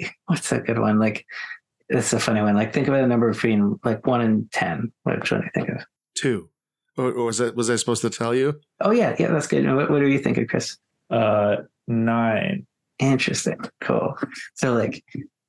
[0.03, 0.99] eh, what's a good one?
[0.99, 1.25] Like
[1.89, 2.55] it's a funny one.
[2.55, 4.91] Like think about a number between like one and ten.
[5.03, 5.85] Which one do you think of?
[6.15, 6.49] Two.
[6.97, 8.59] Or or was that was I supposed to tell you?
[8.81, 10.77] oh yeah yeah that's good what, what do you think of chris
[11.09, 11.57] Uh,
[11.87, 12.65] nine.
[12.99, 14.17] interesting cool
[14.55, 15.03] so like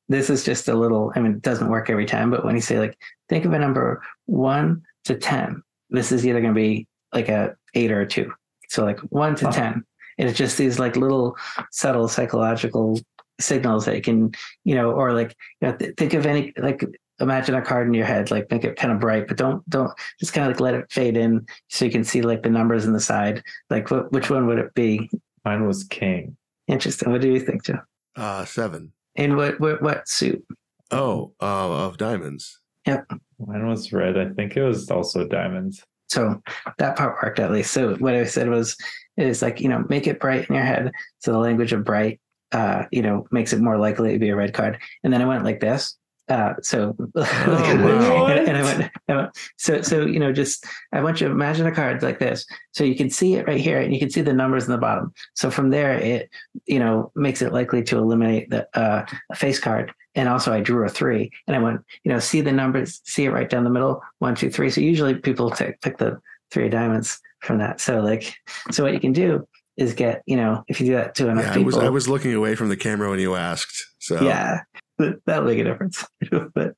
[0.08, 2.60] this is just a little i mean it doesn't work every time but when you
[2.60, 2.96] say like
[3.28, 7.54] think of a number one to ten this is either going to be like a
[7.74, 8.30] eight or a two
[8.68, 9.52] so like one to Huh.
[9.52, 9.84] ten
[10.18, 11.36] and it's just these like little
[11.72, 13.00] subtle psychological
[13.40, 14.32] signals that you can
[14.64, 16.84] you know or like you know, th- think of any like
[17.20, 19.90] imagine a card in your head like make it kind of bright but don't don't
[20.20, 22.84] just kind of like let it fade in so you can see like the numbers
[22.84, 25.10] in the side like what, which one would it be
[25.44, 26.36] Mine was king.
[26.68, 27.80] interesting what do you think joe
[28.16, 28.92] Uh, seven.
[29.16, 30.44] and what what, what suit
[30.90, 32.60] Oh, uh, of diamonds.
[32.86, 33.04] Yep.
[33.46, 34.16] Mine was red.
[34.16, 35.84] I think it was also diamonds.
[36.08, 36.40] So
[36.78, 37.72] that part worked at least.
[37.72, 38.74] So what I said was,
[39.18, 40.90] is like you know, make it bright in your head.
[41.18, 42.20] So the language of bright,
[42.52, 44.78] uh, you know, makes it more likely to be a red card.
[45.04, 45.97] And then I went like this.
[46.28, 48.26] Uh, so wow.
[48.26, 51.32] and, and I went, I went, so so you know, just I want you to
[51.32, 52.46] imagine a card like this.
[52.72, 54.78] So you can see it right here, and you can see the numbers in the
[54.78, 55.12] bottom.
[55.34, 56.30] So from there, it
[56.66, 59.92] you know makes it likely to eliminate the uh, a face card.
[60.14, 63.24] And also, I drew a three, and I went, you know, see the numbers, see
[63.24, 64.68] it right down the middle, one, two, three.
[64.68, 67.80] So usually people take pick the three of diamonds from that.
[67.80, 68.34] So like,
[68.70, 69.46] so what you can do
[69.76, 71.88] is get, you know, if you do that to enough Yeah, I people, was I
[71.88, 73.86] was looking away from the camera when you asked.
[74.00, 74.66] So yeah, that-
[74.98, 76.04] that'll make a difference.
[76.30, 76.74] but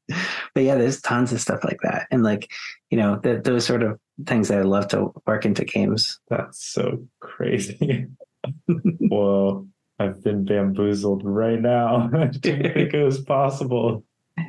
[0.55, 2.51] but yeah, there's tons of stuff like that, and like,
[2.91, 6.21] you know, that those sort of things that I love to work into games.
[6.29, 8.07] That's so crazy.
[8.67, 9.67] Whoa.
[9.99, 12.09] I've been bamboozled right now.
[12.15, 14.03] I didn't think it was possible.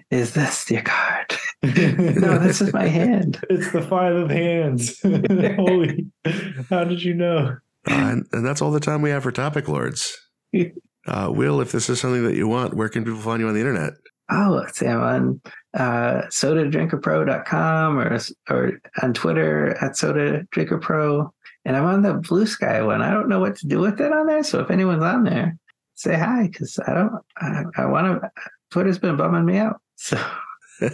[0.10, 1.35] Is this your card?
[1.61, 3.43] no, this is my hand.
[3.49, 5.02] It's the five of hands.
[5.02, 6.07] Holy.
[6.69, 7.57] How did you know?
[7.89, 10.18] Uh, and, and that's all the time we have for topic lords.
[11.07, 13.53] Uh, Will, if this is something that you want, where can people find you on
[13.53, 13.94] the internet?
[14.32, 14.88] Oh, let's see.
[14.88, 15.41] I'm on
[15.73, 18.19] uh, sodadrinkerpro.com or
[18.49, 18.72] or
[19.02, 21.30] on Twitter at sodadrinkerpro.
[21.65, 23.02] And I'm on the Bluesky one.
[23.02, 24.44] I don't know what to do with it on there.
[24.44, 25.57] So if anyone's on there,
[25.95, 27.14] say hi because I don't.
[27.38, 28.32] I, I want to.
[28.72, 29.80] Twitter's been bumming me out.
[29.98, 30.18] So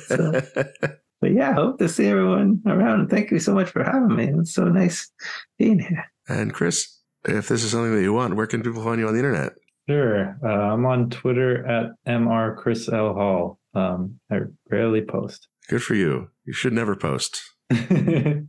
[0.07, 0.41] So-
[1.21, 3.07] but yeah, hope to see everyone around.
[3.09, 4.27] Thank you so much for having me.
[4.39, 5.09] It's so nice
[5.57, 6.03] being here.
[6.27, 9.13] And Chris, if this is something that you want, where can people find you on
[9.13, 9.53] the internet?
[9.89, 10.38] Sure.
[10.43, 13.59] Uh, I'm on Twitter at mr chris l hall.
[13.73, 14.39] Um, I
[14.69, 15.47] rarely post.
[15.69, 16.30] Good for you.
[16.45, 17.41] You should never post.
[17.72, 18.47] I'm,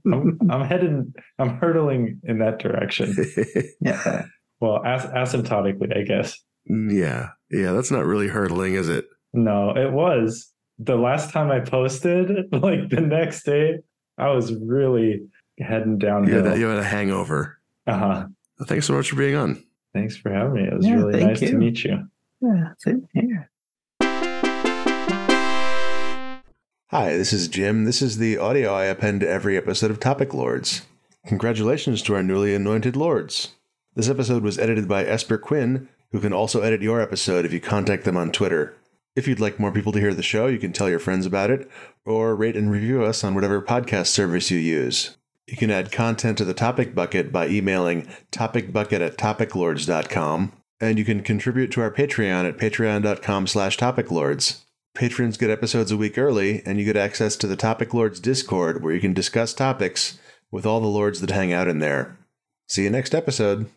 [0.50, 1.12] I'm heading.
[1.38, 3.14] I'm hurtling in that direction.
[3.80, 4.24] Yeah.
[4.60, 6.36] Well, as, asymptotically, I guess.
[6.66, 7.28] yeah.
[7.50, 7.72] Yeah.
[7.72, 9.04] That's not really hurtling, is it?
[9.32, 12.46] No, it was the last time I posted.
[12.52, 13.78] Like the next day,
[14.18, 15.20] I was really
[15.60, 16.42] heading You had, downhill.
[16.44, 17.58] that, you had a hangover.
[17.86, 18.26] Uh huh.
[18.66, 19.62] Thanks so much for being on.
[19.94, 20.62] Thanks for having me.
[20.64, 22.08] It was Yeah, really thank nice to meet you.
[22.40, 23.50] Yeah, same here.
[26.90, 27.84] Hi, this is Jim.
[27.84, 30.82] This is the audio I append to every episode of Topic Lords.
[31.26, 33.54] Congratulations to our newly anointed lords.
[33.94, 37.60] This episode was edited by Esper Quinn, who can also edit your episode if you
[37.60, 38.74] contact them on Twitter.
[39.16, 41.50] If you'd like more people to hear the show, you can tell your friends about
[41.50, 41.68] it,
[42.06, 45.16] or rate and review us on whatever podcast service you use.
[45.48, 51.06] You can add content to the topic bucket by emailing topicbucket at topiclords.com, and you
[51.06, 54.64] can contribute to our Patreon at patreon.com slash topiclords.
[54.94, 58.82] Patrons get episodes a week early, and you get access to the Topic Lords Discord
[58.82, 60.18] where you can discuss topics
[60.50, 62.18] with all the lords that hang out in there.
[62.66, 63.70] See you next episode.